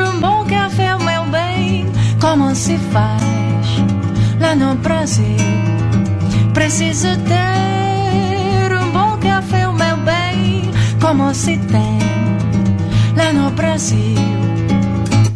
um 0.08 0.18
bom 0.18 0.46
café, 0.46 0.96
meu 0.96 1.26
bem, 1.26 1.84
como 2.18 2.54
se 2.54 2.78
faz 2.78 3.20
lá 4.40 4.56
no 4.56 4.74
Brasil? 4.76 5.36
Preciso 6.54 7.08
ter 7.28 7.51
se 11.34 11.56
tem 11.56 11.98
lá 13.16 13.32
no 13.32 13.50
Brasil. 13.52 14.16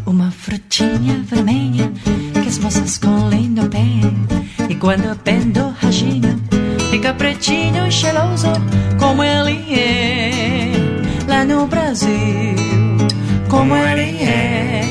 Uma 0.05 0.31
frutinha 0.31 1.23
vermelha 1.25 1.91
que 2.33 2.47
as 2.47 2.59
moças 2.59 2.97
colhem 2.97 3.49
no 3.49 3.67
pé. 3.67 3.83
E 4.69 4.75
quando 4.75 5.17
pendo 5.23 5.73
ragina, 5.81 6.37
fica 6.91 7.13
pretinho 7.13 7.87
e 7.87 7.91
cheiroso 7.91 8.47
como 8.99 9.23
ele 9.23 9.73
é 9.73 10.71
lá 11.27 11.43
no 11.43 11.65
Brasil. 11.67 12.55
Como 13.49 13.75
ele 13.75 14.23
é 14.23 14.81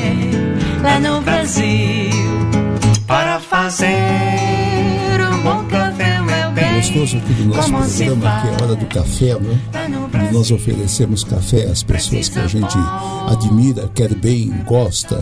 lá 0.82 0.98
no 0.98 1.20
Brasil. 1.20 2.10
Para 3.06 3.38
fazer 3.38 4.95
gostoso 6.96 7.18
aqui 7.18 7.32
do 7.34 7.44
nosso 7.44 7.70
Como 7.70 7.84
programa, 7.84 8.40
que 8.40 8.48
é 8.48 8.50
a 8.50 8.62
hora 8.62 8.76
do 8.76 8.86
café, 8.86 9.38
né? 9.38 9.60
E 9.74 10.08
Brasil. 10.08 10.32
nós 10.32 10.50
oferecemos 10.50 11.24
café 11.24 11.64
às 11.64 11.82
pessoas 11.82 12.28
que 12.28 12.38
a 12.38 12.46
gente 12.46 12.76
admira, 13.28 13.88
quer 13.94 14.14
bem, 14.14 14.50
gosta, 14.64 15.16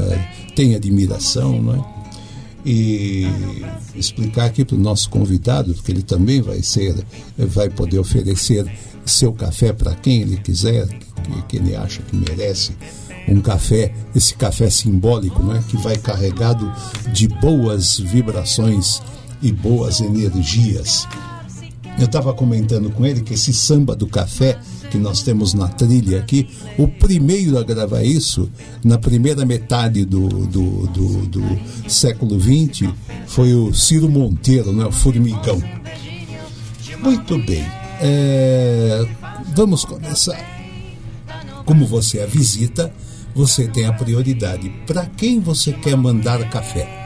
tem 0.55 0.75
admiração, 0.75 1.61
né? 1.61 1.85
E 2.65 3.27
explicar 3.95 4.47
aqui 4.47 4.65
para 4.65 4.77
o 4.77 4.79
nosso 4.79 5.11
convidado, 5.11 5.75
que 5.75 5.93
ele 5.93 6.03
também 6.03 6.41
vai 6.41 6.63
ser, 6.63 6.95
vai 7.37 7.69
poder 7.69 7.99
oferecer 7.99 8.65
seu 9.05 9.33
café 9.33 9.73
para 9.73 9.95
quem 9.95 10.23
ele 10.23 10.37
quiser, 10.39 10.87
que, 10.87 11.43
que 11.49 11.57
ele 11.57 11.77
acha 11.77 12.01
que 12.03 12.17
merece 12.17 12.73
um 13.29 13.41
café, 13.41 13.93
esse 14.15 14.35
café 14.35 14.71
simbólico, 14.71 15.43
né? 15.43 15.63
Que 15.69 15.77
vai 15.77 15.97
carregado 15.97 16.73
de 17.13 17.27
boas 17.27 17.99
vibrações 17.99 19.03
e 19.43 19.53
boas 19.53 20.01
energias. 20.01 21.07
Eu 21.99 22.07
estava 22.07 22.35
comentando 22.35 22.91
com 22.91 23.07
ele 23.07 23.21
que 23.21 23.35
esse 23.35 23.53
samba 23.53 23.95
do 23.95 24.07
café 24.07 24.59
que 24.91 24.99
nós 24.99 25.23
temos 25.23 25.55
na 25.55 25.69
trilha 25.69 26.19
aqui, 26.19 26.49
o 26.77 26.89
primeiro 26.89 27.59
a 27.59 27.63
gravar 27.63 28.03
isso, 28.03 28.51
na 28.85 28.99
primeira 28.99 29.45
metade 29.45 30.05
do, 30.05 30.29
do, 30.29 30.87
do, 30.89 31.27
do 31.27 31.59
século 31.89 32.39
XX, 32.41 32.89
foi 33.27 33.55
o 33.55 33.73
Ciro 33.73 34.09
Monteiro, 34.09 34.73
né, 34.73 34.85
o 34.85 34.93
Formigão. 34.93 35.63
Muito 37.01 37.39
bem. 37.39 37.65
É, 38.01 39.07
vamos 39.55 39.85
começar. 39.85 40.39
Como 41.65 41.87
você 41.87 42.19
é 42.19 42.27
visita, 42.27 42.93
você 43.35 43.67
tem 43.69 43.87
a 43.87 43.93
prioridade. 43.93 44.69
Para 44.87 45.07
quem 45.07 45.41
você 45.41 45.73
quer 45.73 45.97
mandar 45.97 46.49
café? 46.51 47.04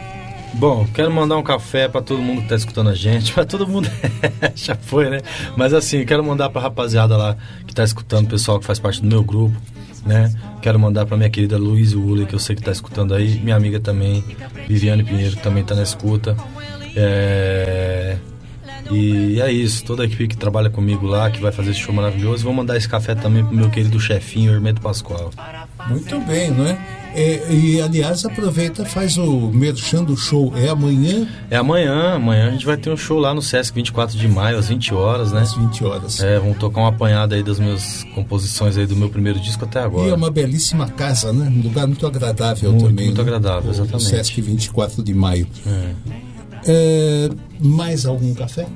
Bom, 0.54 0.86
quero 0.92 1.10
mandar 1.10 1.36
um 1.36 1.42
café 1.42 1.88
pra 1.88 2.02
todo 2.02 2.20
mundo 2.20 2.42
que 2.42 2.48
tá 2.48 2.56
escutando 2.56 2.90
a 2.90 2.94
gente, 2.94 3.32
pra 3.32 3.44
todo 3.44 3.66
mundo 3.66 3.88
já 4.56 4.74
foi, 4.74 5.08
né? 5.08 5.20
Mas 5.56 5.72
assim, 5.72 6.04
quero 6.04 6.24
mandar 6.24 6.50
pra 6.50 6.60
rapaziada 6.60 7.16
lá 7.16 7.36
que 7.66 7.74
tá 7.74 7.84
escutando, 7.84 8.26
o 8.26 8.30
pessoal 8.30 8.58
que 8.58 8.66
faz 8.66 8.78
parte 8.78 9.00
do 9.00 9.06
meu 9.06 9.22
grupo, 9.22 9.56
né? 10.04 10.32
Quero 10.60 10.78
mandar 10.78 11.06
pra 11.06 11.16
minha 11.16 11.30
querida 11.30 11.56
Luiz 11.56 11.92
Uller, 11.92 12.26
que 12.26 12.34
eu 12.34 12.38
sei 12.38 12.56
que 12.56 12.62
tá 12.62 12.72
escutando 12.72 13.14
aí, 13.14 13.38
minha 13.40 13.56
amiga 13.56 13.78
também, 13.78 14.24
Viviane 14.66 15.04
Pinheiro, 15.04 15.36
que 15.36 15.42
também 15.42 15.62
tá 15.62 15.74
na 15.74 15.82
escuta. 15.82 16.36
É... 16.96 18.16
E 18.90 19.40
é 19.40 19.52
isso, 19.52 19.84
toda 19.84 20.02
a 20.02 20.06
equipe 20.06 20.28
que 20.28 20.36
trabalha 20.36 20.70
comigo 20.70 21.06
lá, 21.06 21.30
que 21.30 21.40
vai 21.40 21.52
fazer 21.52 21.70
esse 21.70 21.80
show 21.80 21.94
maravilhoso. 21.94 22.44
Vou 22.44 22.52
mandar 22.52 22.76
esse 22.76 22.88
café 22.88 23.14
também 23.14 23.44
pro 23.44 23.54
meu 23.54 23.68
querido 23.70 23.98
chefinho, 24.00 24.52
Hermeto 24.52 24.80
Pascoal. 24.80 25.30
Muito 25.88 26.18
bem, 26.20 26.50
não 26.50 26.66
é? 26.66 26.78
É, 27.14 27.50
e 27.52 27.80
aliás, 27.80 28.24
aproveita, 28.24 28.84
faz 28.84 29.16
o 29.16 29.50
merchan 29.50 30.04
do 30.04 30.16
show. 30.16 30.52
É 30.56 30.68
amanhã, 30.68 31.26
É 31.50 31.56
amanhã, 31.56 32.14
amanhã 32.14 32.48
a 32.48 32.50
gente 32.50 32.66
vai 32.66 32.76
ter 32.76 32.90
um 32.90 32.96
show 32.96 33.18
lá 33.18 33.32
no 33.34 33.40
Sesc 33.40 33.74
24 33.74 34.16
de 34.16 34.28
maio, 34.28 34.58
às 34.58 34.68
20 34.68 34.94
horas, 34.94 35.32
né? 35.32 35.40
às 35.40 35.54
20 35.54 35.84
horas. 35.84 36.20
É, 36.22 36.38
vamos 36.38 36.58
tocar 36.58 36.80
uma 36.82 36.90
apanhada 36.90 37.34
aí 37.34 37.42
das 37.42 37.58
minhas 37.58 38.04
composições 38.14 38.76
aí 38.76 38.86
do 38.86 38.94
meu 38.94 39.08
primeiro 39.08 39.40
disco 39.40 39.64
até 39.64 39.80
E 39.80 39.82
agora. 39.84 40.10
é 40.10 40.14
uma 40.14 40.30
belíssima 40.30 40.86
casa, 40.88 41.32
né? 41.32 41.48
Um 41.50 41.62
lugar 41.62 41.86
muito 41.86 42.06
agradável 42.06 42.70
Muito, 42.72 42.86
também. 42.86 43.06
muito 43.06 43.16
né? 43.16 43.22
agradável, 43.22 43.70
exatamente. 43.70 43.96
O 43.96 44.00
Sesc 44.08 44.40
24 44.42 45.02
de 45.02 45.14
maio. 45.14 45.46
É, 45.66 45.90
mais 47.60 48.06
algum 48.06 48.34
café? 48.34 48.66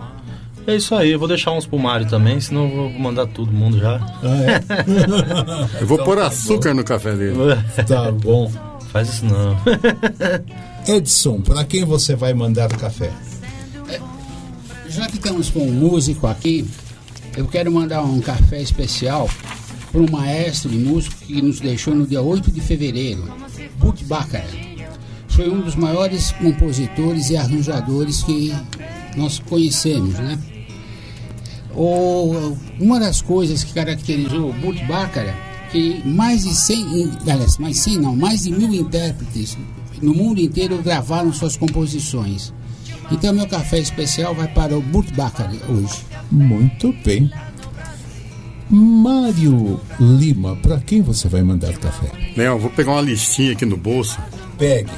É 0.67 0.77
isso 0.77 0.95
aí, 0.95 1.11
eu 1.11 1.19
vou 1.19 1.27
deixar 1.27 1.51
uns 1.51 1.67
pro 1.67 1.79
Mário 1.79 2.07
também, 2.09 2.41
senão 2.41 2.69
eu 2.69 2.77
vou 2.77 2.91
mandar 2.91 3.27
todo 3.27 3.51
mundo 3.51 3.79
já. 3.79 3.97
Ah, 4.23 5.69
Eu 5.81 5.87
vou 5.87 5.99
pôr 5.99 6.19
açúcar 6.21 6.73
no 6.73 6.85
café 6.85 7.17
dele. 7.17 7.37
é? 7.77 7.83
tá 7.83 8.13
bom. 8.13 8.51
Faz 8.93 9.09
isso 9.09 9.25
não. 9.25 9.57
Edson, 10.87 11.41
para 11.41 11.65
quem 11.65 11.85
você 11.85 12.15
vai 12.15 12.33
mandar 12.33 12.69
café? 12.77 13.11
Já 14.89 15.07
que 15.07 15.17
estamos 15.17 15.49
com 15.51 15.61
um 15.67 15.73
músico 15.73 16.27
aqui, 16.27 16.65
eu 17.37 17.47
quero 17.49 17.73
mandar 17.73 18.03
um 18.03 18.21
café 18.21 18.61
especial 18.61 19.29
para 19.91 20.01
um 20.01 20.11
maestro 20.11 20.69
de 20.69 20.79
músico 20.79 21.17
que 21.25 21.41
nos 21.41 21.59
deixou 21.61 21.95
no 21.95 22.07
dia 22.07 22.21
8 22.23 22.53
de 22.53 22.61
fevereiro, 22.61 23.25
Burt 23.79 24.03
Bacharach. 24.05 24.72
Foi 25.33 25.49
um 25.51 25.61
dos 25.63 25.75
maiores 25.75 26.33
compositores 26.33 27.31
e 27.31 27.37
arranjadores 27.37 28.23
que 28.23 28.55
nós 29.17 29.39
conhecemos, 29.39 30.15
né? 30.19 30.39
O, 31.75 32.55
uma 32.79 33.01
das 33.01 33.23
coisas 33.23 33.65
que 33.65 33.73
caracterizou 33.73 34.51
o 34.51 34.53
Burt 34.53 34.79
Bacharach, 34.85 35.35
que 35.71 36.03
mais 36.07 36.43
de 36.45 36.55
100, 36.55 36.77
in- 37.03 37.13
aliás, 37.23 37.57
mais 37.57 37.79
100 37.79 37.99
não, 37.99 38.15
mais 38.15 38.43
de 38.43 38.51
mil 38.51 38.75
intérpretes 38.75 39.57
no 40.03 40.13
mundo 40.15 40.39
inteiro 40.41 40.83
gravaram 40.83 41.33
suas 41.33 41.57
composições. 41.57 42.53
Então 43.11 43.33
meu 43.33 43.47
café 43.47 43.79
especial 43.79 44.35
vai 44.35 44.49
para 44.49 44.77
o 44.77 44.83
Burt 44.83 45.11
Bacharach 45.15 45.59
hoje. 45.71 46.03
Muito 46.31 46.95
bem. 47.05 47.31
Mário 48.69 49.81
Lima, 50.01 50.57
para 50.57 50.79
quem 50.81 51.01
você 51.03 51.29
vai 51.29 51.43
mandar 51.43 51.73
café? 51.79 52.11
Leão, 52.37 52.59
vou 52.59 52.71
pegar 52.71 52.93
uma 52.93 53.01
listinha 53.03 53.53
aqui 53.53 53.65
no 53.65 53.77
bolso. 53.77 54.19
Pegue. 54.59 54.91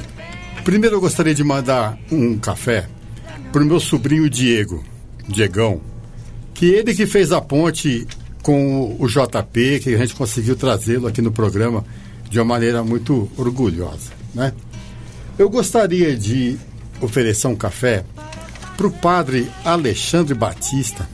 Primeiro 0.65 0.95
eu 0.95 0.99
gostaria 0.99 1.35
de 1.35 1.43
mandar 1.43 1.95
um 2.11 2.39
café 2.39 2.87
pro 3.51 3.63
meu 3.63 3.79
sobrinho 3.79 4.27
Diego, 4.27 4.83
Diegão, 5.29 5.79
que 6.55 6.65
ele 6.65 6.95
que 6.95 7.05
fez 7.05 7.31
a 7.31 7.39
ponte 7.39 8.07
com 8.41 8.97
o 8.99 9.07
JP, 9.07 9.79
que 9.81 9.93
a 9.93 9.97
gente 9.99 10.15
conseguiu 10.15 10.55
trazê-lo 10.55 11.05
aqui 11.05 11.21
no 11.21 11.31
programa 11.31 11.85
de 12.31 12.39
uma 12.39 12.45
maneira 12.45 12.83
muito 12.83 13.29
orgulhosa, 13.37 14.11
né? 14.33 14.53
Eu 15.37 15.51
gostaria 15.51 16.17
de 16.17 16.57
oferecer 16.99 17.45
um 17.45 17.55
café 17.55 18.03
pro 18.75 18.89
padre 18.89 19.47
Alexandre 19.63 20.33
Batista, 20.33 21.07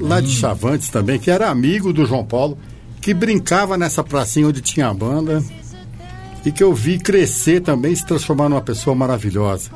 lá 0.00 0.20
de 0.20 0.34
Chavantes 0.34 0.88
também, 0.88 1.20
que 1.20 1.30
era 1.30 1.48
amigo 1.48 1.92
do 1.92 2.04
João 2.04 2.24
Paulo, 2.24 2.58
que 3.00 3.14
brincava 3.14 3.78
nessa 3.78 4.02
pracinha 4.02 4.48
onde 4.48 4.60
tinha 4.60 4.88
a 4.88 4.94
banda 4.94 5.40
e 6.48 6.52
que 6.52 6.64
eu 6.64 6.72
vi 6.72 6.98
crescer 6.98 7.60
também, 7.60 7.94
se 7.94 8.06
transformar 8.06 8.48
numa 8.48 8.62
pessoa 8.62 8.96
maravilhosa. 8.96 9.70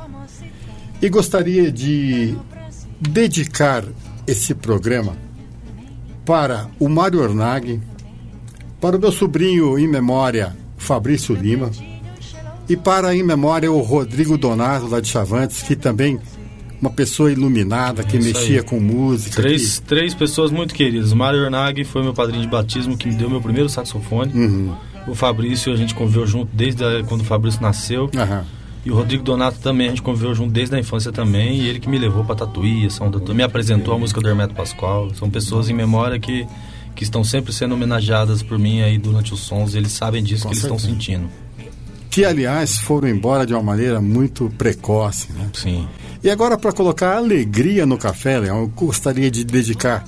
E 0.99 1.07
gostaria 1.07 1.71
de 1.71 2.35
dedicar 2.99 3.83
esse 4.25 4.55
programa 4.55 5.15
para 6.25 6.67
o 6.79 6.89
Mário 6.89 7.21
Ornag, 7.21 7.79
para 8.81 8.97
o 8.97 8.99
meu 8.99 9.11
sobrinho 9.11 9.77
em 9.77 9.87
memória, 9.87 10.57
Fabrício 10.75 11.35
Lima, 11.35 11.69
e 12.67 12.75
para 12.75 13.15
em 13.15 13.21
memória 13.21 13.71
o 13.71 13.79
Rodrigo 13.79 14.35
Donato, 14.35 14.87
lá 14.87 14.99
de 14.99 15.09
Chavantes, 15.09 15.61
que 15.61 15.75
também 15.75 16.19
uma 16.81 16.89
pessoa 16.89 17.31
iluminada 17.31 18.03
que 18.03 18.17
Isso 18.17 18.27
mexia 18.29 18.61
aí. 18.61 18.65
com 18.65 18.79
música. 18.79 19.43
Três, 19.43 19.77
três 19.77 20.15
pessoas 20.15 20.49
muito 20.49 20.73
queridas. 20.73 21.11
O 21.11 21.15
Mário 21.15 21.39
Ornag 21.43 21.83
foi 21.83 22.01
meu 22.01 22.15
padrinho 22.15 22.41
de 22.41 22.49
batismo, 22.49 22.97
que 22.97 23.07
me 23.07 23.13
deu 23.13 23.29
meu 23.29 23.41
primeiro 23.41 23.69
saxofone. 23.69 24.33
Uhum. 24.33 24.75
O 25.07 25.13
Fabrício, 25.15 25.71
a 25.73 25.75
gente 25.75 25.93
conviveu 25.93 26.25
junto 26.25 26.49
desde 26.55 26.83
a- 26.83 27.03
quando 27.03 27.21
o 27.21 27.25
Fabrício 27.25 27.61
nasceu. 27.61 28.09
Aham. 28.15 28.45
E 28.85 28.91
o 28.91 28.95
Rodrigo 28.95 29.23
Donato 29.23 29.59
também, 29.59 29.87
a 29.87 29.89
gente 29.91 30.01
conviveu 30.01 30.35
junto 30.35 30.51
desde 30.51 30.75
a 30.75 30.79
infância 30.79 31.11
também. 31.11 31.57
E 31.57 31.67
ele 31.67 31.79
que 31.79 31.87
me 31.87 31.97
levou 31.97 32.23
pra 32.25 32.35
Tatuí, 32.35 32.89
São 32.91 33.09
Tatuí, 33.09 33.33
me 33.33 33.43
apresentou 33.43 33.93
a 33.93 33.97
música 33.97 34.19
do 34.19 34.27
Hermeto 34.27 34.53
Pascoal. 34.53 35.13
São 35.15 35.29
pessoas 35.29 35.69
em 35.69 35.73
memória 35.73 36.19
que, 36.19 36.45
que 36.95 37.03
estão 37.03 37.23
sempre 37.23 37.53
sendo 37.53 37.75
homenageadas 37.75 38.43
por 38.43 38.59
mim 38.59 38.81
aí 38.81 38.97
durante 38.97 39.33
os 39.33 39.39
sons. 39.39 39.73
E 39.73 39.77
eles 39.77 39.93
sabem 39.93 40.21
disso 40.21 40.43
Com 40.43 40.49
que 40.49 40.55
eles 40.55 40.63
estão 40.63 40.77
certeza. 40.77 40.99
sentindo. 40.99 41.29
que 42.09 42.23
aliás 42.25 42.77
foram 42.77 43.07
embora 43.07 43.43
de 43.45 43.53
uma 43.53 43.63
maneira 43.63 43.99
muito 44.01 44.51
precoce. 44.57 45.31
Né? 45.31 45.49
Sim. 45.53 45.87
E 46.23 46.29
agora, 46.29 46.57
para 46.57 46.71
colocar 46.71 47.15
alegria 47.17 47.85
no 47.87 47.97
café, 47.97 48.37
Leão, 48.39 48.59
eu 48.59 48.67
gostaria 48.67 49.31
de 49.31 49.43
dedicar 49.43 50.03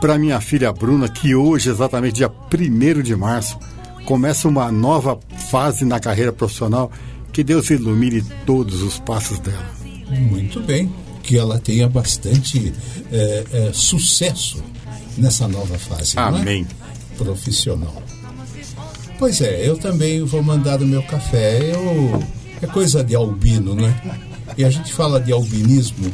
para 0.00 0.18
minha 0.18 0.40
filha 0.40 0.72
Bruna, 0.72 1.08
que 1.08 1.34
hoje, 1.34 1.68
exatamente 1.70 2.14
dia 2.16 2.28
1 2.52 3.00
de 3.02 3.14
março, 3.14 3.56
começa 4.04 4.48
uma 4.48 4.70
nova 4.70 5.18
fase 5.50 5.84
na 5.84 5.98
carreira 5.98 6.32
profissional. 6.32 6.90
Que 7.32 7.42
Deus 7.42 7.68
ilumine 7.70 8.22
todos 8.46 8.82
os 8.82 8.98
passos 9.00 9.38
dela. 9.40 9.70
Muito 10.08 10.60
bem. 10.60 10.92
Que 11.22 11.36
ela 11.36 11.58
tenha 11.58 11.88
bastante 11.88 12.72
é, 13.10 13.44
é, 13.52 13.70
sucesso 13.72 14.62
nessa 15.16 15.48
nova 15.48 15.78
fase. 15.78 16.16
é? 16.16 16.20
Amém. 16.20 16.66
Profissional. 17.16 18.02
Pois 19.18 19.40
é, 19.40 19.66
eu 19.68 19.76
também 19.76 20.22
vou 20.22 20.42
mandar 20.42 20.80
o 20.82 20.86
meu 20.86 21.02
café. 21.02 21.72
Eu, 21.72 22.22
é 22.62 22.66
coisa 22.66 23.02
de 23.02 23.14
albino, 23.14 23.74
né? 23.74 24.20
E 24.56 24.64
a 24.64 24.70
gente 24.70 24.92
fala 24.92 25.20
de 25.20 25.32
albinismo. 25.32 26.12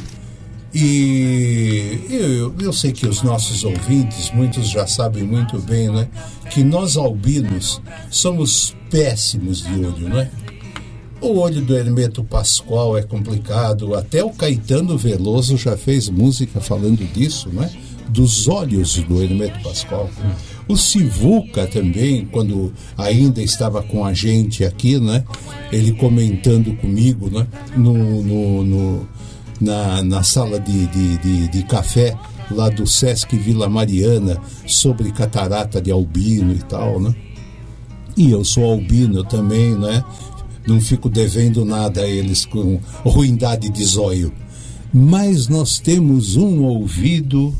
E 0.73 1.99
eu, 2.09 2.53
eu 2.59 2.73
sei 2.73 2.91
que 2.91 3.05
os 3.07 3.21
nossos 3.21 3.63
ouvintes, 3.63 4.31
muitos 4.33 4.69
já 4.69 4.87
sabem 4.87 5.23
muito 5.23 5.59
bem, 5.59 5.89
né? 5.89 6.07
Que 6.49 6.63
nós 6.63 6.95
albinos 6.97 7.81
somos 8.09 8.75
péssimos 8.89 9.63
de 9.63 9.73
olho, 9.73 10.09
né? 10.09 10.29
O 11.19 11.37
olho 11.39 11.61
do 11.61 11.75
Hermeto 11.77 12.23
Pascoal 12.23 12.97
é 12.97 13.03
complicado. 13.03 13.93
Até 13.95 14.23
o 14.23 14.31
Caetano 14.31 14.97
Veloso 14.97 15.55
já 15.57 15.77
fez 15.77 16.09
música 16.09 16.59
falando 16.59 17.05
disso, 17.13 17.49
né? 17.49 17.69
Dos 18.09 18.47
olhos 18.47 18.95
do 18.95 19.21
Hermeto 19.21 19.61
Pascoal. 19.61 20.09
O 20.67 20.75
Sivuca 20.77 21.67
também, 21.67 22.25
quando 22.25 22.73
ainda 22.97 23.41
estava 23.41 23.83
com 23.83 24.03
a 24.05 24.13
gente 24.13 24.63
aqui, 24.63 24.99
né? 24.99 25.23
Ele 25.71 25.91
comentando 25.93 26.73
comigo, 26.77 27.29
né? 27.29 27.45
No, 27.75 27.93
no, 28.23 28.63
no- 28.63 29.07
na, 29.61 30.01
na 30.01 30.23
sala 30.23 30.59
de, 30.59 30.87
de, 30.87 31.17
de, 31.17 31.47
de 31.47 31.63
café 31.63 32.17
lá 32.49 32.69
do 32.69 32.85
Sesc 32.85 33.37
Vila 33.37 33.69
Mariana 33.69 34.37
sobre 34.67 35.11
catarata 35.11 35.81
de 35.81 35.91
albino 35.91 36.53
e 36.53 36.59
tal, 36.59 36.99
né? 36.99 37.15
E 38.17 38.31
eu 38.31 38.43
sou 38.43 38.65
albino 38.71 39.23
também, 39.23 39.75
né? 39.75 40.03
Não 40.67 40.81
fico 40.81 41.09
devendo 41.09 41.63
nada 41.63 42.01
a 42.01 42.07
eles 42.07 42.45
com 42.45 42.79
ruindade 43.03 43.69
de 43.69 43.83
zóio. 43.83 44.31
Mas 44.93 45.47
nós 45.47 45.79
temos 45.79 46.35
um 46.35 46.63
ouvido 46.63 47.55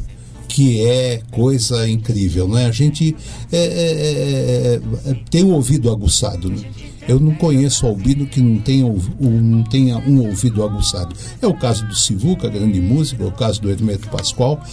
que 0.47 0.85
é 0.85 1.21
coisa 1.31 1.89
incrível, 1.89 2.47
né? 2.47 2.65
A 2.65 2.71
gente 2.71 3.15
é, 3.51 3.57
é, 3.57 3.61
é, 3.63 4.81
é, 5.11 5.13
tem 5.29 5.43
um 5.43 5.53
ouvido 5.53 5.89
aguçado, 5.89 6.49
né? 6.49 6.61
Eu 7.07 7.19
não 7.19 7.33
conheço 7.35 7.85
albino 7.85 8.25
que 8.25 8.39
não 8.39 8.59
tenha, 8.59 8.85
não 9.19 9.63
tenha 9.63 9.97
um 9.97 10.27
ouvido 10.27 10.63
aguçado. 10.63 11.15
É 11.41 11.47
o 11.47 11.53
caso 11.53 11.85
do 11.87 11.95
Sivuca, 11.95 12.49
grande 12.49 12.79
músico, 12.79 13.23
é 13.23 13.25
o 13.25 13.31
caso 13.31 13.61
do 13.61 13.69
Hermeto 13.69 14.09
Pascoal. 14.09 14.63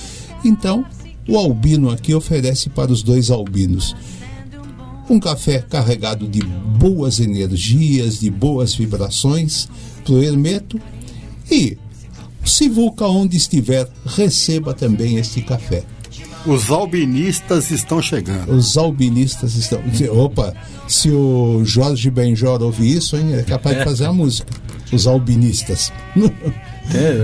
Então, 0.44 0.84
o 1.28 1.36
albino 1.36 1.90
aqui 1.90 2.14
oferece 2.14 2.68
para 2.68 2.92
os 2.92 3.02
dois 3.02 3.30
albinos 3.30 3.94
um 5.10 5.18
café 5.18 5.58
carregado 5.58 6.28
de 6.28 6.42
boas 6.42 7.18
energias, 7.18 8.20
de 8.20 8.30
boas 8.30 8.74
vibrações 8.74 9.68
para 10.04 10.14
o 10.14 10.22
Hermeto 10.22 10.80
e 11.50 11.78
Sivuca, 12.44 13.06
onde 13.06 13.36
estiver, 13.36 13.88
receba 14.04 14.72
também 14.74 15.16
este 15.16 15.42
café. 15.42 15.84
Os 16.48 16.70
albinistas 16.70 17.70
estão 17.70 18.00
chegando. 18.00 18.52
Os 18.52 18.76
albinistas 18.76 19.54
estão. 19.54 19.80
Opa, 20.12 20.54
se 20.86 21.10
o 21.10 21.62
Jorge 21.64 22.10
Benjor 22.10 22.62
ouvir 22.62 22.96
isso, 22.96 23.16
hein, 23.16 23.34
é 23.34 23.42
capaz 23.42 23.76
de 23.78 23.84
fazer 23.84 24.06
a 24.06 24.12
música. 24.12 24.48
Os 24.92 25.06
albinistas. 25.06 25.92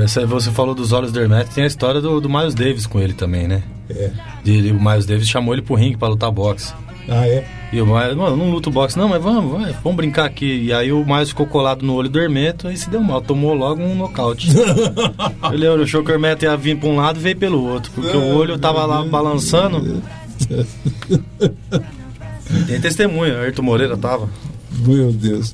Essa- 0.05 0.27
você 0.27 0.51
falou 0.51 0.75
dos 0.75 0.93
olhos 0.93 1.11
do 1.11 1.19
Hermeto, 1.21 1.55
tem 1.55 1.65
a 1.65 1.67
história 1.67 2.01
do, 2.01 2.21
do 2.21 2.29
Miles 2.29 2.55
Davis 2.55 2.87
com 2.87 3.01
ele 3.01 3.15
também, 3.15 3.49
né? 3.49 3.63
É. 3.89 4.11
Ele- 4.45 4.71
o 4.73 4.83
Miles 4.83 5.07
Davis 5.07 5.27
chamou 5.29 5.55
ele 5.55 5.63
pro 5.63 5.75
ringue 5.75 5.97
pra 5.97 6.09
lutar 6.09 6.31
boxe. 6.31 6.73
Ah, 7.09 7.27
é? 7.27 7.47
E 7.75 7.81
o 7.81 7.87
Miles, 7.87 8.15
mano, 8.15 8.37
não 8.37 8.53
luto 8.53 8.71
boxe, 8.71 8.97
não, 8.97 9.09
mas 9.09 9.21
vamos, 9.21 9.61
vai, 9.61 9.73
vamos 9.83 9.97
brincar 9.97 10.27
aqui. 10.27 10.67
E 10.67 10.73
aí 10.73 10.93
o 10.93 11.05
Miles 11.05 11.31
ficou 11.31 11.45
colado 11.45 11.85
no 11.85 11.95
olho 11.95 12.09
do 12.09 12.21
Hermeto 12.21 12.71
e 12.71 12.77
se 12.77 12.89
deu 12.89 13.01
mal, 13.01 13.21
tomou 13.21 13.53
logo 13.53 13.83
um 13.83 13.97
nocaute. 13.97 14.47
ele 15.53 15.67
achou 15.67 16.05
que 16.05 16.13
o 16.13 16.15
Hermeto 16.15 16.45
ia 16.45 16.57
vir 16.57 16.79
pra 16.79 16.89
um 16.89 16.95
lado 16.95 17.19
e 17.19 17.23
veio 17.23 17.37
pelo 17.37 17.61
outro, 17.65 17.91
porque 17.93 18.17
o 18.17 18.37
olho 18.37 18.57
tava 18.61 18.87
lá 18.87 19.03
balançando. 19.03 20.01
Tem 22.69 22.81
testemunha, 22.81 23.41
Ayrton 23.41 23.63
Moreira 23.63 23.97
tava. 23.97 24.31
Meu 24.87 25.13
Deus. 25.13 25.53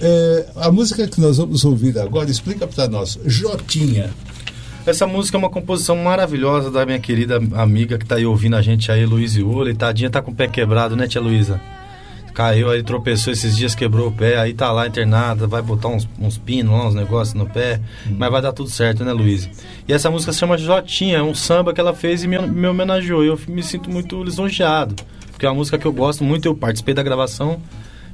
É, 0.00 0.46
a 0.54 0.70
música 0.70 1.08
que 1.08 1.20
nós 1.20 1.38
vamos 1.38 1.64
ouvir 1.64 1.98
agora, 1.98 2.30
explica 2.30 2.68
para 2.68 2.86
nós. 2.86 3.18
Jotinha. 3.24 4.10
Essa 4.84 5.06
música 5.06 5.36
é 5.36 5.38
uma 5.38 5.48
composição 5.50 5.96
maravilhosa 5.96 6.70
da 6.70 6.84
minha 6.84 6.98
querida 6.98 7.36
amiga 7.54 7.96
que 7.96 8.04
tá 8.04 8.16
aí 8.16 8.26
ouvindo 8.26 8.56
a 8.56 8.62
gente 8.62 8.90
aí, 8.90 9.06
Luiz 9.06 9.36
Iole. 9.36 9.74
Tadinha 9.74 10.10
tá 10.10 10.20
com 10.20 10.32
o 10.32 10.34
pé 10.34 10.48
quebrado, 10.48 10.96
né, 10.96 11.06
tia 11.06 11.20
Luísa? 11.20 11.60
Caiu 12.34 12.68
aí, 12.70 12.82
tropeçou 12.82 13.32
esses 13.32 13.56
dias, 13.56 13.74
quebrou 13.74 14.08
o 14.08 14.12
pé, 14.12 14.38
aí 14.38 14.54
tá 14.54 14.72
lá 14.72 14.86
internada, 14.86 15.46
vai 15.46 15.60
botar 15.62 15.88
uns, 15.88 16.08
uns 16.18 16.36
pinos 16.38 16.72
lá, 16.72 16.88
uns 16.88 16.94
negócios 16.94 17.34
no 17.34 17.46
pé, 17.46 17.78
mas 18.10 18.30
vai 18.30 18.40
dar 18.40 18.52
tudo 18.52 18.70
certo, 18.70 19.04
né, 19.04 19.12
Luísa? 19.12 19.50
E 19.86 19.92
essa 19.92 20.10
música 20.10 20.32
se 20.32 20.38
chama 20.38 20.56
Jotinha, 20.56 21.18
é 21.18 21.22
um 21.22 21.34
samba 21.34 21.74
que 21.74 21.80
ela 21.80 21.92
fez 21.94 22.24
e 22.24 22.26
me, 22.28 22.38
me 22.38 22.66
homenageou. 22.66 23.22
Eu 23.22 23.38
me 23.46 23.62
sinto 23.62 23.90
muito 23.90 24.22
lisonjeado, 24.24 24.96
porque 25.30 25.44
é 25.44 25.48
uma 25.48 25.56
música 25.56 25.78
que 25.78 25.86
eu 25.86 25.92
gosto 25.92 26.24
muito, 26.24 26.46
eu 26.46 26.54
participei 26.56 26.94
da 26.94 27.02
gravação. 27.02 27.60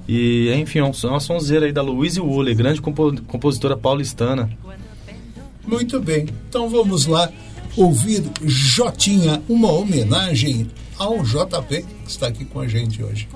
E, 0.07 0.53
enfim, 0.55 0.81
é 0.81 0.83
é 0.83 1.07
uma 1.09 1.21
sonzeira 1.21 1.67
aí 1.67 1.73
da 1.73 1.81
Luiz 1.83 2.17
Iole, 2.17 2.55
grande 2.55 2.81
compo- 2.83 3.15
compositora 3.27 3.77
paulistana. 3.77 4.51
Muito 5.69 6.01
bem. 6.01 6.27
Então 6.49 6.67
vamos 6.69 7.05
lá 7.05 7.31
ouvir 7.77 8.25
Jotinha, 8.43 9.43
uma 9.47 9.71
homenagem 9.71 10.67
ao 10.97 11.23
JP, 11.23 11.85
que 12.05 12.11
está 12.11 12.27
aqui 12.27 12.47
com 12.47 12.61
a 12.61 12.67
gente 12.67 13.03
hoje. 13.03 13.29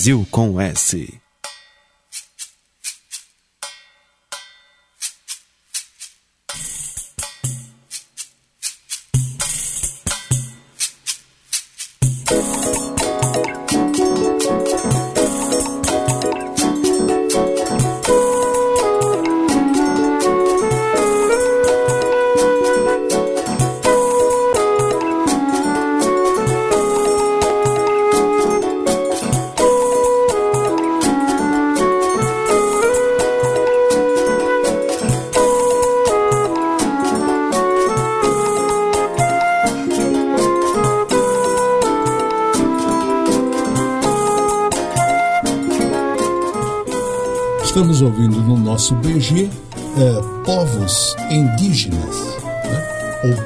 Brasil 0.00 0.26
com 0.30 0.58
S. 0.58 1.19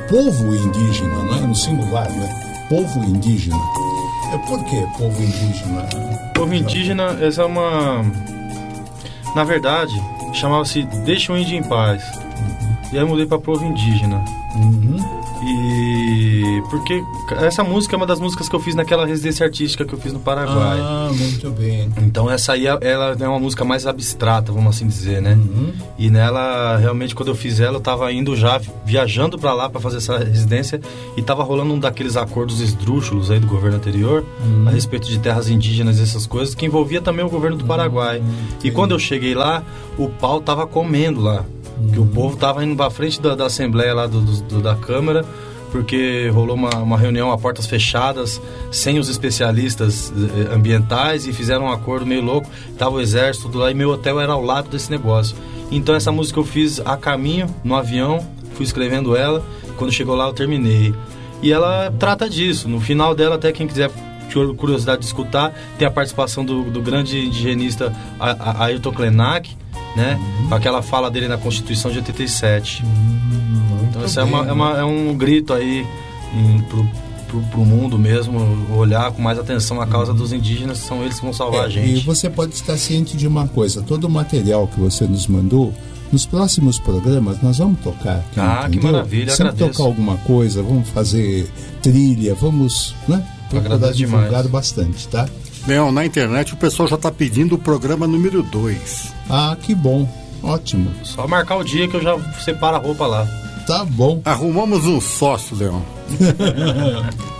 povo 0.08 0.54
indígena, 0.54 1.14
não 1.14 1.34
é? 1.34 1.40
No 1.40 1.54
singular, 1.54 2.10
né? 2.10 2.66
Povo 2.68 3.04
indígena. 3.04 3.58
É 4.32 4.38
por 4.38 4.64
que 4.64 4.80
povo 4.98 5.22
indígena? 5.22 5.82
Povo 6.34 6.54
indígena, 6.54 7.18
essa 7.20 7.42
é 7.42 7.44
uma. 7.44 8.04
Na 9.34 9.44
verdade, 9.44 9.94
chamava-se 10.32 10.82
Deixa 11.04 11.32
o 11.32 11.36
Índio 11.38 11.56
em 11.56 11.62
Paz. 11.62 12.02
E 12.92 12.98
aí 12.98 13.04
mudei 13.04 13.26
pra 13.26 13.38
povo 13.38 13.64
indígena. 13.64 14.24
E. 15.46 16.62
Porque 16.70 17.02
essa 17.40 17.62
música 17.62 17.94
é 17.94 17.96
uma 17.96 18.06
das 18.06 18.20
músicas 18.20 18.48
que 18.48 18.56
eu 18.56 18.60
fiz 18.60 18.74
naquela 18.74 19.06
residência 19.06 19.44
artística 19.44 19.84
que 19.84 19.92
eu 19.92 19.98
fiz 19.98 20.12
no 20.12 20.20
Paraguai. 20.20 20.78
Ah, 20.80 21.10
muito 21.12 21.50
bem. 21.50 21.90
Então 21.98 22.30
essa 22.30 22.52
aí 22.52 22.66
ela 22.66 23.16
é 23.18 23.28
uma 23.28 23.38
música 23.38 23.64
mais 23.64 23.86
abstrata, 23.86 24.52
vamos 24.52 24.76
assim 24.76 24.86
dizer, 24.86 25.20
né? 25.20 25.34
Uhum. 25.34 25.72
E 25.98 26.10
nela, 26.10 26.76
realmente, 26.76 27.14
quando 27.14 27.28
eu 27.28 27.34
fiz 27.34 27.60
ela, 27.60 27.76
eu 27.76 27.80
tava 27.80 28.10
indo 28.12 28.34
já 28.36 28.60
viajando 28.84 29.38
para 29.38 29.52
lá 29.52 29.68
para 29.68 29.80
fazer 29.80 29.98
essa 29.98 30.18
residência 30.18 30.80
e 31.16 31.22
tava 31.22 31.42
rolando 31.42 31.74
um 31.74 31.78
daqueles 31.78 32.16
acordos 32.16 32.60
esdrúxulos 32.60 33.30
aí 33.30 33.38
do 33.38 33.46
governo 33.46 33.76
anterior 33.76 34.24
Uhum. 34.44 34.68
a 34.68 34.70
respeito 34.70 35.08
de 35.08 35.18
terras 35.18 35.48
indígenas 35.48 35.98
e 35.98 36.02
essas 36.02 36.26
coisas 36.26 36.54
que 36.54 36.66
envolvia 36.66 37.00
também 37.00 37.24
o 37.24 37.28
governo 37.28 37.56
do 37.56 37.64
Paraguai. 37.64 38.18
Uhum. 38.18 38.34
E 38.62 38.70
quando 38.70 38.92
eu 38.92 38.98
cheguei 38.98 39.34
lá, 39.34 39.62
o 39.98 40.08
pau 40.08 40.40
tava 40.40 40.66
comendo 40.66 41.20
lá. 41.20 41.44
Que 41.92 41.98
o 41.98 42.06
povo 42.06 42.36
tava 42.36 42.64
indo 42.64 42.76
pra 42.76 42.90
frente 42.90 43.20
da, 43.20 43.34
da 43.34 43.46
assembleia 43.46 43.94
lá 43.94 44.06
do, 44.06 44.20
do- 44.20 44.60
da 44.60 44.74
Câmara 44.74 45.24
porque 45.72 46.28
rolou 46.32 46.54
uma, 46.54 46.70
uma 46.76 46.96
reunião 46.96 47.32
a 47.32 47.36
portas 47.36 47.66
fechadas, 47.66 48.40
sem 48.70 48.96
os 49.00 49.08
especialistas 49.08 50.12
eh, 50.16 50.54
ambientais 50.54 51.26
e 51.26 51.32
fizeram 51.32 51.64
um 51.64 51.72
acordo 51.72 52.06
meio 52.06 52.22
louco. 52.22 52.48
Tava 52.78 52.94
o 52.94 53.00
exército 53.00 53.46
tudo 53.48 53.58
lá 53.58 53.72
e 53.72 53.74
meu 53.74 53.90
hotel 53.90 54.20
era 54.20 54.32
ao 54.34 54.40
lado 54.40 54.68
desse 54.68 54.88
negócio. 54.88 55.34
Então 55.72 55.92
essa 55.92 56.12
música 56.12 56.38
eu 56.38 56.44
fiz 56.44 56.78
a 56.84 56.96
caminho, 56.96 57.46
no 57.64 57.74
avião, 57.74 58.24
fui 58.54 58.64
escrevendo 58.64 59.16
ela. 59.16 59.44
Quando 59.76 59.92
chegou 59.92 60.14
lá 60.14 60.28
eu 60.28 60.32
terminei. 60.32 60.94
E 61.42 61.50
ela 61.52 61.92
trata 61.98 62.30
disso. 62.30 62.68
No 62.68 62.80
final 62.80 63.12
dela, 63.12 63.34
até 63.34 63.50
quem 63.50 63.66
quiser 63.66 63.90
curiosidade 64.56 65.00
de 65.00 65.06
escutar, 65.06 65.52
tem 65.76 65.88
a 65.88 65.90
participação 65.90 66.44
do, 66.44 66.62
do 66.70 66.80
grande 66.80 67.26
indigenista 67.26 67.92
Ayrton 68.60 68.92
Krenak, 68.92 69.56
né? 69.96 70.18
Com 70.48 70.54
aquela 70.54 70.82
fala 70.82 71.10
dele 71.10 71.28
na 71.28 71.38
Constituição 71.38 71.90
de 71.90 71.98
87. 71.98 72.82
Então 73.88 74.04
isso 74.04 74.18
é, 74.20 74.24
uma- 74.24 74.46
é 74.48 74.52
uma- 74.52 74.78
é 74.78 74.84
um 74.84 75.14
grito 75.16 75.52
aí 75.52 75.86
em, 76.34 76.60
pro, 76.62 76.86
pro, 77.28 77.40
pro 77.42 77.64
mundo 77.64 77.98
mesmo, 77.98 78.40
olhar 78.76 79.10
com 79.12 79.22
mais 79.22 79.38
atenção 79.38 79.80
a 79.80 79.86
causa 79.86 80.12
dos 80.12 80.32
indígenas, 80.32 80.78
são 80.78 81.02
eles 81.02 81.16
que 81.18 81.24
vão 81.24 81.32
salvar 81.32 81.62
É, 81.62 81.66
a 81.66 81.68
gente. 81.68 81.98
E 81.98 82.00
você 82.00 82.28
pode 82.28 82.54
estar 82.54 82.76
ciente 82.76 83.16
de 83.16 83.26
uma 83.26 83.46
coisa: 83.46 83.82
todo 83.82 84.04
o 84.04 84.10
material 84.10 84.66
que 84.66 84.80
você 84.80 85.06
nos 85.06 85.26
mandou, 85.28 85.72
nos 86.12 86.26
próximos 86.26 86.78
programas 86.78 87.40
nós 87.42 87.58
vamos 87.58 87.78
tocar. 87.80 88.18
Aqui, 88.18 88.40
Ah, 88.40 88.58
que 88.62 88.76
entendeu? 88.76 88.92
maravilha, 88.92 89.30
Sempre 89.30 89.48
agradeço. 89.52 89.78
tocar 89.78 89.84
alguma 89.88 90.16
coisa, 90.18 90.62
vamos 90.62 90.88
fazer 90.88 91.48
trilha, 91.82 92.34
vamos, 92.34 92.94
né? 93.08 93.24
Procurar 93.48 93.74
Agradeço 93.76 93.98
divulgar 93.98 94.28
demais. 94.28 94.46
bastante, 94.48 95.06
tá? 95.08 95.28
Leão, 95.66 95.90
na 95.90 96.04
internet 96.04 96.52
o 96.52 96.56
pessoal 96.56 96.88
já 96.88 96.96
está 96.96 97.10
pedindo 97.10 97.54
o 97.54 97.58
programa 97.58 98.06
número 98.06 98.42
2. 98.42 99.12
Ah, 99.30 99.56
que 99.60 99.74
bom, 99.74 100.08
ótimo. 100.42 100.90
Só 101.02 101.26
marcar 101.26 101.56
o 101.56 101.64
dia 101.64 101.88
que 101.88 101.96
eu 101.96 102.02
já 102.02 102.18
separo 102.40 102.76
a 102.76 102.78
roupa 102.78 103.06
lá. 103.06 103.26
Tá 103.66 103.84
bom. 103.84 104.20
Arrumamos 104.24 104.84
um 104.84 105.00
sócio, 105.00 105.56
Leão. 105.56 105.82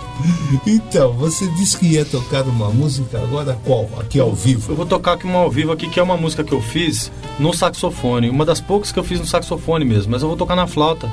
Então, 0.65 1.13
você 1.13 1.47
disse 1.51 1.77
que 1.77 1.87
ia 1.87 2.05
tocar 2.05 2.43
uma 2.43 2.69
música, 2.69 3.19
agora 3.19 3.57
qual? 3.65 3.89
Aqui 3.99 4.19
ao 4.19 4.33
vivo. 4.33 4.71
Eu 4.71 4.75
vou 4.75 4.85
tocar 4.85 5.13
aqui 5.13 5.25
uma 5.25 5.39
ao 5.39 5.51
vivo 5.51 5.71
aqui, 5.71 5.89
que 5.89 5.99
é 5.99 6.03
uma 6.03 6.15
música 6.17 6.43
que 6.43 6.53
eu 6.53 6.61
fiz 6.61 7.11
no 7.37 7.53
saxofone. 7.53 8.29
Uma 8.29 8.45
das 8.45 8.61
poucas 8.61 8.91
que 8.91 8.97
eu 8.97 9.03
fiz 9.03 9.19
no 9.19 9.25
saxofone 9.25 9.83
mesmo, 9.83 10.11
mas 10.11 10.21
eu 10.21 10.27
vou 10.27 10.37
tocar 10.37 10.55
na 10.55 10.67
flauta. 10.67 11.11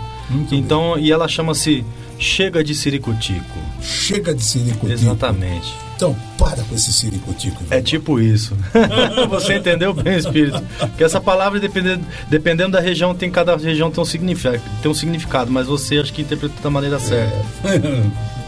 então, 0.51 0.97
e 0.98 1.10
ela 1.10 1.26
chama-se 1.26 1.84
Chega 2.18 2.62
de 2.62 2.74
Ciricutico. 2.74 3.59
Chega 3.80 4.32
de 4.32 4.44
ciricutico. 4.44 4.93
Exatamente. 4.93 5.74
Então, 6.03 6.16
para 6.37 6.65
com 6.65 6.74
esse 6.74 6.93
ciricutico. 6.93 7.62
É 7.70 7.81
tipo 7.81 8.19
isso. 8.19 8.57
Você 9.31 9.55
entendeu 9.55 9.95
bem, 9.95 10.19
espírito? 10.19 10.61
Que 10.97 11.05
essa 11.05 11.20
palavra, 11.20 11.61
dependendo, 11.61 12.05
dependendo 12.29 12.73
da 12.73 12.81
região, 12.81 13.15
tem 13.15 13.31
cada 13.31 13.57
região 13.57 13.89
tem 13.89 14.03
um 14.03 14.05
significado, 14.05 14.61
tem 14.83 14.91
um 14.91 14.95
significado, 14.95 15.53
mas 15.53 15.69
você 15.69 15.99
acho 15.99 16.12
que 16.12 16.23
interpreta 16.23 16.61
da 16.61 16.70
maneira 16.70 16.99
certa. 16.99 17.37
Brasil 17.62 18.11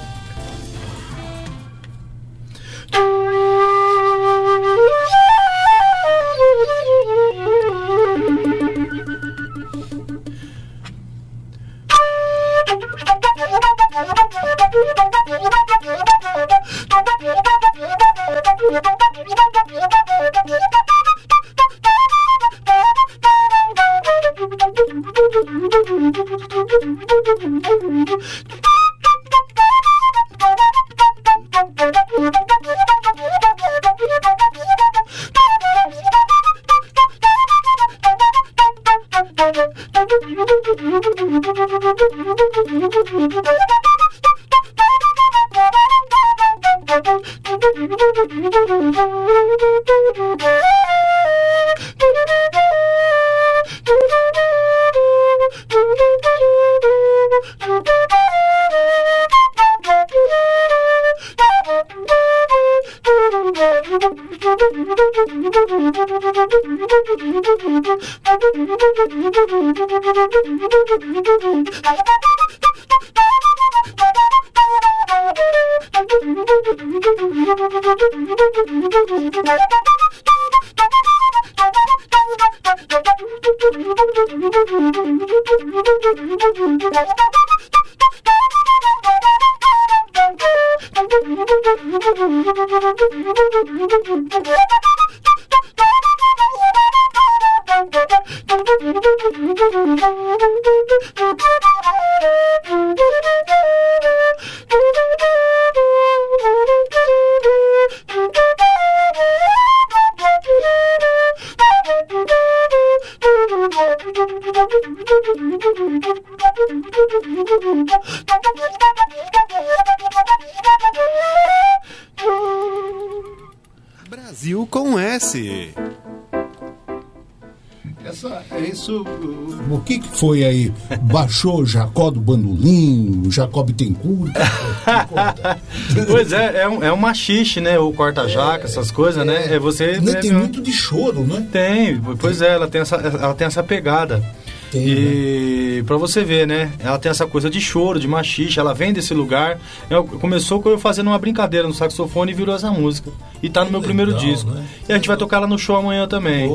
foi 130.14 130.44
aí? 130.44 130.72
Baixou 131.02 131.60
o 131.60 131.66
Jacó 131.66 132.10
do 132.10 132.20
Bandolim, 132.20 133.30
Jacó 133.30 133.62
Bittencourt? 133.62 134.32
pois 136.06 136.32
é, 136.32 136.62
é 136.62 136.68
um, 136.68 136.82
é 136.82 136.92
um 136.92 136.96
machixe, 136.96 137.60
né? 137.60 137.78
O 137.78 137.92
corta-jaca, 137.92 138.64
essas 138.64 138.90
coisas, 138.90 139.24
né? 139.26 139.54
É 139.54 139.58
você. 139.58 139.98
Né, 140.00 140.12
né, 140.12 140.20
tem 140.20 140.32
muito 140.32 140.60
de 140.60 140.72
choro, 140.72 141.20
né? 141.20 141.46
Tem, 141.50 142.00
pois 142.18 142.40
é, 142.40 142.54
ela 142.54 142.68
tem 142.68 142.80
essa, 142.80 142.96
ela 142.96 143.34
tem 143.34 143.46
essa 143.46 143.62
pegada. 143.62 144.22
Tem, 144.70 144.82
e 144.88 145.84
pra 145.86 145.96
você 145.96 146.24
ver, 146.24 146.48
né? 146.48 146.72
Ela 146.80 146.98
tem 146.98 147.08
essa 147.08 147.26
coisa 147.26 147.48
de 147.48 147.60
choro, 147.60 148.00
de 148.00 148.08
machixe, 148.08 148.58
ela 148.58 148.74
vem 148.74 148.92
desse 148.92 149.14
lugar. 149.14 149.58
Eu- 149.88 150.02
começou 150.02 150.60
com 150.60 150.68
eu 150.68 150.78
fazendo 150.78 151.08
uma 151.08 151.18
brincadeira 151.18 151.68
no 151.68 151.72
saxofone 151.72 152.32
e 152.32 152.34
virou 152.34 152.54
essa 152.54 152.72
música. 152.72 153.10
E 153.40 153.48
tá 153.48 153.64
no 153.64 153.70
meu 153.70 153.80
primeiro 153.80 154.10
legal, 154.10 154.26
disco. 154.26 154.50
né? 154.50 154.64
E 154.88 154.92
a 154.92 154.96
gente 154.96 155.06
vai 155.06 155.16
tocar 155.16 155.36
ela 155.36 155.46
no 155.46 155.56
show 155.58 155.76
amanhã 155.76 156.08
também. 156.08 156.48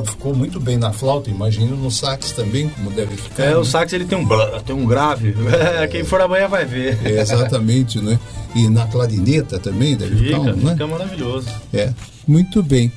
Ficou 0.00 0.34
muito 0.34 0.60
bem 0.60 0.76
na 0.76 0.92
flauta, 0.92 1.28
imagino 1.28 1.76
no 1.76 1.90
sax 1.90 2.32
também, 2.32 2.68
como 2.68 2.90
deve 2.90 3.16
ficar. 3.16 3.44
É, 3.44 3.50
né? 3.50 3.56
o 3.56 3.64
sax 3.64 3.92
ele 3.92 4.04
tem 4.04 4.16
um 4.16 4.26
tem 4.64 4.74
um 4.74 4.86
grave. 4.86 5.34
É, 5.52 5.86
quem 5.86 6.04
for 6.04 6.20
amanhã 6.20 6.48
vai 6.48 6.64
ver. 6.64 6.98
É, 7.04 7.20
exatamente, 7.20 8.00
né? 8.00 8.18
E 8.54 8.68
na 8.68 8.86
clarineta 8.86 9.58
também 9.58 9.96
deve 9.96 10.16
ficar, 10.16 10.38
Fica, 10.38 10.50
um, 10.52 10.56
né? 10.56 10.72
fica 10.72 10.86
maravilhoso. 10.86 11.48
É, 11.72 11.92
muito 12.26 12.62
bem. 12.62 12.92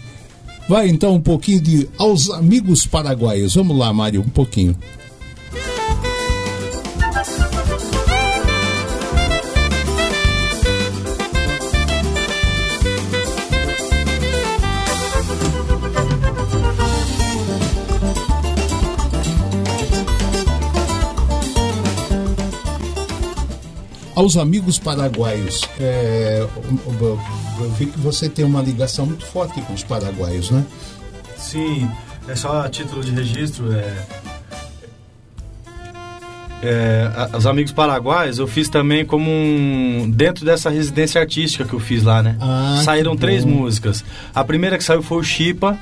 Vai 0.68 0.88
então 0.88 1.14
um 1.14 1.22
pouquinho 1.22 1.62
de 1.62 1.88
Aos 1.98 2.30
Amigos 2.30 2.88
Paraguaios. 2.88 3.56
Vamos 3.56 3.78
lá, 3.78 3.92
Mário, 3.94 4.22
um 4.22 4.30
pouquinho. 4.30 4.76
Aos 24.26 24.38
amigos 24.38 24.80
paraguaios, 24.80 25.62
é, 25.80 26.40
eu- 27.00 27.20
vi 27.78 27.86
que 27.86 28.00
você 28.00 28.28
tem 28.28 28.44
uma 28.44 28.60
ligação 28.60 29.06
muito 29.06 29.24
forte 29.24 29.62
com 29.62 29.72
os 29.72 29.84
paraguaios, 29.84 30.50
né? 30.50 30.66
Sim, 31.38 31.88
é 32.28 32.36
só 32.36 32.62
a 32.64 32.68
título 32.68 33.04
de 33.04 33.12
registro. 33.12 33.72
É, 33.72 34.04
é, 36.64 37.38
os 37.38 37.46
amigos 37.46 37.72
paraguaios 37.72 38.40
eu 38.40 38.48
fiz 38.48 38.68
também 38.68 39.06
como 39.06 39.30
um 39.30 40.10
dentro 40.10 40.44
dessa 40.44 40.72
residência 40.72 41.22
artística 41.22 41.64
que 41.64 41.74
eu 41.74 41.80
fiz 41.80 42.02
lá, 42.02 42.24
né? 42.24 42.36
Ah, 42.42 42.82
Saíram 42.84 43.16
três 43.16 43.46
músicas. 43.46 44.04
A 44.34 44.44
primeira 44.44 44.76
que 44.76 44.84
saiu 44.84 45.04
foi 45.04 45.20
o 45.20 45.24
Chipa. 45.24 45.78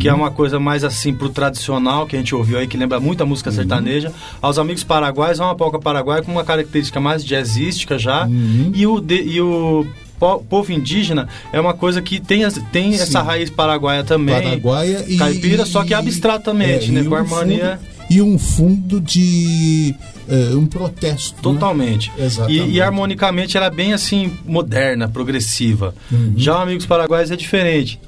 Que 0.00 0.08
é 0.08 0.12
uma 0.12 0.30
coisa 0.30 0.58
mais 0.58 0.82
assim 0.84 1.14
pro 1.14 1.28
tradicional 1.28 2.06
que 2.06 2.16
a 2.16 2.18
gente 2.18 2.34
ouviu 2.34 2.58
aí, 2.58 2.66
que 2.66 2.76
lembra 2.76 2.98
muito 2.98 3.22
a 3.22 3.26
música 3.26 3.50
sertaneja. 3.52 4.12
Aos 4.42 4.58
Amigos 4.58 4.82
Paraguaios 4.82 5.38
é 5.38 5.42
uma 5.44 5.54
polca 5.54 5.78
paraguaia 5.78 6.22
com 6.22 6.32
uma 6.32 6.44
característica 6.44 6.98
mais 7.00 7.24
jazzística 7.24 7.98
já. 7.98 8.28
E 8.74 8.86
o, 8.86 9.00
de- 9.00 9.22
e 9.22 9.40
o 9.40 9.86
po- 10.18 10.40
povo 10.40 10.72
indígena 10.72 11.28
é 11.52 11.60
uma 11.60 11.74
coisa 11.74 12.02
que 12.02 12.18
tem, 12.18 12.42
tem 12.72 12.94
essa 12.94 13.22
raiz 13.22 13.50
paraguaia 13.50 14.02
também. 14.02 14.34
Paraguaia 14.42 15.04
e. 15.06 15.16
Caipira, 15.16 15.64
só 15.64 15.84
que 15.84 15.90
e- 15.92 15.94
abstratamente, 15.94 16.88
é, 16.90 16.92
né? 16.92 17.00
e 17.02 17.04
Com 17.04 17.14
um 17.14 17.18
harmonia. 17.18 17.78
fundo- 17.80 17.98
e 18.10 18.22
um 18.22 18.38
fundo 18.38 19.00
de. 19.00 19.94
eh, 20.28 20.54
um 20.56 20.66
protesto. 20.66 21.34
né? 21.36 21.40
Totalmente. 21.42 22.10
Exatamente. 22.18 22.68
E, 22.70 22.72
e 22.76 22.80
harmonicamente 22.80 23.56
ela 23.56 23.66
é 23.66 23.70
bem 23.70 23.92
assim, 23.92 24.32
moderna, 24.46 25.06
progressiva. 25.08 25.94
Uhum. 26.10 26.32
Já 26.36 26.58
o 26.58 26.62
Amigos 26.62 26.86
Paraguaios 26.86 27.30
é 27.30 27.36
diferente. 27.36 28.00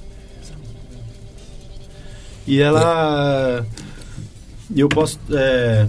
E 2.46 2.60
ela. 2.60 3.64
E 4.74 4.80
eu 4.80 4.88
posso. 4.88 5.18
é, 5.32 5.86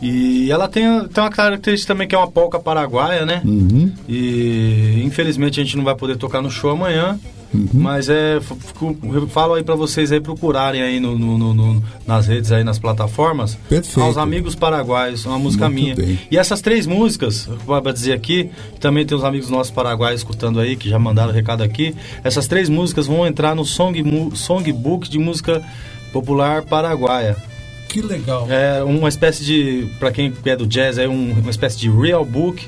E 0.00 0.50
ela 0.50 0.68
tem, 0.68 0.84
tem 1.08 1.22
uma 1.24 1.30
característica 1.30 1.92
também 1.94 2.08
que 2.08 2.14
é 2.14 2.18
uma 2.18 2.30
polca 2.30 2.58
paraguaia, 2.58 3.24
né? 3.24 3.40
Uhum. 3.44 3.92
E 4.08 5.02
infelizmente 5.04 5.60
a 5.60 5.64
gente 5.64 5.76
não 5.76 5.84
vai 5.84 5.94
poder 5.94 6.16
tocar 6.16 6.42
no 6.42 6.50
show 6.50 6.70
amanhã. 6.70 7.18
Uhum. 7.54 7.68
Mas 7.74 8.08
é. 8.08 8.40
fico- 8.40 8.96
falo 9.28 9.54
aí 9.54 9.62
pra 9.62 9.74
vocês 9.74 10.10
aí 10.10 10.20
procurarem 10.20 10.80
aí 10.82 10.98
no, 10.98 11.18
no- 11.18 11.52
no- 11.52 11.84
nas 12.06 12.26
redes 12.26 12.50
aí, 12.50 12.64
nas 12.64 12.78
plataformas. 12.78 13.56
Perfeito. 13.68 14.00
Aos 14.00 14.16
Amigos 14.16 14.54
Paraguaios, 14.54 15.26
uma 15.26 15.38
música 15.38 15.68
Muito 15.68 15.82
minha. 15.82 15.94
bem. 15.94 16.18
E 16.30 16.38
essas 16.38 16.60
três 16.62 16.86
músicas, 16.86 17.48
para 17.66 17.92
dizer 17.92 18.12
aqui, 18.14 18.50
também 18.80 19.04
tem 19.04 19.16
os 19.16 19.22
amigos 19.24 19.50
nossos 19.50 19.70
paraguaios 19.70 20.20
escutando 20.20 20.60
aí, 20.60 20.76
que 20.76 20.88
já 20.88 20.98
mandaram 20.98 21.30
o 21.30 21.34
recado 21.34 21.62
aqui. 21.62 21.94
Essas 22.24 22.46
três 22.46 22.68
músicas 22.68 23.06
vão 23.06 23.26
entrar 23.26 23.54
no 23.54 23.64
song, 23.64 24.02
songbook 24.34 25.08
de 25.10 25.18
música 25.18 25.62
popular 26.12 26.62
paraguaia. 26.62 27.36
Que 27.88 28.00
legal. 28.00 28.46
É 28.50 28.82
uma 28.82 29.08
espécie 29.08 29.44
de, 29.44 29.86
para 29.98 30.10
quem 30.10 30.32
é 30.46 30.56
do 30.56 30.66
jazz, 30.66 30.96
é 30.96 31.06
um- 31.06 31.32
uma 31.32 31.50
espécie 31.50 31.78
de 31.78 31.90
real 31.90 32.24
book 32.24 32.66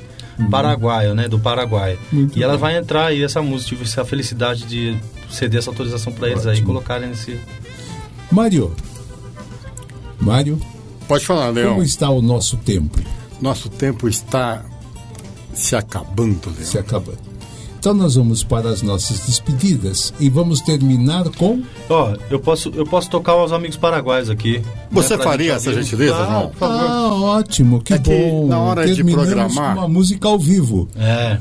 paraguaio, 0.49 1.13
né, 1.15 1.27
do 1.27 1.39
Paraguai. 1.39 1.97
Uhum. 2.11 2.19
Muito 2.19 2.37
e 2.39 2.43
ela 2.43 2.53
bem. 2.53 2.61
vai 2.61 2.77
entrar 2.77 3.05
aí 3.07 3.23
essa 3.23 3.41
música, 3.41 3.69
tive 3.69 3.83
essa 3.83 4.03
felicidade 4.05 4.65
de 4.65 4.97
ceder 5.29 5.59
essa 5.59 5.69
autorização 5.69 6.11
para 6.13 6.29
eles 6.29 6.45
aí 6.45 6.61
colocarem 6.61 7.09
nesse 7.09 7.39
Mário. 8.31 8.75
Mário, 10.19 10.59
Pode 11.07 11.25
falar, 11.25 11.49
Leão. 11.49 11.71
como 11.73 11.83
está 11.83 12.09
o 12.09 12.21
nosso 12.21 12.57
tempo? 12.57 12.99
Nosso 13.39 13.69
tempo 13.69 14.07
está 14.07 14.63
se 15.53 15.75
acabando, 15.75 16.49
Leão. 16.49 16.65
Se 16.65 16.77
acabando. 16.77 17.19
Então 17.85 17.93
nós 17.93 18.15
vamos 18.15 18.43
para 18.43 18.67
as 18.69 18.81
nossas 18.81 19.19
despedidas 19.27 20.11
e 20.19 20.27
vamos 20.27 20.59
terminar 20.59 21.29
com. 21.37 21.61
Ó, 21.87 22.15
eu 22.31 22.39
posso, 22.39 22.69
eu 22.75 22.83
posso 22.83 23.07
tocar 23.11 23.33
aos 23.33 23.51
amigos 23.51 23.77
paraguaios 23.77 24.27
aqui. 24.27 24.59
Você 24.89 25.15
né, 25.15 25.23
faria 25.23 25.53
essa 25.53 25.71
gentileza, 25.71 26.15
Claro, 26.15 26.31
João? 26.31 26.49
por 26.49 26.57
favor. 26.57 26.79
Ah, 26.89 27.13
ótimo, 27.13 27.81
que 27.83 27.93
É 27.93 27.99
que 27.99 28.09
bom. 28.09 28.47
na 28.47 28.57
hora 28.57 28.87
de 28.87 28.95
Terminamos 28.95 29.25
programar- 29.27 29.75
com 29.75 29.81
uma 29.81 29.87
música 29.87 30.27
ao 30.27 30.39
vivo. 30.39 30.87
É. 30.95 31.37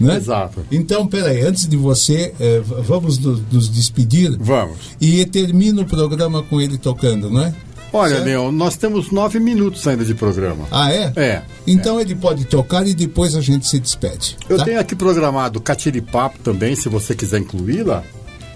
Né? 0.00 0.16
Exato. 0.16 0.60
Então, 0.72 1.06
peraí, 1.06 1.42
antes 1.42 1.68
de 1.68 1.76
você, 1.76 2.32
eh, 2.40 2.62
vamos 2.64 3.18
no- 3.18 3.44
nos 3.52 3.68
despedir 3.68 4.34
Vamos. 4.40 4.76
e 4.98 5.24
termina 5.26 5.82
o 5.82 5.84
programa 5.84 6.42
com 6.42 6.62
ele 6.62 6.78
tocando, 6.78 7.28
não 7.28 7.42
é? 7.42 7.54
Olha, 7.96 8.14
Certo? 8.16 8.24
Leão, 8.24 8.50
nós 8.50 8.76
temos 8.76 9.12
nove 9.12 9.38
minutos 9.38 9.86
ainda 9.86 10.04
de 10.04 10.14
programa. 10.14 10.66
Ah, 10.70 10.92
é? 10.92 11.12
É. 11.14 11.42
Então 11.64 12.00
ele 12.00 12.14
pode 12.16 12.44
tocar 12.44 12.84
e 12.88 12.92
depois 12.92 13.36
a 13.36 13.40
gente 13.40 13.68
se 13.68 13.78
despede. 13.78 14.36
Eu 14.48 14.56
tá? 14.58 14.64
tenho 14.64 14.80
aqui 14.80 14.96
programado 14.96 15.60
Catiripapo 15.60 16.40
também, 16.40 16.74
se 16.74 16.88
você 16.88 17.14
quiser 17.14 17.38
incluí-la. 17.38 18.02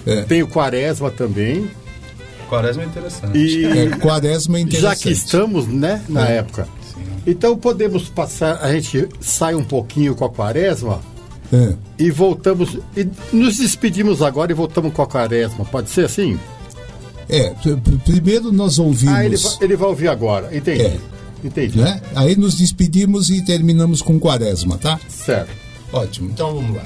É. 0.05 0.23
Tenho 0.23 0.48
Quaresma 0.48 1.09
também. 1.12 1.70
Quaresma 2.48 2.82
é 2.82 2.86
interessante. 2.86 3.39
E 3.39 3.65
É, 3.65 3.90
quaresma 3.98 4.56
é 4.59 4.60
já 4.62 4.66
interessante. 4.66 5.02
que 5.05 5.10
estamos, 5.10 5.69
né, 5.69 6.02
na 6.09 6.28
É. 6.28 6.39
época. 6.39 6.66
Então 7.24 7.56
podemos 7.56 8.09
passar, 8.09 8.56
a 8.60 8.73
gente 8.73 9.06
sai 9.20 9.55
um 9.55 9.62
pouquinho 9.62 10.15
com 10.16 10.24
a 10.24 10.31
Quaresma 10.31 11.01
É. 11.52 11.74
e 11.98 12.10
voltamos. 12.10 12.77
E 12.97 13.06
nos 13.32 13.59
despedimos 13.59 14.20
agora 14.20 14.51
e 14.51 14.55
voltamos 14.55 14.93
com 14.93 15.02
a 15.02 15.06
Quaresma. 15.06 15.65
Pode 15.65 15.90
ser 15.90 16.06
assim? 16.06 16.40
É, 17.29 17.51
pr- 17.51 17.77
pr- 17.77 17.99
primeiro 18.05 18.51
nós 18.53 18.79
ouvimos. 18.79 19.15
Ah, 19.15 19.25
ele, 19.25 19.37
vai- 19.37 19.53
ele 19.61 19.77
vai 19.77 19.89
ouvir 19.89 20.09
agora. 20.09 20.57
Entendi. 20.57 20.83
É. 20.83 20.97
Entendi. 21.45 21.79
né? 21.79 22.01
Aí 22.17 22.35
nos 22.37 22.57
despedimos 22.57 23.31
e 23.31 23.41
terminamos 23.45 24.03
com 24.03 24.19
quaresma, 24.19 24.77
tá? 24.79 24.99
Certo. 25.09 25.51
Ótimo, 25.93 26.31
então 26.31 26.55
vamos 26.55 26.77
lá. 26.77 26.83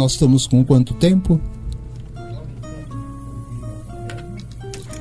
Nós 0.00 0.12
estamos 0.12 0.46
com 0.46 0.64
quanto 0.64 0.94
tempo? 0.94 1.38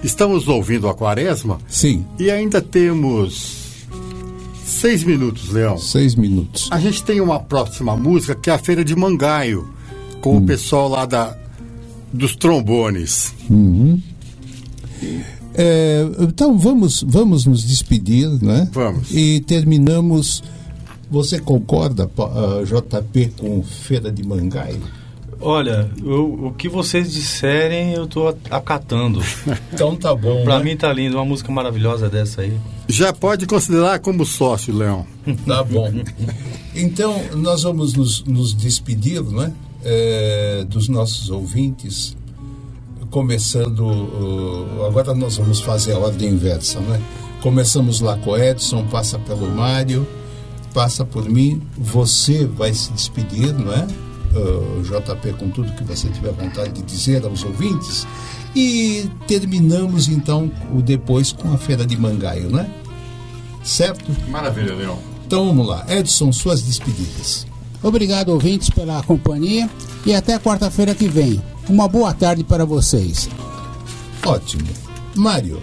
Estamos 0.03 0.47
ouvindo 0.47 0.87
a 0.87 0.93
quaresma 0.93 1.57
Sim, 1.67 2.05
e 2.19 2.29
ainda 2.29 2.61
temos 2.61 3.85
seis 4.63 5.03
minutos, 5.03 5.49
Leão. 5.49 5.77
seis 5.77 6.15
minutos. 6.15 6.67
A 6.71 6.79
gente 6.79 7.01
tem 7.03 7.19
uma 7.21 7.39
próxima 7.39 7.95
música 7.95 8.35
que 8.35 8.49
é 8.49 8.53
a 8.53 8.57
Feira 8.57 8.83
de 8.83 8.95
Mangaio, 8.95 9.69
com 10.21 10.37
o 10.37 10.41
pessoal 10.41 10.89
lá 10.89 11.05
da, 11.05 11.35
dos 12.13 12.35
trombones. 12.35 13.33
É, 15.53 16.05
então 16.19 16.57
vamos, 16.57 17.03
vamos 17.07 17.45
nos 17.45 17.63
despedir, 17.63 18.29
né? 18.41 18.69
Vamos. 18.73 19.11
E 19.11 19.39
terminamos. 19.41 20.43
Você 21.11 21.39
concorda, 21.39 22.07
pa- 22.07 22.31
ah, 22.33 22.63
JP, 22.63 23.31
com 23.37 23.63
Feira 23.63 24.11
de 24.11 24.23
Mangaio? 24.23 24.81
Olha, 25.41 25.89
eu- 26.03 26.47
o 26.47 26.53
que 26.53 26.67
vocês 26.67 27.11
disserem 27.11 27.93
eu 27.93 28.05
tô 28.05 28.27
acatando. 28.51 29.21
Então 29.73 29.95
tá 29.95 30.13
bom. 30.13 30.43
Pra 30.43 30.59
né? 30.59 30.65
mim 30.65 30.75
tá 30.77 30.91
lindo, 30.91 31.15
uma 31.15 31.23
música 31.25 31.49
maravilhosa 31.51 32.09
dessa 32.09 32.41
aí. 32.41 32.53
Já 32.87 33.13
pode 33.13 33.45
considerar 33.47 33.99
como 33.99 34.25
sócio, 34.25 34.75
Leão. 34.75 35.05
Tá 35.45 35.63
bom. 35.63 35.89
Então, 36.75 37.15
nós 37.35 37.63
vamos 37.63 37.93
nos, 37.93 38.23
nos 38.25 38.53
despedir 38.53 39.23
né, 39.23 39.53
eh, 39.83 40.65
dos 40.67 40.89
nossos 40.89 41.29
ouvintes, 41.29 42.15
começando. 43.09 43.79
uh, 43.85 44.85
agora 44.85 45.13
nós 45.15 45.37
vamos 45.37 45.59
fazer 45.61 45.93
a 45.93 45.99
ordem 45.99 46.29
inversa. 46.29 46.79
Né? 46.81 47.01
Começamos 47.41 48.01
lá 48.01 48.17
com 48.17 48.31
o 48.31 48.37
Edson, 48.37 48.85
passa 48.87 49.17
pelo 49.19 49.47
Mário, 49.49 50.05
passa 50.73 51.05
por 51.05 51.27
mim, 51.29 51.61
você 51.77 52.45
vai 52.45 52.73
se 52.73 52.91
despedir, 52.91 53.53
não 53.53 53.73
é? 53.73 53.87
Uh, 54.35 54.81
JP, 54.83 55.33
com 55.33 55.49
tudo 55.49 55.73
que 55.73 55.83
você 55.83 56.07
tiver 56.09 56.31
vontade 56.31 56.71
de 56.71 56.81
dizer 56.83 57.25
aos 57.25 57.43
ouvintes. 57.43 58.05
E 58.55 59.09
terminamos 59.27 60.07
então 60.07 60.51
o 60.73 60.81
depois 60.81 61.31
com 61.31 61.53
a 61.53 61.57
Feira 61.57 61.85
de 61.85 61.97
Mangaio, 61.97 62.49
né? 62.49 62.69
Certo? 63.63 64.11
Maravilha, 64.29 64.73
Leão. 64.73 64.99
Então 65.25 65.47
vamos 65.47 65.67
lá. 65.67 65.85
Edson, 65.87 66.31
suas 66.31 66.61
despedidas. 66.61 67.45
Obrigado, 67.81 68.29
ouvintes, 68.29 68.69
pela 68.69 69.01
companhia 69.03 69.69
e 70.05 70.13
até 70.13 70.37
quarta-feira 70.37 70.93
que 70.93 71.07
vem. 71.07 71.41
Uma 71.67 71.87
boa 71.87 72.13
tarde 72.13 72.43
para 72.43 72.65
vocês. 72.65 73.29
Ótimo. 74.25 74.67
Mário, 75.15 75.59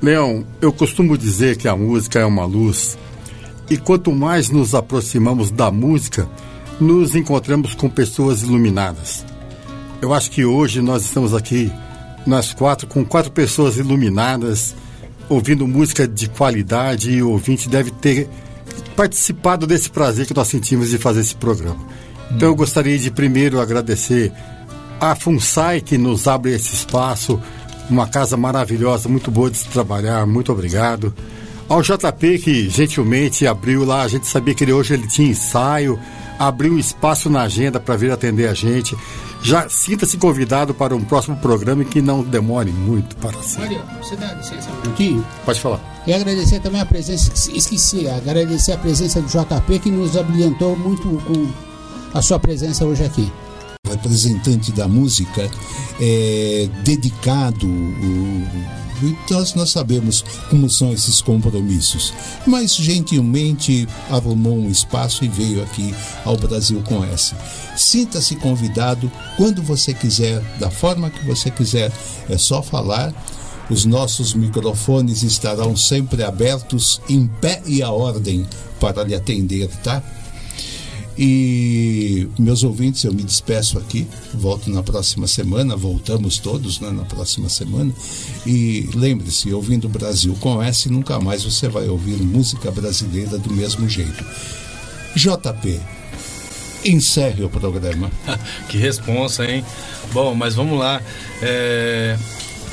Leão, 0.00 0.46
eu 0.60 0.72
costumo 0.72 1.18
dizer 1.18 1.56
que 1.56 1.66
a 1.66 1.76
música 1.76 2.20
é 2.20 2.24
uma 2.24 2.44
luz 2.44 2.96
e 3.70 3.76
quanto 3.76 4.12
mais 4.12 4.50
nos 4.50 4.74
aproximamos 4.74 5.50
da 5.50 5.70
música, 5.70 6.28
nos 6.80 7.14
encontramos 7.14 7.74
com 7.74 7.88
pessoas 7.88 8.42
iluminadas. 8.42 9.24
Eu 10.00 10.14
acho 10.14 10.30
que 10.30 10.44
hoje 10.44 10.80
nós 10.80 11.02
estamos 11.02 11.34
aqui, 11.34 11.72
nós 12.26 12.54
quatro, 12.54 12.86
com 12.86 13.04
quatro 13.04 13.32
pessoas 13.32 13.76
iluminadas, 13.76 14.74
ouvindo 15.28 15.66
música 15.66 16.06
de 16.06 16.28
qualidade 16.28 17.10
e 17.10 17.22
o 17.22 17.30
ouvinte 17.30 17.68
deve 17.68 17.90
ter 17.90 18.28
participado 18.96 19.66
desse 19.66 19.90
prazer 19.90 20.26
que 20.26 20.34
nós 20.34 20.48
sentimos 20.48 20.90
de 20.90 20.98
fazer 20.98 21.20
esse 21.20 21.34
programa. 21.34 21.80
Então 22.30 22.48
eu 22.48 22.54
gostaria 22.54 22.98
de 22.98 23.10
primeiro 23.10 23.60
agradecer 23.60 24.32
a 25.00 25.14
FUNSAI 25.14 25.80
que 25.80 25.96
nos 25.96 26.26
abre 26.26 26.52
esse 26.52 26.74
espaço, 26.74 27.40
uma 27.88 28.06
casa 28.06 28.36
maravilhosa, 28.36 29.08
muito 29.08 29.30
boa 29.30 29.50
de 29.50 29.58
se 29.58 29.68
trabalhar, 29.68 30.26
muito 30.26 30.52
obrigado. 30.52 31.14
Ao 31.68 31.82
JP 31.82 32.38
que 32.38 32.70
gentilmente 32.70 33.46
abriu 33.46 33.84
lá, 33.84 34.02
a 34.02 34.08
gente 34.08 34.26
sabia 34.26 34.54
que 34.54 34.64
ele, 34.64 34.72
hoje 34.72 34.94
ele 34.94 35.06
tinha 35.06 35.28
ensaio, 35.28 36.00
abriu 36.38 36.78
espaço 36.78 37.28
na 37.28 37.42
agenda 37.42 37.78
para 37.78 37.94
vir 37.94 38.10
atender 38.10 38.48
a 38.48 38.54
gente. 38.54 38.96
Já 39.42 39.68
sinta-se 39.68 40.16
convidado 40.16 40.72
para 40.72 40.96
um 40.96 41.04
próximo 41.04 41.36
programa 41.36 41.82
e 41.82 41.84
que 41.84 42.00
não 42.00 42.22
demore 42.22 42.72
muito 42.72 43.14
para 43.16 43.40
ser. 43.42 43.60
Mário, 43.60 43.82
você 44.02 44.16
dá 44.16 44.32
licença 44.32 44.70
um 44.70 44.80
minutinho? 44.80 45.26
Pode 45.44 45.60
falar. 45.60 46.02
E 46.06 46.12
agradecer 46.14 46.58
também 46.60 46.80
a 46.80 46.86
presença, 46.86 47.30
esqueci, 47.54 48.08
agradecer 48.08 48.72
a 48.72 48.78
presença 48.78 49.20
do 49.20 49.28
JP 49.28 49.78
que 49.78 49.90
nos 49.90 50.16
abrilhantou 50.16 50.74
muito 50.74 51.06
com 51.26 51.46
a 52.14 52.22
sua 52.22 52.38
presença 52.38 52.86
hoje 52.86 53.04
aqui. 53.04 53.30
representante 53.86 54.72
da 54.72 54.88
música, 54.88 55.50
é, 56.00 56.68
dedicado. 56.82 57.68
Então 59.02 59.44
nós 59.54 59.70
sabemos 59.70 60.24
como 60.50 60.68
são 60.68 60.92
esses 60.92 61.20
compromissos. 61.20 62.12
Mas 62.46 62.74
gentilmente 62.74 63.88
arrumou 64.10 64.58
um 64.58 64.70
espaço 64.70 65.24
e 65.24 65.28
veio 65.28 65.62
aqui 65.62 65.94
ao 66.24 66.36
Brasil 66.36 66.82
com 66.82 67.04
S. 67.04 67.34
Sinta-se 67.76 68.36
convidado 68.36 69.10
quando 69.36 69.62
você 69.62 69.94
quiser, 69.94 70.40
da 70.58 70.70
forma 70.70 71.10
que 71.10 71.24
você 71.24 71.50
quiser. 71.50 71.92
É 72.28 72.36
só 72.36 72.62
falar. 72.62 73.12
Os 73.70 73.84
nossos 73.84 74.32
microfones 74.32 75.22
estarão 75.22 75.76
sempre 75.76 76.22
abertos, 76.22 77.02
em 77.06 77.26
pé 77.26 77.60
e 77.66 77.82
à 77.82 77.90
ordem, 77.90 78.46
para 78.80 79.04
lhe 79.04 79.14
atender, 79.14 79.68
tá? 79.84 80.02
E 81.18 82.28
meus 82.38 82.62
ouvintes, 82.62 83.02
eu 83.02 83.12
me 83.12 83.24
despeço 83.24 83.76
aqui, 83.76 84.06
volto 84.32 84.70
na 84.70 84.84
próxima 84.84 85.26
semana, 85.26 85.74
voltamos 85.74 86.38
todos 86.38 86.78
né, 86.78 86.92
na 86.92 87.04
próxima 87.04 87.48
semana. 87.48 87.92
E 88.46 88.88
lembre-se, 88.94 89.52
ouvindo 89.52 89.88
Brasil 89.88 90.36
com 90.38 90.62
S, 90.62 90.88
nunca 90.88 91.18
mais 91.18 91.42
você 91.42 91.68
vai 91.68 91.88
ouvir 91.88 92.22
música 92.22 92.70
brasileira 92.70 93.36
do 93.36 93.52
mesmo 93.52 93.88
jeito. 93.88 94.24
JP, 95.16 95.80
encerre 96.84 97.42
o 97.42 97.48
programa. 97.48 98.12
que 98.68 98.78
responsa, 98.78 99.44
hein? 99.44 99.64
Bom, 100.12 100.36
mas 100.36 100.54
vamos 100.54 100.78
lá. 100.78 101.02
É, 101.42 102.16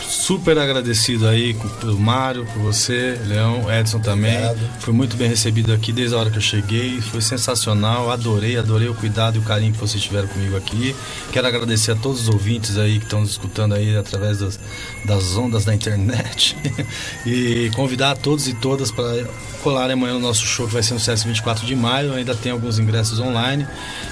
super 0.08 0.58
agradecido 0.58 1.28
aí 1.28 1.54
com- 1.54 1.68
pelo 1.70 2.00
Mário, 2.00 2.46
por 2.46 2.62
você, 2.62 3.20
Leão, 3.26 3.72
Edson 3.72 4.00
também. 4.00 4.36
Obrigado. 4.36 4.70
Foi 4.80 4.94
muito 4.94 5.16
bem 5.16 5.28
recebido 5.28 5.74
aqui 5.74 5.92
desde 5.92 6.16
a 6.16 6.20
hora 6.20 6.30
que 6.30 6.38
eu 6.38 6.42
cheguei. 6.42 7.02
Foi 7.02 7.22
sensacional. 7.22 8.12
Adorei, 8.12 8.58
adorei 8.58 8.88
o 8.88 8.94
cuidado 8.94 9.36
e 9.38 9.40
o 9.40 9.42
carinho 9.44 9.74
que 9.74 9.80
vocês 9.80 10.02
tiveram 10.04 10.28
comigo 10.28 10.56
aqui. 10.56 10.96
Quero 11.32 11.48
agradecer 11.48 11.92
a 11.92 11.96
todos 11.96 12.22
os 12.22 12.30
ouvintes 12.30 12.78
aí 12.78 13.00
que 13.00 13.06
estão 13.06 13.22
nos 13.22 13.32
escutando 13.32 13.74
aí 13.74 13.96
através 13.96 14.40
das, 14.40 14.60
das 15.06 15.36
ondas 15.38 15.66
da 15.66 15.74
internet. 15.74 16.56
e 17.26 17.70
convidar 17.76 18.12
a 18.12 18.16
todos 18.16 18.48
e 18.48 18.54
todas 18.54 18.92
para 18.92 19.26
colarem 19.64 19.94
amanhã 19.94 20.14
no 20.14 20.20
nosso 20.20 20.46
show 20.46 20.68
que 20.68 20.74
vai 20.74 20.84
ser 20.84 20.94
no 20.94 21.00
CS 21.00 21.24
24 21.24 21.66
de 21.66 21.76
maio. 21.76 22.14
Ainda 22.14 22.36
tem 22.36 22.52
alguns 22.52 22.80
ingressos 22.80 23.20
online. 23.20 23.66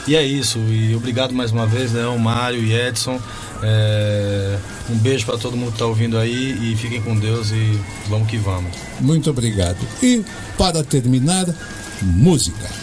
E 0.07 0.15
é 0.15 0.23
isso. 0.23 0.59
E 0.59 0.95
obrigado 0.95 1.33
mais 1.33 1.51
uma 1.51 1.65
vez, 1.65 1.91
Leão, 1.93 2.17
Mário 2.17 2.63
e 2.63 2.73
Edson. 2.73 3.19
É, 3.63 4.57
um 4.89 4.95
beijo 4.97 5.25
para 5.25 5.37
todo 5.37 5.55
mundo 5.55 5.69
que 5.69 5.75
está 5.75 5.85
ouvindo 5.85 6.17
aí 6.17 6.71
e 6.71 6.75
fiquem 6.75 7.01
com 7.01 7.17
Deus 7.17 7.51
e 7.51 7.79
vamos 8.09 8.27
que 8.27 8.37
vamos. 8.37 8.71
Muito 8.99 9.29
obrigado. 9.29 9.77
E, 10.01 10.23
para 10.57 10.83
terminar, 10.83 11.45
música. 12.01 12.82